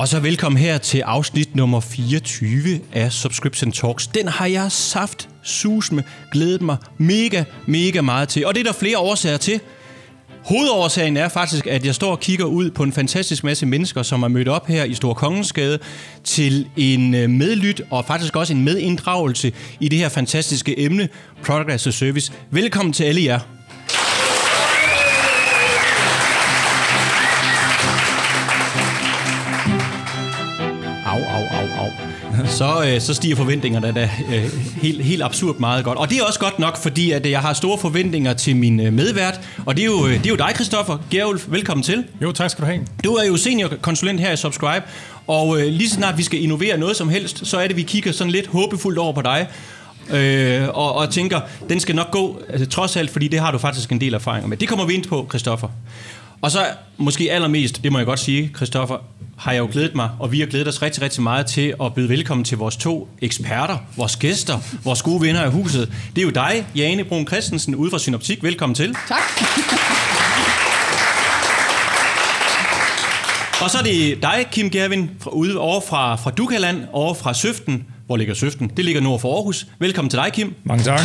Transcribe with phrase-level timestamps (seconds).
[0.00, 4.06] Og så velkommen her til afsnit nummer 24 af Subscription Talks.
[4.06, 8.46] Den har jeg saft sus med glædet mig mega, mega meget til.
[8.46, 9.60] Og det er der flere årsager til.
[10.44, 14.22] Hovedårsagen er faktisk, at jeg står og kigger ud på en fantastisk masse mennesker, som
[14.22, 15.78] er mødt op her i Stor Kongensgade
[16.24, 21.08] til en øh, medlyt og faktisk også en medinddragelse i det her fantastiske emne,
[21.44, 22.32] Product as a Service.
[22.50, 23.59] Velkommen til alle jer.
[32.50, 34.44] Så, øh, så stiger forventningerne da øh,
[34.82, 35.98] helt, helt absurd meget godt.
[35.98, 38.92] Og det er også godt nok, fordi at jeg har store forventninger til min øh,
[38.92, 39.40] medvært.
[39.66, 41.44] Og det er jo, øh, det er jo dig, Christoffer Gerulf.
[41.48, 42.04] Velkommen til.
[42.22, 42.86] Jo, tak skal du have.
[43.04, 44.82] Du er jo seniorkonsulent her i Subscribe.
[45.26, 47.82] Og øh, lige så snart vi skal innovere noget som helst, så er det, vi
[47.82, 49.48] kigger sådan lidt håbefuldt over på dig.
[50.10, 53.58] Øh, og, og tænker, den skal nok gå, altså, trods alt, fordi det har du
[53.58, 54.56] faktisk en del erfaringer med.
[54.56, 55.68] Det kommer vi ind på, Christoffer.
[56.42, 56.58] Og så
[56.96, 58.96] måske allermest, det må jeg godt sige, Christoffer,
[59.40, 61.94] har jeg jo glædet mig, og vi har glædet os rigtig, rigtig meget til at
[61.94, 65.92] byde velkommen til vores to eksperter, vores gæster, vores gode venner af huset.
[66.16, 68.42] Det er jo dig, Jane Brun Christensen, ude fra Synoptik.
[68.42, 68.94] Velkommen til.
[69.08, 69.20] Tak.
[73.62, 77.34] Og så er det dig, Kim Gervin, fra, ude over fra, fra Dukaland, over fra
[77.34, 77.86] Søften.
[78.06, 78.70] Hvor ligger Søften?
[78.76, 79.66] Det ligger nord for Aarhus.
[79.78, 80.54] Velkommen til dig, Kim.
[80.64, 81.00] Mange tak.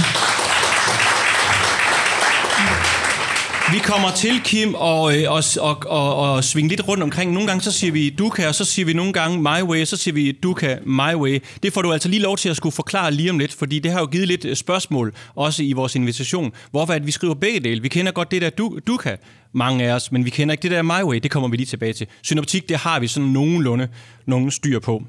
[3.76, 7.32] Vi kommer til, Kim, og, øh, og, og, og, og svinge lidt rundt omkring.
[7.32, 9.88] Nogle gange så siger vi Duka, og så siger vi nogle gange My Way, og
[9.88, 11.40] så siger vi Duka, My Way.
[11.64, 13.92] Det får du altså lige lov til at skulle forklare lige om lidt, fordi det
[13.92, 16.52] har jo givet lidt øh, spørgsmål, også i vores invitation.
[16.72, 17.82] Hvorfor at vi skriver begge dele?
[17.82, 19.16] Vi kender godt det der du, Duka,
[19.54, 21.20] mange af os, men vi kender ikke det der My Way.
[21.20, 22.08] Det kommer vi lige tilbage til.
[22.24, 23.88] Synoptik, det har vi sådan nogenlunde
[24.26, 25.04] nogen styr på.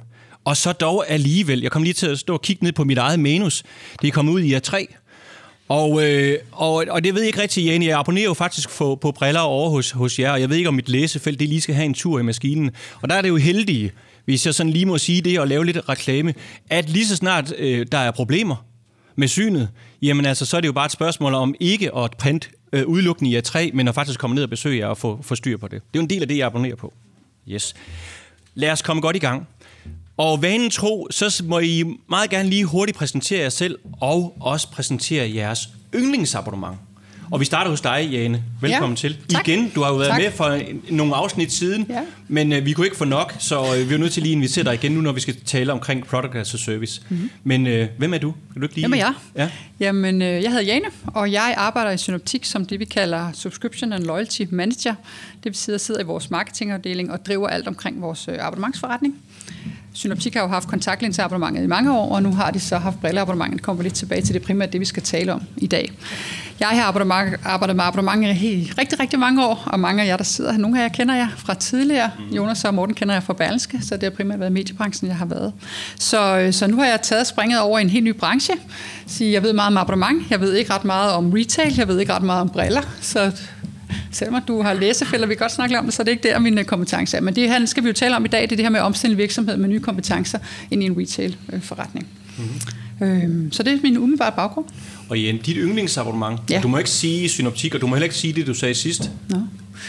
[0.44, 2.98] Og så dog alligevel, jeg kom lige til at stå og kigge ned på mit
[2.98, 3.62] eget manus.
[4.02, 4.86] Det er kommet ud i a 3.
[5.68, 7.86] Og, øh, og, og det ved jeg ikke rigtig, Jane.
[7.86, 10.68] Jeg abonnerer jo faktisk på, på briller over hos, hos jer, og jeg ved ikke,
[10.68, 12.70] om mit læsefelt det lige skal have en tur i maskinen.
[13.02, 13.92] Og der er det jo heldige,
[14.24, 16.34] hvis jeg sådan lige må sige det og lave lidt reklame,
[16.70, 18.64] at lige så snart øh, der er problemer
[19.16, 19.68] med synet,
[20.02, 23.30] jamen altså, så er det jo bare et spørgsmål om ikke at printe øh, udelukkende
[23.30, 25.68] i A3, men at faktisk komme ned og besøge jer og få, få styr på
[25.68, 25.82] det.
[25.92, 26.92] Det er jo en del af det, jeg abonnerer på.
[27.48, 27.74] Yes.
[28.54, 29.48] Lad os komme godt i gang.
[30.16, 34.70] Og vanen tro, så må I meget gerne lige hurtigt præsentere jer selv, og også
[34.70, 36.76] præsentere jeres yndlingsabonnement.
[37.30, 38.42] Og vi starter hos dig, Jane.
[38.60, 39.18] Velkommen Ja, til.
[39.28, 39.48] tak.
[39.48, 40.20] Igen, du har jo været Tak.
[40.20, 40.58] med for
[40.90, 42.00] nogle afsnit siden, Ja.
[42.28, 44.36] men øh, vi kunne ikke få nok, så øh, vi er nødt til lige at
[44.36, 47.02] invitere dig igen nu, når vi skal tale omkring Product as a Service.
[47.08, 47.30] Mm-hmm.
[47.44, 48.34] Men øh, hvem er du?
[48.52, 48.84] Kan du ikke lige...
[48.84, 49.12] Hvem er jeg?
[49.36, 49.50] Ja.
[49.80, 53.92] Jamen, øh, jeg hedder Jane, og jeg arbejder i Synoptik som det, vi kalder Subscription
[53.92, 54.94] and Loyalty Manager.
[55.34, 58.34] Det vil sige, at jeg sidder i vores marketingafdeling og driver alt omkring vores øh,
[58.40, 59.14] abonnementsforretning.
[59.96, 63.62] Synoptik har jo haft kontaktlinseabonnementet i mange år, og nu har de så haft brilleabonnementet.
[63.62, 65.92] Kommer vi lidt tilbage til det primært det, vi skal tale om i dag.
[66.60, 66.82] Jeg har
[67.44, 70.58] arbejdet med abonnementer i rigtig, rigtig mange år, og mange af jer, der sidder her,
[70.58, 72.10] nogle af jer kender jeg fra tidligere.
[72.32, 75.26] Jonas og Morten kender jeg fra Berlingske, så det har primært været mediebranchen, jeg har
[75.26, 75.52] været.
[75.98, 78.54] Så, øh, så nu har jeg taget springet over i en helt ny branche.
[79.06, 82.00] Så jeg ved meget om abonnement, jeg ved ikke ret meget om retail, jeg ved
[82.00, 83.32] ikke ret meget om briller, så
[84.10, 86.38] Selvom du har læsefælder, vi kan godt snakke om det, så det er ikke der,
[86.38, 87.22] mine kompetencer er.
[87.22, 88.80] Men det her skal vi jo tale om i dag, det er det her med
[88.80, 90.38] at omstille virksomhed med nye kompetencer
[90.70, 92.06] ind i en retail-forretning.
[92.38, 93.06] Mm-hmm.
[93.06, 94.64] Øhm, så det er min umiddelbare baggrund.
[95.08, 96.40] Og Jane, dit yndlingsabonnement.
[96.50, 96.60] Ja.
[96.60, 99.10] Du må ikke sige synoptik, og du må heller ikke sige det, du sagde sidst.
[99.28, 99.36] Nå.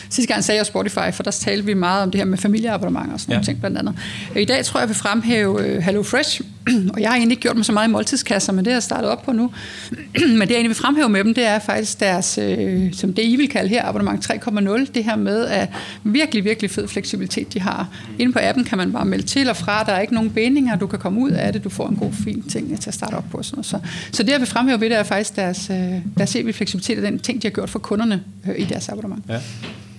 [0.10, 3.14] Sidste gang sagde jeg Spotify, for der talte vi meget om det her med familieabonnementer
[3.14, 3.36] og sådan Ja.
[3.36, 3.94] nogle ting blandt andet.
[4.36, 6.42] I dag tror jeg, jeg vil fremhæve øh, Hello Fresh,
[6.94, 8.84] og jeg har egentlig ikke gjort mig så meget i måltidskasser, men det har jeg
[8.84, 9.52] startet op på nu.
[10.14, 13.24] men det jeg egentlig vil fremhæve med dem, det er faktisk deres, øh, som det
[13.26, 15.70] I vil kalde her, abonnement 3.0, det her med at
[16.04, 17.88] virkelig, virkelig fed fleksibilitet, de har.
[18.20, 20.76] Inde på appen kan man bare melde til og fra, der er ikke nogen bindinger,
[20.76, 23.14] du kan komme ud af det, du får en god, fin ting til at starte
[23.14, 23.38] op på.
[23.38, 23.66] og Sådan noget.
[23.66, 23.80] Så,
[24.12, 25.78] så det jeg vil fremhæve ved, det er faktisk deres, øh,
[26.18, 29.24] deres evige fleksibilitet og den ting, de har gjort for kunderne øh, i deres abonnement.
[29.30, 29.40] Ja.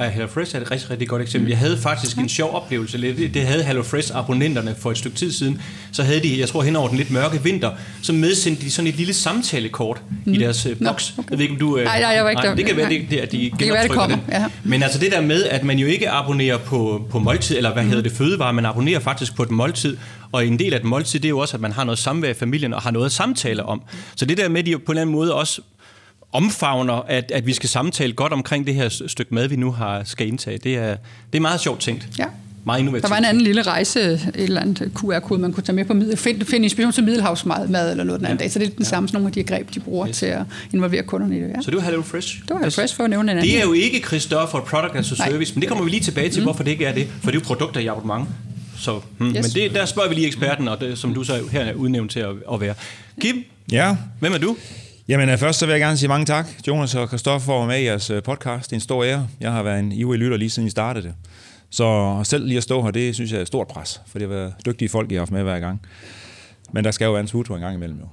[0.01, 1.49] Ja, HelloFresh er et rigtig, rigtig godt eksempel.
[1.49, 2.99] Jeg havde faktisk en sjov oplevelse.
[2.99, 3.35] lidt.
[3.35, 5.61] Det havde HelloFresh-abonnenterne for et stykke tid siden.
[5.93, 7.71] Så havde de, jeg tror hen over den lidt mørke vinter,
[8.03, 10.33] så medsendte de sådan et lille samtalekort mm.
[10.33, 11.15] i deres uh, boks.
[11.19, 11.31] okay.
[11.31, 11.77] Jeg ved ikke, om du...
[11.77, 12.55] Uh, Nej, nej, jeg var ikke der.
[12.55, 12.99] Det kan være, Nej.
[12.99, 14.25] det, det, at de kan være, det kommer, den.
[14.33, 14.45] ja.
[14.65, 17.83] Men altså det der med, at man jo ikke abonnerer på, på måltid, eller hvad
[17.83, 17.89] mm.
[17.89, 19.97] hedder det, fødevare, man abonnerer faktisk på et måltid.
[20.33, 22.31] Og en del af et måltid, det er jo også, at man har noget samvær
[22.31, 23.83] i familien, og har noget at samtale om.
[24.17, 25.61] Så det der med, at de på en eller anden måde også
[26.33, 30.03] omfavner, at, at vi skal samtale godt omkring det her stykke mad, vi nu har
[30.05, 30.59] skal indtage.
[30.59, 30.97] Det er,
[31.33, 32.09] det er meget sjovt tænkt.
[32.19, 32.25] Ja.
[32.65, 33.03] Meget innovativt.
[33.03, 35.95] Der var en anden lille rejse, et eller andet QR-kode, man kunne tage med på
[35.95, 36.17] middel.
[36.17, 38.45] Find, find inspiration til middelhavsmad mad eller noget den anden Ja.
[38.45, 38.53] dag.
[38.53, 40.17] Så det er den samme som nogle af de greb, de bruger Yes.
[40.19, 40.43] til at
[40.73, 41.49] involvere kunderne i det.
[41.49, 41.55] Ja.
[41.63, 42.41] Så det var Hello Fresh.
[42.49, 43.51] Det var Fresh for at nævne en anden.
[43.51, 45.31] Det er jo ikke Christoffer Product as a Nej.
[45.31, 46.45] Service, men det kommer vi lige tilbage til, mm.
[46.45, 47.07] hvorfor det ikke er det.
[47.23, 48.29] For det er jo produkter i abonnement.
[48.79, 49.29] Så, hmm.
[49.29, 49.35] yes.
[49.35, 52.11] Men det, der spørger vi lige eksperten, og det, som du så her er udnævnt
[52.11, 52.75] til at, at være.
[53.21, 54.57] Kim, Ja, hvem er du?
[55.09, 57.69] Jamen øh, først så vil jeg gerne sige mange tak, Jonas og Christoffer, for at
[57.69, 58.71] være med i jeres øh, podcast.
[58.71, 59.29] Det er en stor ære.
[59.41, 61.15] Jeg har været en ivrig lytter lige siden I startede det.
[61.71, 64.29] Så selv lige at stå her, det synes jeg er et stort pres, for det
[64.29, 65.81] har været dygtige folk, I har haft med hver gang.
[66.73, 68.07] Men der skal jo være en tutor en gang imellem jo.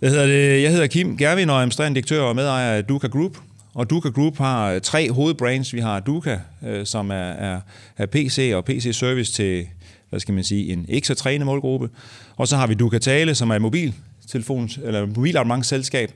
[0.00, 3.06] Jeg hedder, det, jeg hedder Kim Gervin og er administrerende direktør og medejer af Duca
[3.06, 3.36] Group.
[3.74, 5.74] Og Duca Group har tre hovedbrands.
[5.74, 7.60] Vi har Duca, øh, som er, er,
[7.96, 9.66] er PC og PC-service til,
[10.10, 11.88] hvad skal man sige, en ikke så træne målgruppe.
[12.36, 13.94] Og så har vi Duca Tale, som er mobil
[14.28, 16.12] mobiltelefons, eller mobilabonnementsselskab.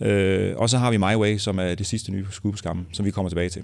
[0.00, 2.52] Øh, og så har vi MyWay, som er det sidste nye skud
[2.92, 3.62] som vi kommer tilbage til.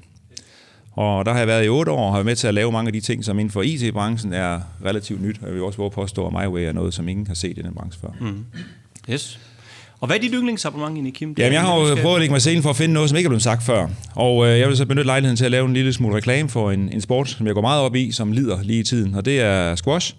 [0.92, 2.72] Og der har jeg været i otte år og har været med til at lave
[2.72, 5.38] mange af de ting, som inden for IT-branchen er relativt nyt.
[5.42, 7.62] Og jeg vil også våge påstå, at MyWay er noget, som ingen har set i
[7.62, 8.08] den branche før.
[8.20, 8.44] Mm.
[9.10, 9.40] Yes.
[10.00, 11.34] Og hvad er dit yndlingsabonnement egentlig, Kim?
[11.38, 13.26] Jamen, jeg har jo prøvet at lægge mig scenen for at finde noget, som ikke
[13.26, 13.88] er blevet sagt før.
[14.14, 16.70] Og øh, jeg vil så benytte lejligheden til at lave en lille smule reklame for
[16.70, 19.14] en, en sport, som jeg går meget op i, som lider lige i tiden.
[19.14, 20.14] Og det er squash.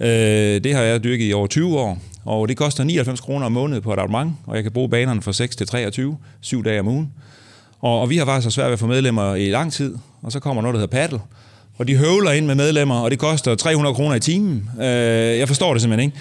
[0.00, 0.08] Øh,
[0.64, 1.98] det har jeg dyrket i over 20 år.
[2.24, 5.22] Og det koster 99 kroner om måneden på et abonnement, og jeg kan bruge banerne
[5.22, 7.12] fra 6 til 23, syv dage om ugen.
[7.80, 10.32] Og, og vi har faktisk så svært ved at få medlemmer i lang tid, og
[10.32, 11.20] så kommer noget, der hedder paddle.
[11.78, 14.70] Og de høvler ind med medlemmer, og det koster 300 kroner i timen.
[14.80, 14.86] Øh,
[15.38, 16.18] jeg forstår det simpelthen ikke.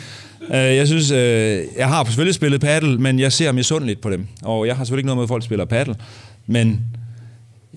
[0.69, 4.28] Øh, jeg synes, øh, jeg har selvfølgelig spillet paddle, men jeg ser misundeligt på dem.
[4.44, 5.95] Og jeg har selvfølgelig ikke noget med, at folk spiller paddle.
[6.48, 6.81] Men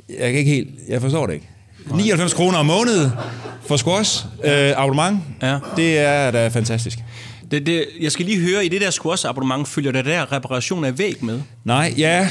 [0.08, 1.48] jeg kan ikke helt, jeg forstår det ikke.
[1.94, 3.10] 99 kroner om måneden
[3.66, 5.58] for squash øh, abonnement, ja.
[5.76, 6.98] det er da fantastisk.
[7.52, 10.98] Det, det, jeg skal lige høre, i det der squash-abonnement, følger der der reparation af
[10.98, 11.40] væg med?
[11.64, 12.28] Nej, ja,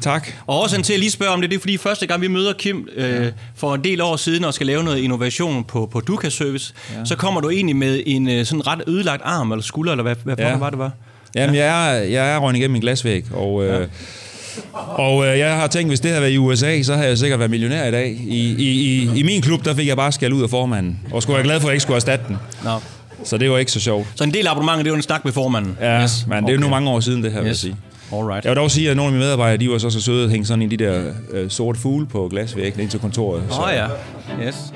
[0.00, 0.28] tak.
[0.46, 2.52] Og også til at lige spørge om det, det er fordi første gang, vi møder
[2.52, 6.28] Kim øh, for en del år siden og skal lave noget innovation på, på Duca
[6.28, 7.04] Service, ja.
[7.04, 10.16] så kommer du egentlig med en øh, sådan ret ødelagt arm eller skulder, eller hvad,
[10.24, 10.56] hvad ja.
[10.56, 10.90] var det var?
[11.34, 11.74] Jamen, ja.
[11.74, 13.64] jeg er, jeg er røgnet igennem en glasvæg, og...
[13.64, 13.86] Øh, ja.
[14.74, 17.38] Og øh, jeg har tænkt, hvis det havde været i USA, så havde jeg sikkert
[17.38, 18.08] været millionær i dag.
[18.26, 21.00] I, i, i, i min klub, der fik jeg bare skal ud af formanden.
[21.12, 22.36] Og skulle være glad for, at jeg ikke skulle erstatte den.
[22.64, 22.78] No.
[23.24, 24.06] Så det var ikke så sjovt.
[24.14, 25.76] Så en del af abonnementet, det var en snak med formanden?
[25.80, 26.26] Ja, yes.
[26.26, 26.64] men det er okay.
[26.64, 27.44] nu mange år siden, det her, yes.
[27.44, 27.76] vil jeg sige.
[28.12, 28.44] Alright.
[28.44, 30.30] Jeg vil dog sige, at nogle af mine medarbejdere, de var så så søde at
[30.30, 33.42] hænge sådan i de der øh, sorte fugle på glasvæggen ind til kontoret.
[33.50, 33.86] Åh oh, ja,
[34.46, 34.72] yes.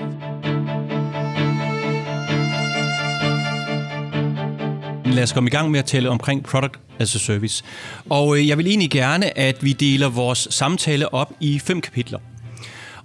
[5.14, 7.64] Lad os komme i gang med at tale omkring product as a service.
[8.10, 12.18] Og øh, jeg vil egentlig gerne, at vi deler vores samtale op i fem kapitler.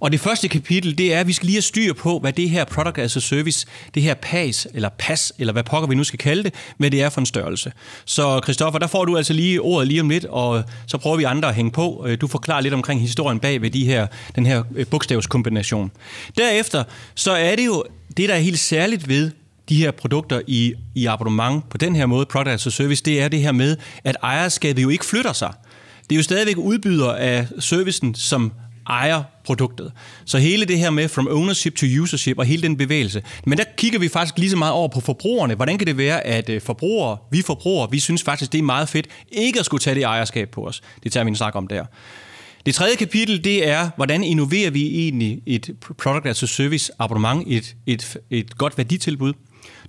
[0.00, 2.50] Og det første kapitel, det er, at vi skal lige have styr på, hvad det
[2.50, 6.04] her Product as a Service, det her PAS, eller PAS, eller hvad pokker vi nu
[6.04, 7.72] skal kalde det, hvad det er for en størrelse.
[8.04, 11.24] Så Christoffer, der får du altså lige ordet lige om lidt, og så prøver vi
[11.24, 12.04] andre at hænge på.
[12.08, 14.06] Øh, du forklarer lidt omkring historien bag ved de her,
[14.36, 15.90] den her øh, bogstavskombination.
[16.38, 17.84] Derefter, så er det jo
[18.16, 19.30] det, der er helt særligt ved
[19.68, 23.22] de her produkter i, i abonnement på den her måde, Product as a Service, det
[23.22, 25.52] er det her med, at ejerskabet jo ikke flytter sig.
[26.02, 28.52] Det er jo stadigvæk udbyder af servicen, som
[28.86, 29.92] ejer produktet.
[30.24, 33.22] Så hele det her med from ownership to usership og hele den bevægelse.
[33.46, 35.54] Men der kigger vi faktisk lige så meget over på forbrugerne.
[35.54, 38.88] Hvordan kan det være, at øh, forbrugere, vi forbrugere, vi synes faktisk, det er meget
[38.88, 40.82] fedt ikke at skulle tage det ejerskab på os.
[41.02, 41.84] Det tager vi en snak om der.
[42.66, 47.44] Det tredje kapitel, det er, hvordan innoverer vi egentlig et product as a service abonnement,
[47.48, 49.32] et, et, et godt værditilbud.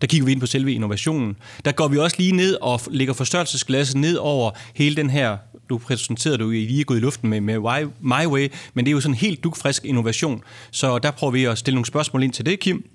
[0.01, 1.35] Der kigger vi ind på selve innovationen.
[1.65, 5.38] Der går vi også lige ned og lægger forstørrelsesglasset ned over hele den her
[5.71, 7.59] du præsenterede du i lige gået i luften med, med
[8.01, 10.44] My Way, men det er jo sådan en helt dukfrisk innovation.
[10.71, 12.85] Så der prøver vi at stille nogle spørgsmål ind til det, Kim.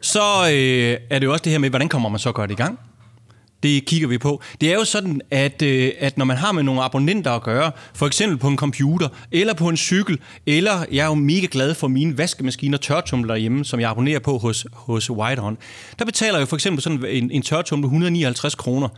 [0.00, 0.20] Så
[0.52, 2.78] øh, er det jo også det her med, hvordan kommer man så godt i gang?
[3.62, 4.42] Det kigger vi på.
[4.60, 7.72] Det er jo sådan, at, øh, at når man har med nogle abonnenter at gøre,
[7.94, 11.74] for eksempel på en computer, eller på en cykel, eller jeg er jo mega glad
[11.74, 15.58] for mine vaskemaskiner og tørtumler hjemme, som jeg abonnerer på hos, hos Whitehorn,
[15.98, 18.88] der betaler jeg for eksempel sådan en, en tørtumle 159 kroner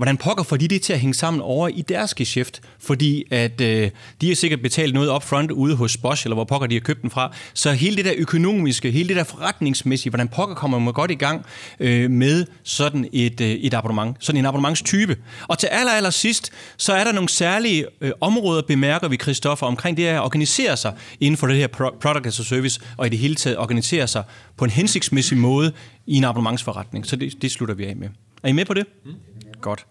[0.00, 2.60] hvordan pokker får de det til at hænge sammen over i deres geschæft?
[2.78, 3.90] Fordi at øh,
[4.20, 6.80] de har sikkert betalt noget up front ude hos Bosch, eller hvor pokker de har
[6.80, 7.32] købt den fra.
[7.54, 11.14] Så hele det der økonomiske, hele det der forretningsmæssige, hvordan pokker kommer man godt i
[11.14, 11.44] gang
[11.80, 15.16] øh, med sådan et, øh, et abonnement, sådan en abonnementstype.
[15.48, 19.66] Og til aller, aller sidst, så er der nogle særlige øh, områder, bemærker vi, Christoffer,
[19.66, 21.66] omkring det at organisere sig inden for det her
[22.00, 24.22] product as a service, og i det hele taget organisere sig
[24.56, 25.72] på en hensigtsmæssig måde
[26.06, 27.06] i en abonnementsforretning.
[27.06, 28.08] Så det, det slutter vi af med.
[28.42, 28.86] Er I med på det?
[29.04, 29.12] Mm.
[29.60, 29.86] Godt.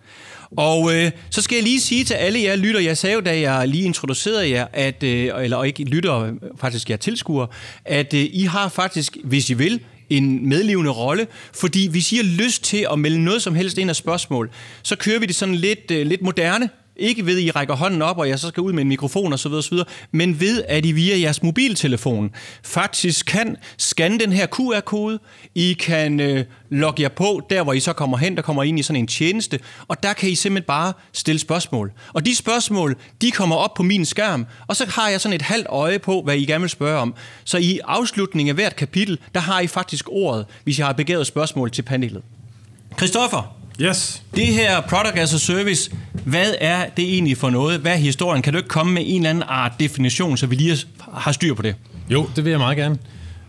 [0.58, 3.40] Og øh, så skal jeg lige sige til alle jer lytter, jeg sagde jo, da
[3.40, 7.48] jeg lige introducerede jer, at, øh, eller ikke lytter, faktisk jeg tilskuer,
[7.86, 9.80] at øh, I har faktisk, hvis I vil,
[10.10, 13.90] en medlevende rolle, fordi hvis I har lyst til at melde noget som helst ind
[13.90, 14.52] af spørgsmål,
[14.84, 18.02] så kører vi det sådan lidt, øh, lidt moderne, ikke ved, at I rækker hånden
[18.02, 19.78] op, og jeg så skal ud med en mikrofon osv., osv.,
[20.12, 22.32] men ved, at I via jeres mobiltelefon
[22.64, 25.20] faktisk kan scanne den her QR-kode.
[25.56, 28.80] I kan øh, logge jer på, der hvor I så kommer hen, der kommer ind
[28.80, 31.92] i sådan en tjeneste, og der kan I simpelthen bare stille spørgsmål.
[32.14, 35.42] Og de spørgsmål, de kommer op på min skærm, og så har jeg sådan et
[35.42, 37.14] halvt øje på, hvad I gerne vil spørge om.
[37.44, 41.28] Så i afslutningen af hvert kapitel, der har I faktisk ordet, hvis jeg har begæret
[41.28, 42.22] spørgsmål til panelet.
[42.98, 44.24] Christoffer, Yes.
[44.36, 45.92] Det her product as a service,
[46.26, 47.80] hvad er det egentlig for noget?
[47.80, 48.42] Hvad er historien?
[48.42, 50.78] Kan du ikke komme med en eller anden art definition, så vi lige
[51.14, 51.76] har styr på det?
[52.10, 52.98] Jo, det vil jeg meget gerne.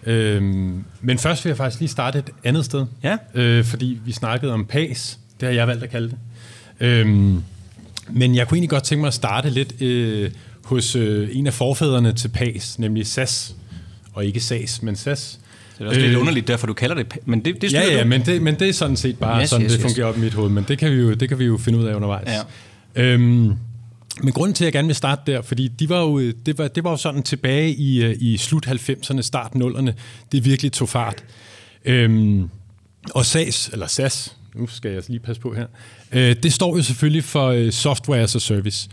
[0.07, 2.87] Øhm, men først vil jeg faktisk lige starte et andet sted.
[3.03, 3.17] Ja.
[3.35, 5.19] Øh, fordi vi snakkede om PAS.
[5.41, 6.17] Det har jeg valgt at kalde det.
[6.81, 7.43] Øhm,
[8.09, 10.31] men jeg kunne egentlig godt tænke mig at starte lidt øh,
[10.65, 13.55] hos øh, en af forfædrene til PAS, nemlig SAS.
[14.13, 15.40] Og ikke SAS, men SAS.
[15.81, 18.03] Det er også øh, lidt underligt, derfor du kalder det, men det, det Ja, ja,
[18.03, 18.09] du.
[18.09, 19.87] men det, men det er sådan set bare Yes, sådan, yes, det yes.
[19.87, 21.79] fungerer op i mit hoved, men det kan vi jo, det kan vi jo finde
[21.79, 22.29] ud af undervejs.
[22.97, 23.03] Ja.
[23.03, 23.53] Øhm,
[24.23, 26.69] men grunden til, at jeg gerne vil starte der, fordi de var jo, det, var,
[26.69, 29.93] det var jo sådan tilbage i, øh, i slut 90'erne, start 0'erne,
[30.33, 31.25] det virkelig tog fart.
[31.85, 32.49] Øhm,
[33.15, 35.67] og SAS, eller SAS, nu skal jeg lige passe på her,
[36.13, 38.89] øh, det står jo selvfølgelig for øh, software as a service.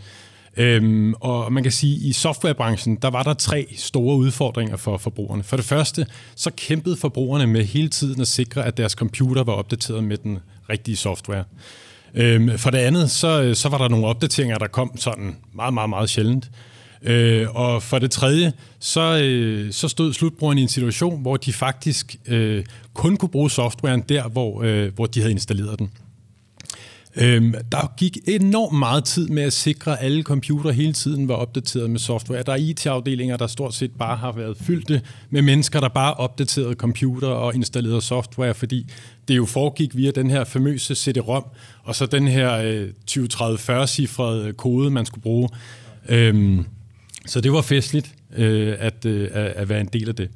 [0.58, 4.96] Øhm, og man kan sige, at i softwarebranchen, der var der tre store udfordringer for
[4.96, 5.42] forbrugerne.
[5.42, 9.52] For det første, så kæmpede forbrugerne med hele tiden at sikre, at deres computer var
[9.52, 10.38] opdateret med den
[10.70, 11.44] rigtige software.
[12.14, 15.90] Øhm, for det andet, så, så var der nogle opdateringer, der kom sådan meget, meget,
[15.90, 16.50] meget sjældent.
[17.02, 21.52] Øh, og for det tredje, så, øh, så stod slutbrugerne i en situation, hvor de
[21.52, 25.90] faktisk øh, kun kunne bruge softwaren der, hvor, øh, hvor de havde installeret den.
[27.20, 31.34] Øhm, der gik enormt meget tid med at sikre, at alle computer hele tiden var
[31.34, 32.42] opdateret med software.
[32.42, 36.74] Der er IT-afdelinger, der stort set bare har været fyldte med mennesker, der bare opdaterede
[36.74, 38.86] computer og installerede software, fordi
[39.28, 41.44] det jo foregik via den her famøse CD-ROM,
[41.84, 45.48] og så den her øh, 20-30-40-cifrede øh, kode, man skulle bruge.
[46.08, 46.66] Øhm,
[47.26, 50.30] så det var festligt øh, at, øh, at være en del af det.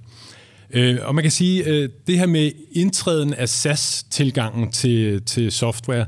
[0.70, 6.06] Øh, og man kan sige, øh, det her med indtræden af SAS-tilgangen til, til software,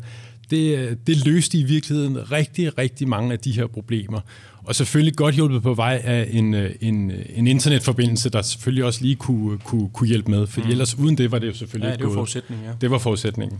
[0.56, 4.20] det, øh, det løste i virkeligheden rigtig, rigtig mange af de her problemer.
[4.64, 9.02] Og selvfølgelig godt hjulpet på vej af en, øh, en, en internetforbindelse, der selvfølgelig også
[9.02, 10.46] lige kunne, kunne, kunne hjælpe med.
[10.46, 10.70] For mm.
[10.70, 12.16] ellers uden det var det jo selvfølgelig Ja, ikke det var gået.
[12.16, 12.72] forudsætningen, ja.
[12.80, 13.58] Det var forudsætningen.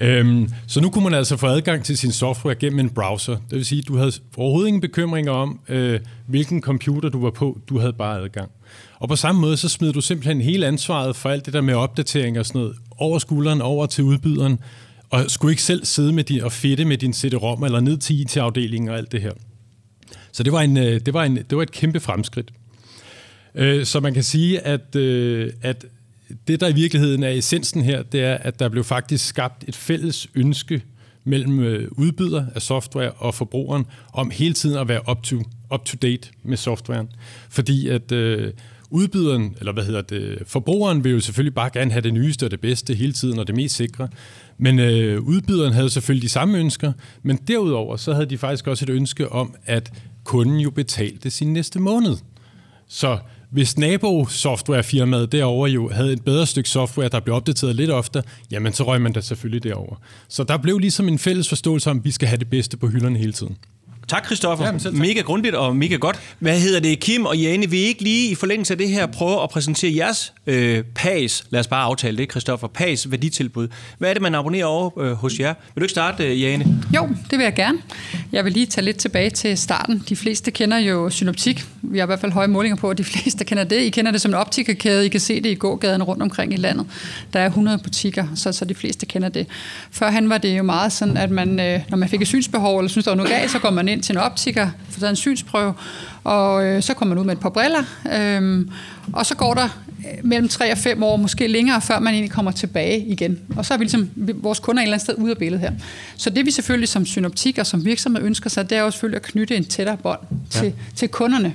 [0.00, 3.32] Øhm, så nu kunne man altså få adgang til sin software gennem en browser.
[3.32, 7.30] Det vil sige, at du havde overhovedet ingen bekymringer om, øh, hvilken computer du var
[7.30, 7.58] på.
[7.68, 8.50] Du havde bare adgang.
[8.98, 11.74] Og på samme måde, så smed du simpelthen hele ansvaret for alt det der med
[11.74, 14.58] opdatering og sådan noget over skulderen, over til udbyderen,
[15.10, 18.20] og skulle ikke selv sidde med din, og fedte med din CD-ROM eller ned til
[18.20, 19.32] IT-afdelingen og alt det her.
[20.32, 22.52] Så det var, en, øh, det var, en, det var et kæmpe fremskridt.
[23.54, 25.86] Øh, så man kan sige, at, øh, at
[26.48, 29.76] det, der i virkeligheden er essensen her, det er, at der blev faktisk skabt et
[29.76, 30.82] fælles ønske
[31.24, 31.58] mellem
[31.90, 35.36] udbyder af software og forbrugeren om hele tiden at være up to,
[35.74, 37.08] up to date med softwaren.
[37.50, 38.52] Fordi at øh,
[38.90, 42.50] udbyderen, eller hvad hedder det, forbrugeren vil jo selvfølgelig bare gerne have det nyeste og
[42.50, 44.08] det bedste hele tiden og det mest sikre.
[44.58, 48.84] Men øh, udbyderen havde selvfølgelig de samme ønsker, men derudover så havde de faktisk også
[48.84, 49.92] et ønske om, at
[50.24, 52.16] kunden jo betalte sin næste måned.
[52.88, 53.18] Så
[53.50, 58.72] hvis nabo-softwarefirmaet derovre jo havde et bedre stykke software, der blev opdateret lidt oftere, jamen
[58.72, 59.96] så røg man da selvfølgelig derover.
[60.28, 62.88] Så der blev ligesom en fælles forståelse om, at vi skal have det bedste på
[62.88, 63.56] hylderne hele tiden.
[64.08, 64.66] Tak, Christoffer.
[64.66, 66.20] Jamen, mega grundigt og mega godt.
[66.38, 67.70] Hvad hedder det, Kim og Jane?
[67.70, 71.44] Vil I ikke lige i forlængelse af det her prøve at præsentere jeres øh, PAS,
[71.50, 73.68] lad os bare aftale det, Christoffer, PAS værditilbud.
[73.98, 75.54] Hvad er det, man abonnerer over øh, hos jer?
[75.74, 76.82] Vil du ikke starte, øh, Jane?
[76.96, 77.78] Jo, det vil jeg gerne.
[78.32, 80.04] Jeg vil lige tage lidt tilbage til starten.
[80.08, 81.64] De fleste kender jo synoptik.
[81.82, 83.80] Vi har i hvert fald høje målinger på, at de fleste kender det.
[83.80, 85.06] I kender det som en optikerkæde.
[85.06, 86.86] I kan se det i gågaden rundt omkring i landet.
[87.32, 89.46] Der er 100 butikker, så, så de fleste kender det.
[89.90, 92.88] Førhen var det jo meget sådan, at man, øh, når man fik et synsbehov, eller
[92.88, 95.16] synes, der var noget galt, så går man ind til en optiker, får taget en
[95.16, 95.74] synsprøve,
[96.24, 97.82] og øh, så kommer man ud med et par briller.
[98.12, 98.66] Øh,
[99.12, 99.68] og så går der
[100.22, 103.38] mellem 3 og 5 år, måske længere, før man egentlig kommer tilbage igen.
[103.56, 105.72] Og så er vi ligesom, vores kunder et eller andet sted ude af billedet her.
[106.16, 109.16] Så det vi selvfølgelig som synoptik og som virksomhed ønsker sig, det er jo selvfølgelig
[109.16, 110.72] at knytte en tættere bånd til, ja.
[110.94, 111.54] til kunderne.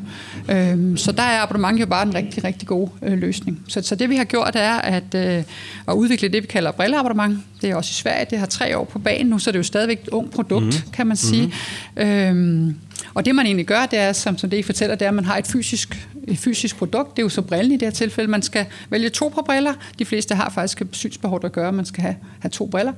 [0.52, 3.60] Øhm, så der er abonnement jo bare en rigtig, rigtig god øh, løsning.
[3.68, 5.44] Så, så det vi har gjort er at, øh,
[5.88, 7.40] at udvikle det, vi kalder brilleabonnement.
[7.62, 9.60] Det er også i Sverige, det har tre år på banen nu, så det er
[9.60, 10.92] jo stadigvæk et ung produkt, mm.
[10.94, 11.54] kan man sige.
[11.96, 12.02] Mm.
[12.02, 12.76] Øhm,
[13.14, 15.16] og det man egentlig gør, det er, som, som det I fortæller, det er, at
[15.16, 17.18] man har et fysisk, et fysisk produkt.
[17.18, 18.32] Det er jo så brillen i det her tilfælde.
[18.32, 19.74] Man skal vælge to par briller.
[20.00, 22.94] De fleste har faktisk et synsbehov, der gør, at man skal have, have to briller.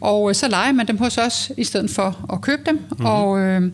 [0.00, 2.74] Og øh, så leger man dem hos os, i stedet for at købe dem.
[2.74, 3.06] Mm-hmm.
[3.06, 3.70] Og, øh,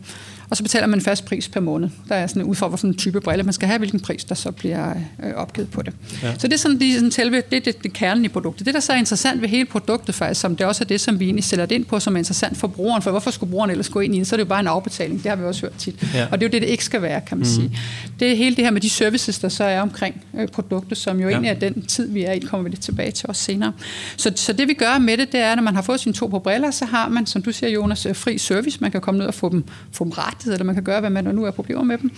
[0.50, 1.88] og så betaler man en fast pris per måned.
[2.08, 4.24] Der er sådan en udfordring for sådan en type brille, man skal have, hvilken pris
[4.24, 5.92] der så bliver øh, opgivet på det.
[6.22, 6.38] Ja.
[6.38, 8.66] Så det er sådan, de, sådan selve, det, det, det kernen i produktet.
[8.66, 11.20] Det, der så er interessant ved hele produktet faktisk, som det også er det, som
[11.20, 13.70] vi egentlig sælger det ind på, som er interessant for brugeren, for hvorfor skulle brugeren
[13.70, 14.26] ellers gå ind i det?
[14.26, 16.14] Så er det jo bare en afbetaling, det har vi også hørt tit.
[16.14, 16.26] Ja.
[16.30, 17.54] Og det er jo det, det ikke skal være, kan man mm.
[17.54, 17.78] sige.
[18.20, 21.20] Det er hele det her med de services, der så er omkring øh, produktet, som
[21.20, 21.32] jo ja.
[21.32, 23.72] egentlig er den tid, vi er i, kommer vi lidt tilbage til også senere.
[24.16, 26.26] Så, så det vi gør med det, det er, når man har fået sine to
[26.26, 28.78] på briller, så har man, som du siger, Jonas, øh, fri service.
[28.80, 31.10] Man kan komme ned og få dem, få dem rettigheder, eller man kan gøre, hvad
[31.10, 32.10] man nu er problemer med dem.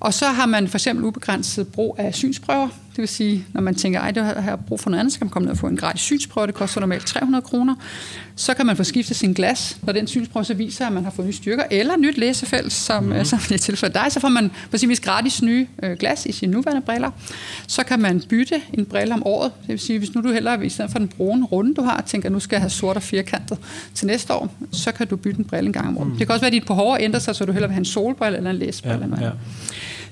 [0.00, 2.68] Og så har man for eksempel ubegrænset brug af synsprøver.
[2.94, 5.26] Det vil sige, når man tænker, at jeg har brug for noget andet, så kan
[5.26, 6.46] man komme ned og få en gratis synsprøve.
[6.46, 7.74] Det koster normalt 300 kroner.
[8.36, 11.10] Så kan man få skiftet sin glas, når den synsprøve så viser, at man har
[11.10, 13.24] fået nye styrker, eller nyt læsefelt, som, mm.
[13.24, 14.12] som det er tilfældet dig.
[14.12, 17.10] Så får man på sin vis gratis nye øh, glas i sine nuværende briller.
[17.66, 19.52] Så kan man bytte en brille om året.
[19.60, 22.04] Det vil sige, hvis nu du heller, i stedet for den brune runde, du har,
[22.06, 23.58] tænker, at nu skal jeg have sort og firkantet
[23.94, 26.08] til næste år, så kan du bytte en brille en gang om året.
[26.08, 26.16] Mm.
[26.16, 27.84] Det kan også være, at dit behov ændrer sig, så du hellere vil have en
[27.84, 29.08] solbrille eller en læsebrille.
[29.20, 29.30] Ja, ja.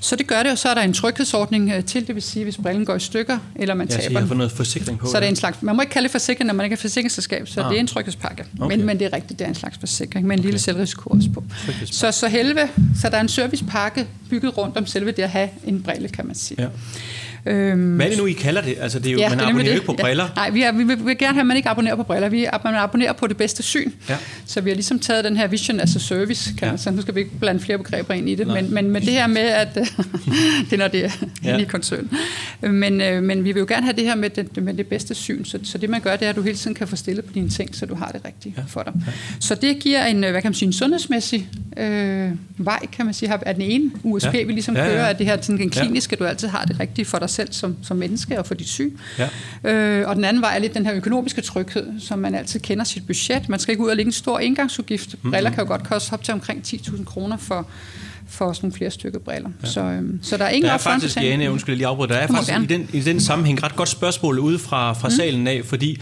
[0.03, 2.45] Så det gør det, og så er der en tryghedsordning øh, til, det vil sige,
[2.45, 5.17] hvis brillen går i stykker, eller man ja, taber så har noget forsikring på Så
[5.17, 7.49] er det en slags, man må ikke kalde det forsikring, når man ikke er forsikringsselskab,
[7.49, 7.71] så ah.
[7.71, 8.45] det er en tryghedspakke.
[8.61, 8.77] Okay.
[8.77, 10.47] Men, men det er rigtigt, det er en slags forsikring, med en okay.
[10.47, 11.45] lille selvrisiko også på.
[11.85, 12.69] Så, så, helve,
[13.01, 16.27] så der er en servicepakke bygget rundt om selve det at have en brille, kan
[16.27, 16.63] man sige.
[16.63, 16.69] Ja.
[17.47, 18.77] Øhm, Hvad er det nu, I kalder det?
[18.81, 20.25] Altså, det er jo, ja, man abonnerer jo ikke på briller.
[20.25, 20.31] Ja.
[20.37, 22.29] Nej, vi, er, vi, vil, vi vil gerne have, at man ikke abonnerer på briller.
[22.29, 23.93] Vi, man abonnerer på det bedste syn.
[24.09, 24.17] Ja.
[24.47, 26.55] Så vi har ligesom taget den her vision as a service.
[26.59, 26.77] Kan ja.
[26.77, 28.47] så nu skal vi ikke blande flere begreber ind i det.
[28.47, 29.75] Men, men med det her med, at
[30.71, 31.11] det er når det er
[31.45, 31.57] ja.
[31.57, 32.11] i koncern.
[32.61, 35.15] Men, øh, men vi vil jo gerne have det her med det, med det bedste
[35.15, 35.45] syn.
[35.45, 37.33] Så, så det man gør, det er, at du hele tiden kan få stillet på
[37.33, 38.63] dine ting, så du har det rigtige ja.
[38.69, 38.93] for dig.
[39.07, 39.13] Ja.
[39.41, 43.33] Så det giver en, hvad kan man sige, en sundhedsmæssig øh, vej, kan man sige,
[43.47, 44.45] af den ene USP, ja.
[44.45, 44.91] vi ligesom ja, ja.
[44.91, 46.25] kører, at det her sådan, den kliniske, ja.
[46.25, 48.99] du altid har det rigtige for dig selv som, som menneske og for dit syg.
[49.19, 49.29] Ja.
[49.73, 52.85] Øh, og den anden vej er lidt den her økonomiske tryghed, som man altid kender
[52.85, 53.49] sit budget.
[53.49, 55.15] Man skal ikke ud og lægge en stor indgangsudgift.
[55.15, 55.31] Mm-hmm.
[55.31, 57.67] Briller kan jo godt koste op til omkring 10.000 kroner for
[58.33, 59.51] for sådan flere stykker briller.
[59.63, 59.69] Ja.
[59.69, 62.27] Så, øhm, så der er ingen Der er faktisk, Jane, undskyld lige afbryde, der er
[62.27, 65.15] faktisk i den, i den sammenhæng ret godt spørgsmål ude fra, fra mm.
[65.15, 66.01] salen af, fordi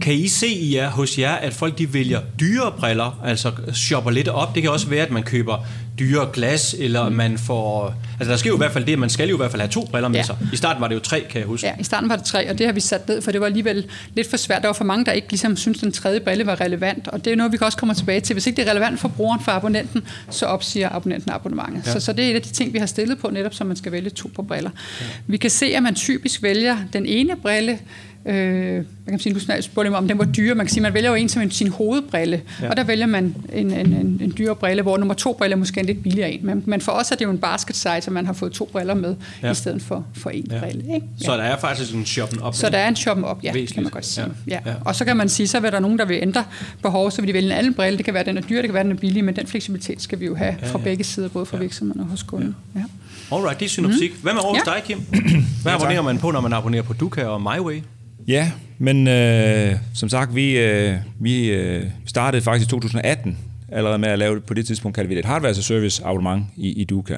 [0.00, 4.10] kan I se i jer, hos jer, at folk de vælger dyre briller, altså shopper
[4.10, 4.54] lidt op?
[4.54, 5.66] Det kan også være, at man køber
[5.98, 7.14] dyre glas, eller mm.
[7.14, 7.94] man får...
[8.20, 9.70] Altså der sker jo i hvert fald det, man skal jo i hvert fald have
[9.70, 10.22] to briller med ja.
[10.22, 10.36] sig.
[10.52, 11.66] I starten var det jo tre, kan jeg huske.
[11.66, 13.46] Ja, i starten var det tre, og det har vi sat ned, for det var
[13.46, 14.62] alligevel lidt for svært.
[14.62, 17.32] Der var for mange, der ikke ligesom synes den tredje brille var relevant, og det
[17.32, 18.34] er noget, vi kan også komme tilbage til.
[18.34, 21.86] Hvis ikke det er relevant for brugeren, for abonnenten, så opsiger abonnenten abonnementet.
[21.86, 21.92] Ja.
[21.92, 23.76] Så, så det er et af de ting, vi har stillet på, netop så man
[23.76, 24.70] skal vælge to på briller.
[25.00, 25.06] Ja.
[25.26, 27.78] Vi kan se, at man typisk vælger den ene brille,
[28.26, 30.54] Øh, man kan sige, du spurgte mig, om den var dyre.
[30.54, 32.70] Man kan sige, man vælger jo en som en, sin hovedbrille, ja.
[32.70, 35.58] og der vælger man en, en, en, en dyre brille, hvor nummer to brille er
[35.58, 36.46] måske en lidt billigere en.
[36.46, 38.68] Men, men for os er det jo en basket size, så man har fået to
[38.72, 39.50] briller med, ja.
[39.50, 40.60] i stedet for, for en ja.
[40.60, 40.94] brille.
[40.94, 41.06] Ikke?
[41.20, 41.24] Ja.
[41.24, 42.54] Så der er faktisk en shoppen op.
[42.54, 43.74] Så der er en shoppen op, ja, Væsentligt.
[43.74, 44.26] kan man godt sige.
[44.46, 44.58] Ja.
[44.66, 44.74] Ja.
[44.84, 46.44] Og så kan man sige, så vil der nogen, der vil ændre
[46.82, 47.96] behov, så vil de vælge en anden brille.
[47.96, 50.02] Det kan være, den er dyr, det kan være, den er billig, men den fleksibilitet
[50.02, 50.72] skal vi jo have ja, ja.
[50.72, 51.60] fra begge sider, både fra ja.
[51.60, 52.56] virksomheden og hos kunden.
[52.74, 52.80] Ja.
[52.80, 53.36] Ja.
[53.36, 54.12] Alright, det er synoptik.
[54.12, 54.22] Mm.
[54.22, 54.72] Hvad med over ja.
[54.72, 54.98] dig, Kim?
[55.62, 57.82] Hvad abonnerer man på, når man abonnerer på Duka og MyWay?
[58.28, 63.38] Ja, men øh, som sagt, vi, øh, vi øh, startede faktisk i 2018
[63.72, 66.44] allerede med at lave, på det tidspunkt kaldte vi det et hardware as service abonnement
[66.56, 67.16] i, i Duka.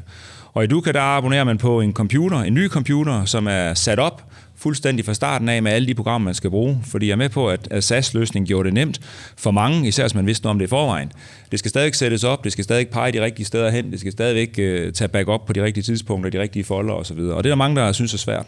[0.55, 3.99] Og i Duka, der abonnerer man på en computer, en ny computer, som er sat
[3.99, 4.25] op
[4.57, 6.79] fuldstændig fra starten af med alle de programmer, man skal bruge.
[6.85, 9.01] Fordi jeg er med på, at, SAS-løsningen gjorde det nemt
[9.37, 11.13] for mange, især hvis man vidste noget om det i forvejen.
[11.51, 14.13] Det skal stadig sættes op, det skal stadig pege de rigtige steder hen, det skal
[14.13, 17.19] stadigvæk øh, tage backup på de rigtige tidspunkter, de rigtige folder osv.
[17.19, 18.47] Og det er der mange, der synes er svært.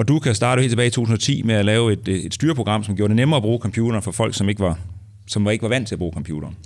[0.00, 2.96] Og du kan starte helt tilbage i 2010 med at lave et, et styreprogram, som
[2.96, 4.78] gjorde det nemmere at bruge computeren for folk, som ikke var,
[5.26, 6.56] som ikke var vant til at bruge computeren.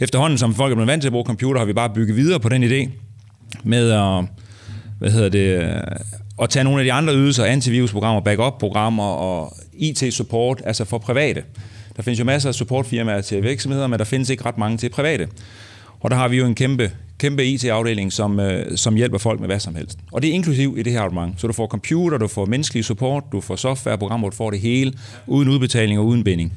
[0.00, 2.40] Efterhånden, som folk er blevet vant til at bruge computer, har vi bare bygget videre
[2.40, 2.90] på den idé
[3.64, 4.24] med at,
[4.98, 5.82] hvad hedder det,
[6.42, 11.42] at tage nogle af de andre ydelser, antivirusprogrammer, backup-programmer og IT-support, altså for private.
[11.96, 14.88] Der findes jo masser af supportfirmaer til virksomheder, men der findes ikke ret mange til
[14.88, 15.28] private.
[16.00, 19.48] Og der har vi jo en kæmpe, kæmpe IT-afdeling, som, øh, som hjælper folk med
[19.48, 19.98] hvad som helst.
[20.12, 21.40] Og det er inklusiv i det her abonnement.
[21.40, 24.92] Så du får computer, du får menneskelig support, du får softwareprogrammer, du får det hele,
[25.26, 26.52] uden udbetaling og uden binding.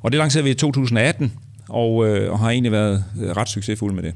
[0.00, 1.32] Og det lancerede vi i 2018,
[1.68, 4.14] og, øh, og har egentlig været øh, ret succesfulde med det.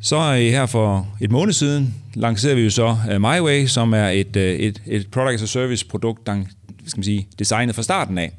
[0.00, 4.08] Så øh, her for et måned siden lancerede vi jo så øh, MyWay, som er
[4.08, 6.42] et, et, et product as a service produkt, der
[6.86, 8.32] skal man sige, designet fra starten af.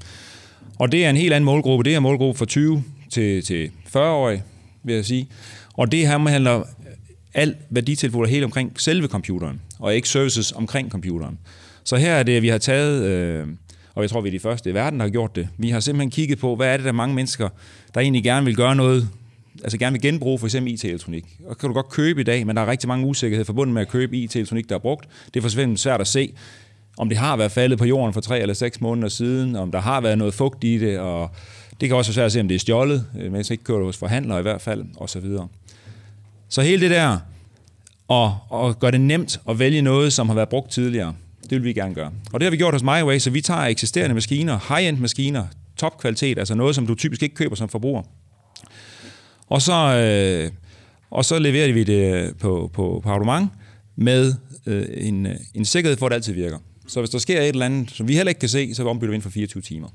[0.79, 1.83] Og det er en helt anden målgruppe.
[1.83, 4.43] Det er en målgruppe fra 20 til, til 40-årige,
[4.83, 5.27] vil jeg sige.
[5.73, 6.63] Og det her handler
[7.33, 11.39] alt værditilfuld helt omkring selve computeren, og ikke services omkring computeren.
[11.83, 13.47] Så her er det, vi har taget, øh,
[13.95, 15.47] og jeg tror, vi er de første i verden, der har gjort det.
[15.57, 17.49] Vi har simpelthen kigget på, hvad er det, der mange mennesker,
[17.93, 19.09] der egentlig gerne vil gøre noget,
[19.63, 21.25] altså gerne vil genbruge for eksempel IT-elektronik.
[21.45, 23.81] Og kan du godt købe i dag, men der er rigtig mange usikkerheder forbundet med
[23.81, 25.09] at købe IT-elektronik, der er brugt.
[25.33, 26.33] Det er for svært at se,
[26.97, 29.79] om det har været faldet på jorden for tre eller seks måneder siden, om der
[29.79, 31.29] har været noget fugt i det, og
[31.81, 33.83] det kan også være svært at se, om det er stjålet, øh, men ikke kører
[33.83, 35.47] hos forhandlere i hvert fald, og så videre.
[36.49, 37.17] Så hele det der,
[38.07, 41.63] og, og gøre det nemt at vælge noget, som har været brugt tidligere, det vil
[41.63, 42.11] vi gerne gøre.
[42.33, 45.45] Og det har vi gjort hos MyWay, så vi tager eksisterende maskiner, high-end maskiner,
[45.77, 48.01] topkvalitet, altså noget, som du typisk ikke køber som forbruger.
[49.47, 50.51] Og så, øh,
[51.09, 53.49] og så leverer vi det øh, på, på, på abonnement
[53.95, 54.33] med
[54.65, 56.57] øh, en, øh, en sikkerhed for, at det altid virker.
[56.87, 59.11] Så hvis der sker et eller andet, som vi heller ikke kan se, så ombytter
[59.11, 59.87] vi inden for 24 timer.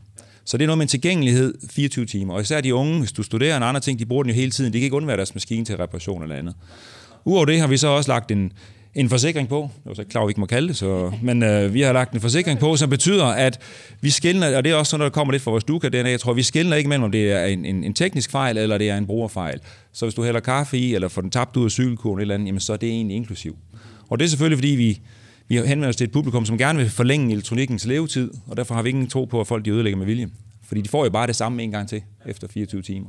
[0.44, 2.34] Så det er noget med en tilgængelighed 24 timer.
[2.34, 4.50] Og især de unge, hvis du studerer en anden ting, de bruger den jo hele
[4.50, 4.72] tiden.
[4.72, 6.54] De kan ikke undvære deres maskine til reparation eller andet.
[7.24, 8.52] Udover det har vi så også lagt en,
[8.94, 9.70] en forsikring på.
[9.76, 11.80] Det var så ikke klar, at vi ikke må kalde det, så, men øh, vi
[11.80, 13.60] har lagt en forsikring på, som betyder, at
[14.00, 16.10] vi skiller, og det er også sådan, når der kommer lidt fra vores duka DNA,
[16.10, 18.78] jeg tror, vi skiller ikke mellem, om det er en, en, en teknisk fejl, eller
[18.78, 19.60] det er en brugerfejl.
[19.92, 22.46] Så hvis du hælder kaffe i, eller får den tabt ud af cykelkurven eller andet,
[22.46, 23.56] jamen, så er det egentlig inklusiv.
[24.08, 25.00] Og det er selvfølgelig, fordi vi,
[25.48, 28.82] vi henvender os til et publikum, som gerne vil forlænge elektronikkens levetid, og derfor har
[28.82, 30.28] vi ingen tro på, at folk de ødelægger med vilje.
[30.62, 33.08] Fordi de får jo bare det samme en gang til, efter 24 timer.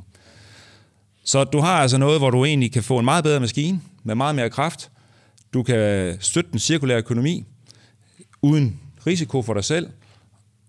[1.24, 4.14] Så du har altså noget, hvor du egentlig kan få en meget bedre maskine, med
[4.14, 4.90] meget mere kraft.
[5.54, 7.44] Du kan støtte den cirkulære økonomi,
[8.42, 9.88] uden risiko for dig selv,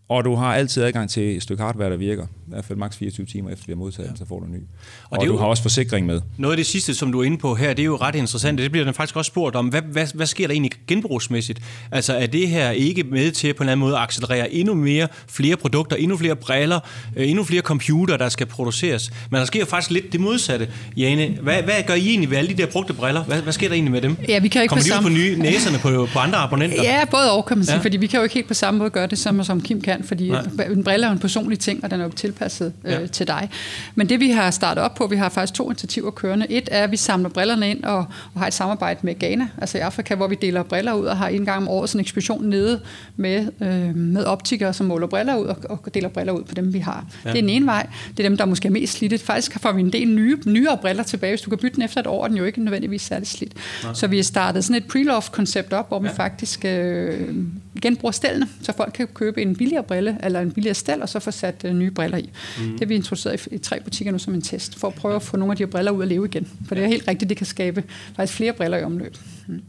[0.08, 2.28] og du har altid adgang til et stykke hardware, der virker.
[2.48, 4.16] I hvert fald maks 24 timer efter vi har modtaget ja.
[4.16, 4.58] så får du en ny.
[4.58, 4.64] Og,
[5.10, 6.22] og det du jo, har også forsikring med.
[6.38, 8.60] Noget af det sidste, som du er inde på her, det er jo ret interessant.
[8.60, 9.68] Det bliver den faktisk også spurgt om.
[9.68, 11.62] Hvad, hvad, hvad sker der egentlig genbrugsmæssigt?
[11.92, 14.74] Altså er det her ikke med til på en eller anden måde at accelerere endnu
[14.74, 16.80] mere, flere produkter, endnu flere briller,
[17.16, 19.12] øh, endnu flere computer, der skal produceres?
[19.30, 20.68] Men der sker faktisk lidt det modsatte.
[20.98, 23.24] Jane, hvad, hvad gør I egentlig ved alle de der brugte briller?
[23.24, 24.18] Hvad, hvad sker der egentlig med dem?
[24.28, 26.84] Ja, vi kan ikke Kommer de ud på nye næserne på, på andre abonnenter?
[26.84, 27.82] Ja, både og kan man sige, ja.
[27.82, 30.04] fordi vi kan jo ikke helt på samme måde gøre det, som, som Kim kan,
[30.04, 30.44] fordi Nej.
[30.72, 33.02] en brille er jo en personlig ting, og den er jo tilpasset ja.
[33.02, 33.50] øh, til dig.
[33.96, 36.46] Men det vi har startet op på, vi har faktisk to initiativer kørende.
[36.50, 37.98] Et er, at vi samler brillerne ind og,
[38.34, 41.18] og har et samarbejde med Ghana, altså i Afrika, hvor vi deler briller ud og
[41.18, 42.80] har en gang om året sådan en ekspedition nede
[43.16, 46.74] med, øh, med optikere, som måler briller ud og, og deler briller ud på dem,
[46.74, 47.06] vi har.
[47.26, 47.30] Ja.
[47.30, 47.88] Det er den ene vej.
[48.18, 49.18] Det er dem, der er måske er mest slidte.
[49.18, 51.32] Faktisk får vi en del nye, nyere briller tilbage.
[51.32, 53.54] Hvis du kan bytte den efter et år, er den jo ikke nødvendigvis særlig slidt.
[53.84, 53.94] Ja.
[53.94, 56.10] Så vi har startet sådan et pre-love-koncept op, hvor ja.
[56.10, 57.36] vi faktisk øh,
[57.82, 61.20] genbruger stellene, så folk kan købe en billigere brille eller en billigere stel, og så
[61.20, 62.27] få sat øh, nye briller i.
[62.60, 62.72] Mm.
[62.72, 65.16] Det har vi introduceret i, i tre butikker nu som en test, for at prøve
[65.16, 66.48] at få nogle af de her briller ud at leve igen.
[66.68, 67.84] For det er helt rigtigt, det kan skabe
[68.16, 69.18] faktisk flere briller i omløb.
[69.48, 69.62] Mm.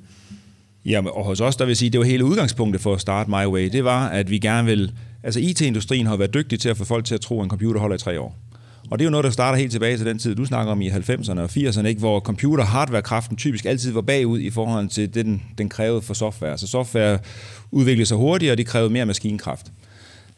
[0.84, 3.46] Ja, og hos os, der vil sige, det var hele udgangspunktet for at starte My
[3.46, 4.92] Way, det var, at vi gerne vil...
[5.22, 7.80] Altså IT-industrien har været dygtig til at få folk til at tro, at en computer
[7.80, 8.36] holder i tre år.
[8.90, 10.80] Og det er jo noget, der starter helt tilbage til den tid, du snakker om
[10.80, 11.98] i 90'erne og 80'erne, ikke?
[11.98, 16.14] hvor computer hardwarekraften typisk altid var bagud i forhold til det, den, den krævede for
[16.14, 16.58] software.
[16.58, 17.18] Så software
[17.70, 19.66] udviklede sig hurtigere, og det krævede mere maskinkraft.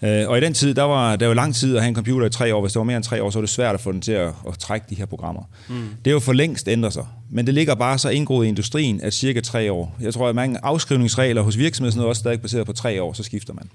[0.03, 2.27] Øh, og i den tid, der var der var lang tid at have en computer
[2.27, 2.61] i tre år.
[2.61, 4.13] Hvis det var mere end tre år, så var det svært at få den til
[4.13, 5.43] at, at trække de her programmer.
[5.69, 5.75] Mm.
[6.05, 7.07] Det er jo for længst ændret sig.
[7.31, 9.97] Men det ligger bare så indgroet i industrien, at cirka tre år.
[10.01, 13.23] Jeg tror, at mange afskrivningsregler hos virksomheder er også stadig baseret på tre år, så
[13.23, 13.71] skifter man.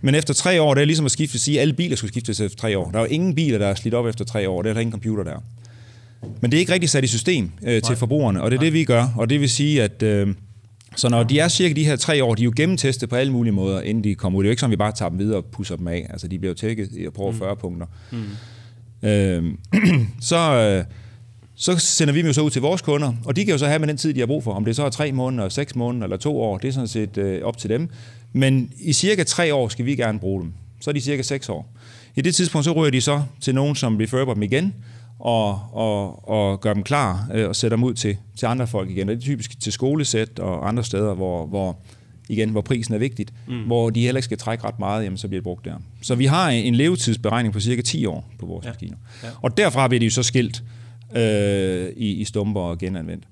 [0.00, 2.12] Men efter tre år, det er ligesom at skifte, at sige, at alle biler skulle
[2.12, 2.90] skiftes efter tre år.
[2.90, 4.62] Der er jo ingen biler, der er slidt op efter tre år.
[4.62, 5.42] Det er der ingen computer der.
[6.40, 8.64] Men det er ikke rigtig sat i system øh, til forbrugerne, og det er Nej.
[8.64, 9.08] det, vi gør.
[9.16, 10.02] Og det vil sige, at...
[10.02, 10.34] Øh,
[10.96, 13.32] så når de er cirka de her tre år, de er jo gennemtestet på alle
[13.32, 14.44] mulige måder, inden de kommer ud.
[14.44, 16.06] Det er jo ikke sådan, vi bare tager dem videre og pusser dem af.
[16.10, 17.38] Altså, de bliver jo tækket i at prøve mm.
[17.38, 17.86] 40 punkter.
[18.10, 19.08] Mm.
[19.08, 19.58] Øhm,
[20.20, 20.84] så, øh,
[21.54, 23.66] så sender vi dem jo så ud til vores kunder, og de kan jo så
[23.66, 24.52] have med den tid, de har brug for.
[24.52, 27.18] Om det så er tre måneder, seks måneder eller to år, det er sådan set
[27.18, 27.88] øh, op til dem.
[28.32, 30.52] Men i cirka tre år skal vi gerne bruge dem.
[30.80, 31.72] Så er de cirka seks år.
[32.16, 34.74] I det tidspunkt, så ryger de så til nogen, som refurber dem igen,
[35.22, 38.90] og, og, og gøre dem klar øh, og sætte dem ud til, til andre folk
[38.90, 39.08] igen.
[39.08, 41.78] Og det er typisk til skolesæt og andre steder, hvor, hvor,
[42.28, 43.62] igen, hvor prisen er vigtigt, mm.
[43.62, 45.74] hvor de heller ikke skal trække ret meget, jamen, så bliver det brugt der.
[46.00, 48.70] Så vi har en levetidsberegning på cirka 10 år på vores ja.
[48.70, 48.96] maskiner.
[49.22, 49.28] Ja.
[49.42, 50.62] Og derfra bliver de jo så skilt
[51.16, 53.24] øh, i, i stumper og genanvendt.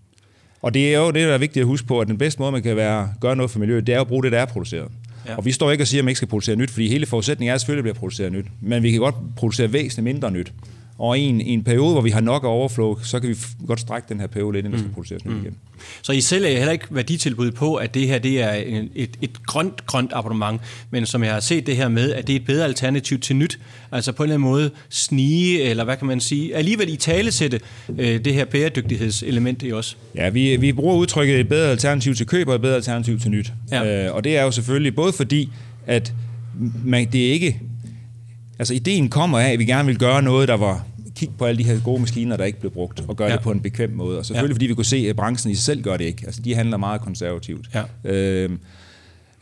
[0.62, 2.53] Og det er jo det, der er vigtigt at huske på, at den bedste måde,
[2.53, 4.88] man kan være, gøre noget for miljøet, det er at bruge det, der er produceret.
[5.26, 5.37] Ja.
[5.37, 7.50] Og vi står ikke og siger, at man ikke skal producere nyt, fordi hele forudsætningen
[7.50, 8.46] er at selvfølgelig bliver produceret nyt.
[8.61, 10.53] Men vi kan godt producere væsentligt mindre nyt.
[11.01, 13.37] Og i en, i en periode, hvor vi har nok overflow, så kan vi
[13.67, 14.95] godt strække den her periode lidt, inden der skal mm.
[14.95, 15.41] produceres nyt mm.
[15.41, 15.57] igen.
[16.03, 18.63] Så I selv er heller ikke værditilbud på, at det her det er
[18.95, 20.61] et, et grønt, grønt abonnement,
[20.91, 23.37] men som jeg har set det her med, at det er et bedre alternativ til
[23.37, 23.59] nyt.
[23.93, 27.33] Altså på en eller anden måde snige, eller hvad kan man sige, alligevel i tale
[27.33, 27.61] sætte
[27.99, 29.97] øh, det her bæredygtighedselement i os.
[30.15, 33.31] Ja, vi, vi bruger udtrykket et bedre alternativ til køb og et bedre alternativ til
[33.31, 33.53] nyt.
[33.71, 34.07] Ja.
[34.07, 35.53] Øh, og det er jo selvfølgelig både fordi,
[35.87, 36.15] at
[36.85, 37.61] man, det er ikke
[38.61, 40.87] Altså ideen kommer af, at vi gerne vil gøre noget, der var
[41.20, 43.35] kigge på alle de her gode maskiner, der ikke blev brugt, og gøre ja.
[43.35, 44.18] det på en bekvem måde.
[44.18, 44.54] Og selvfølgelig ja.
[44.54, 46.22] fordi vi kunne se, at branchen i sig selv gør det ikke.
[46.26, 47.66] Altså de handler meget konservativt.
[47.74, 48.11] Ja.
[48.11, 48.59] Øhm,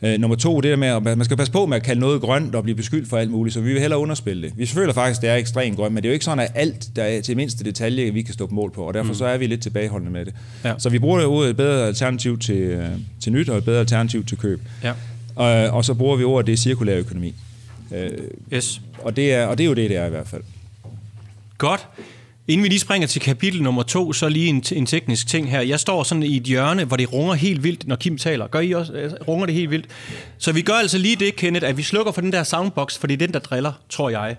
[0.01, 2.21] Øh, nummer to, det der med, at man skal passe på med at kalde noget
[2.21, 4.57] grønt og blive beskyldt for alt muligt, så vi vil hellere underspille det.
[4.57, 6.51] Vi føler faktisk, at det er ekstremt grønt, men det er jo ikke sådan, at
[6.55, 9.15] alt, der er til mindste detalje, vi kan stå på mål på, og derfor mm.
[9.15, 10.33] så er vi lidt tilbageholdende med det.
[10.63, 10.73] Ja.
[10.77, 12.89] Så vi bruger ordet et bedre alternativ til, øh,
[13.21, 14.61] til nyt, og et bedre alternativ til køb.
[14.83, 14.93] Ja.
[15.35, 17.35] Og, og så bruger vi ordet, det er cirkulær økonomi.
[17.95, 18.09] Øh,
[18.53, 18.81] yes.
[18.97, 20.41] og, det er, og det er jo det, det er i hvert fald.
[21.59, 21.87] Godt.
[22.47, 25.61] Inden vi lige springer til kapitel nummer to, så lige en, en teknisk ting her.
[25.61, 28.47] Jeg står sådan i et hjørne, hvor det runger helt vildt, når Kim taler.
[28.47, 28.93] Gør I også?
[28.93, 29.85] Øh, runger det helt vildt?
[30.37, 33.07] Så vi gør altså lige det, Kenneth, at vi slukker for den der soundbox, for
[33.07, 34.35] det er den, der driller, tror jeg.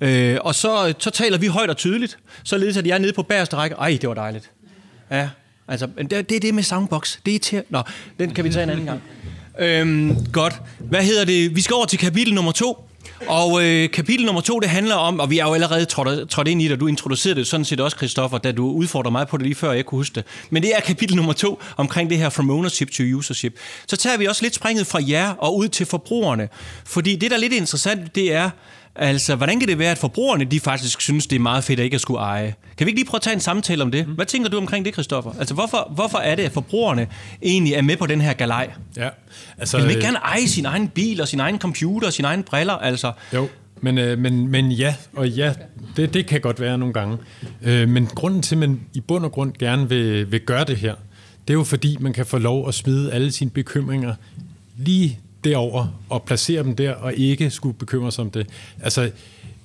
[0.00, 3.22] Øh, og så, så taler vi højt og tydeligt, således at jeg er nede på
[3.22, 3.76] bagerste række.
[3.76, 4.50] Ej, det var dejligt.
[5.10, 5.28] Ja,
[5.68, 7.18] altså, det, det er det med soundbox.
[7.26, 7.62] Det er til...
[7.68, 7.82] Nå,
[8.18, 9.02] den kan vi tage en anden gang.
[9.58, 10.54] Øhm, godt.
[10.78, 11.56] Hvad hedder det?
[11.56, 12.88] Vi skal over til kapitel nummer to.
[13.26, 16.48] Og øh, kapitel nummer to, det handler om, og vi er jo allerede trådt, trådt
[16.48, 19.28] ind i det, og du introducerede det sådan set også, Christoffer, da du udfordrede mig
[19.28, 20.24] på det lige før, jeg kunne huske det.
[20.50, 23.58] Men det er kapitel nummer to omkring det her from ownership to usership.
[23.86, 26.48] Så tager vi også lidt springet fra jer og ud til forbrugerne.
[26.84, 28.50] Fordi det, der er lidt interessant, det er,
[28.98, 31.84] Altså, hvordan kan det være, at forbrugerne de faktisk synes, det er meget fedt at
[31.84, 32.54] ikke at skulle eje?
[32.76, 34.04] Kan vi ikke lige prøve at tage en samtale om det?
[34.04, 35.32] Hvad tænker du omkring det, Christoffer?
[35.38, 37.06] Altså, hvorfor, hvorfor er det, at forbrugerne
[37.42, 38.70] egentlig er med på den her galej?
[38.96, 39.08] Ja,
[39.58, 39.76] altså...
[39.76, 42.42] Vil man ikke gerne eje sin egen bil og sin egen computer og sine egne
[42.42, 42.74] briller?
[42.74, 43.12] Altså?
[43.34, 43.48] Jo,
[43.80, 45.52] men, øh, men, men ja, og ja,
[45.96, 47.18] det, det kan godt være nogle gange.
[47.62, 50.76] Øh, men grunden til, at man i bund og grund gerne vil, vil gøre det
[50.76, 50.94] her,
[51.48, 54.14] det er jo fordi, man kan få lov at smide alle sine bekymringer
[54.76, 58.46] lige derover og placere dem der, og ikke skulle bekymre sig om det.
[58.82, 59.10] Altså,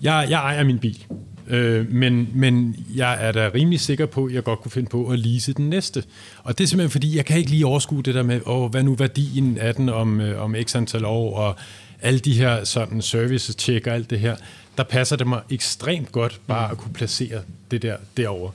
[0.01, 1.05] jeg, jeg ejer min bil,
[1.47, 5.07] øh, men, men jeg er da rimelig sikker på, at jeg godt kunne finde på
[5.07, 6.03] at lease den næste.
[6.43, 8.83] Og det er simpelthen fordi, jeg kan ikke lige overskue det der med, åh, hvad
[8.83, 11.55] nu værdien af den om, øh, om x antal år, og
[12.01, 14.35] alle de her sådan services check og alt det her,
[14.77, 17.41] der passer det mig ekstremt godt bare at kunne placere
[17.71, 18.51] det der derovre.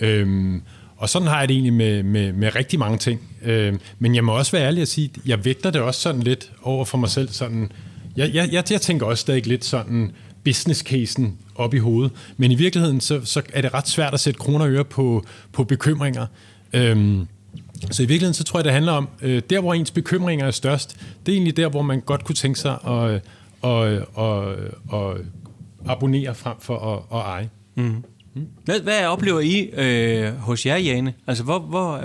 [0.00, 0.62] Øhm,
[0.96, 3.20] og sådan har jeg det egentlig med, med, med rigtig mange ting.
[3.44, 6.52] Øh, men jeg må også være ærlig at sige, jeg vægter det også sådan lidt
[6.62, 7.28] over for mig selv.
[7.28, 7.72] Sådan,
[8.16, 10.12] jeg, jeg, jeg, jeg tænker også stadig lidt sådan
[10.44, 12.12] business casen op i hovedet.
[12.36, 15.24] Men i virkeligheden, så, så er det ret svært at sætte kroner og øre på,
[15.52, 16.26] på bekymringer.
[16.72, 17.26] Øhm,
[17.90, 20.50] så i virkeligheden, så tror jeg, det handler om, øh, der hvor ens bekymringer er
[20.50, 23.10] størst, det er egentlig der, hvor man godt kunne tænke sig at,
[23.64, 25.16] at, at, at, at
[25.86, 27.50] abonnere frem for at, at eje.
[27.74, 28.04] Mm.
[28.64, 31.14] Hvad, hvad oplever I øh, hos jer, Jane?
[31.26, 32.00] Altså, hvor, hvor,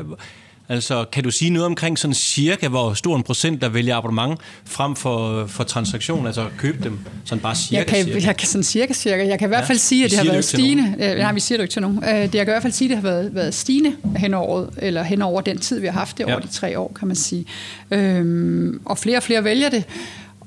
[0.69, 4.39] altså, kan du sige noget omkring sådan cirka, hvor stor en procent, der vælger abonnement
[4.65, 7.77] frem for, for transaktion, altså købe dem sådan bare cirka?
[7.77, 8.27] Jeg kan, cirka?
[8.27, 9.27] jeg kan sådan cirka, cirka.
[9.27, 10.95] Jeg kan i hvert fald ja, sige, at det har været stigende.
[10.99, 12.03] Øh, nej, vi siger det ikke til nogen.
[12.03, 14.33] Øh, det, jeg kan i hvert fald sige, at det har været, været stigende hen
[14.33, 16.33] over, eller hen over den tid, vi har haft det, ja.
[16.33, 17.45] over de tre år, kan man sige.
[17.91, 19.83] Øhm, og flere og flere vælger det.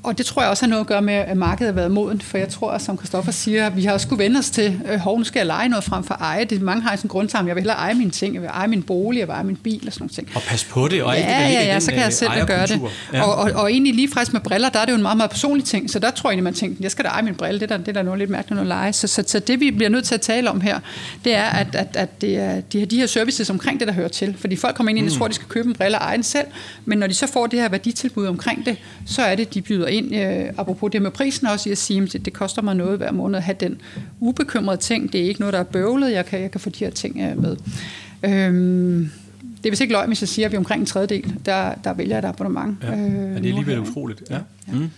[0.02, 2.20] Og det tror jeg også har noget at gøre med, at markedet har været moden,
[2.20, 5.18] for jeg tror, som Kristoffer siger, vi har også skulle vende os til, øh, hov,
[5.18, 6.44] nu skal jeg lege noget frem for at eje.
[6.44, 8.68] Det, mange har en sådan grundtanke, jeg vil hellere eje mine ting, jeg vil eje
[8.68, 10.28] min bolig, jeg vil eje min bil og sådan noget ting.
[10.34, 12.80] Og pas på det, og ja, ikke ja, ja, så kan jeg selv gøre det.
[13.12, 13.22] Ja.
[13.22, 15.30] Og, og, og, egentlig lige frisk med briller, der er det jo en meget, meget
[15.30, 17.60] personlig ting, så der tror jeg egentlig, man tænker, jeg skal da eje min brille,
[17.60, 18.92] det er der, det er der noget lidt mærkeligt at lege.
[18.92, 20.80] Så, så, så, det vi bliver nødt til at tale om her,
[21.24, 23.94] det er, at, at, at det er de, her, de her services omkring det, der
[23.94, 24.36] hører til.
[24.38, 25.10] Fordi folk kommer ind og mm.
[25.10, 26.46] tror, de skal købe en brille og eje den selv,
[26.84, 29.89] men når de så får det her værditilbud omkring det, så er det, de byder
[29.90, 32.98] ind øh, apropos det med prisen også, i at sige, at det koster mig noget
[32.98, 33.80] hver måned at have den
[34.20, 35.12] ubekymrede ting.
[35.12, 36.12] Det er ikke noget, der er bøvlet.
[36.12, 37.56] Jeg kan, jeg kan få de her ting øh, med.
[38.22, 39.10] Øhm,
[39.56, 41.74] det er vist ikke løgn, hvis jeg siger, at vi er omkring en tredjedel, der,
[41.84, 42.76] der vælger et abonnement.
[42.82, 44.22] Ja, øh, ja det er alligevel utroligt.
[44.30, 44.34] Ja.
[44.34, 44.72] Ja.
[44.72, 44.90] Mm.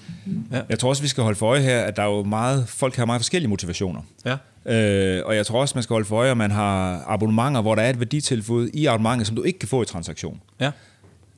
[0.53, 0.61] Ja.
[0.69, 2.97] Jeg tror også, vi skal holde for øje her, at der er jo meget, folk
[2.97, 4.01] har meget forskellige motivationer.
[4.25, 4.37] Ja.
[4.67, 7.75] Øh, og jeg tror også, man skal holde for øje, at man har abonnementer, hvor
[7.75, 10.41] der er et værditilfud i abonnementet, som du ikke kan få i transaktion.
[10.61, 10.71] Ja.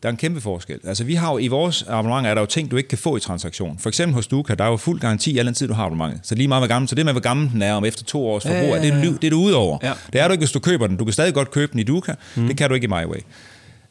[0.04, 0.78] Der er en kæmpe forskel.
[0.84, 3.16] Altså vi har jo, i vores abonnement er der jo ting, du ikke kan få
[3.16, 3.78] i transaktion.
[3.78, 6.20] For eksempel hos Duka, der er jo fuld garanti al den tid, du har abonnementet.
[6.22, 8.26] Så lige meget hvor gammel, så det med, hvor gammel den er om efter to
[8.26, 8.82] års forbrug, ja, ja, ja.
[8.82, 9.78] det, er, det er du ude over.
[9.82, 9.92] Ja.
[10.12, 10.96] Det er du ikke, hvis du køber den.
[10.96, 12.14] Du kan stadig godt købe den i Duka.
[12.34, 12.46] Mm.
[12.46, 13.20] Det kan du ikke i MyWay.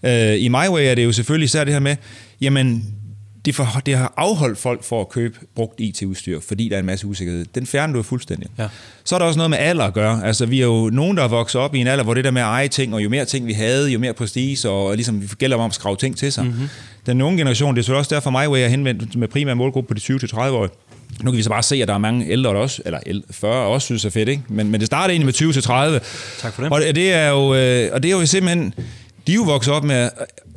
[0.04, 1.95] Uh, I MyWay er det jo selvfølgelig især det her med,
[2.41, 2.95] jamen
[3.45, 6.86] det, for, det har afholdt folk for at købe brugt IT-udstyr, fordi der er en
[6.86, 7.45] masse usikkerhed.
[7.56, 8.49] Den fjerner du fuldstændig.
[8.58, 8.67] Ja.
[9.03, 10.25] Så er der også noget med alder at gøre.
[10.25, 12.32] Altså, vi er jo nogen, der er vokset op i en alder, hvor det der
[12.32, 15.21] med at eje ting, og jo mere ting vi havde, jo mere prestige, og ligesom
[15.21, 16.45] vi gælder om at skrave ting til sig.
[16.45, 16.69] Mm-hmm.
[17.06, 19.53] Den unge generation, det er så også derfor mig, hvor jeg er henvendt med primær
[19.53, 20.71] målgruppe på de 20-30-årige.
[21.21, 23.65] Nu kan vi så bare se, at der er mange ældre, der også, eller 40
[23.65, 24.43] også synes er fedt, ikke?
[24.47, 26.41] Men, men det starter egentlig med 20-30.
[26.41, 26.71] Tak for det.
[26.71, 28.73] Og det er jo, øh, og det er jo simpelthen,
[29.28, 30.10] de er jo vokset op med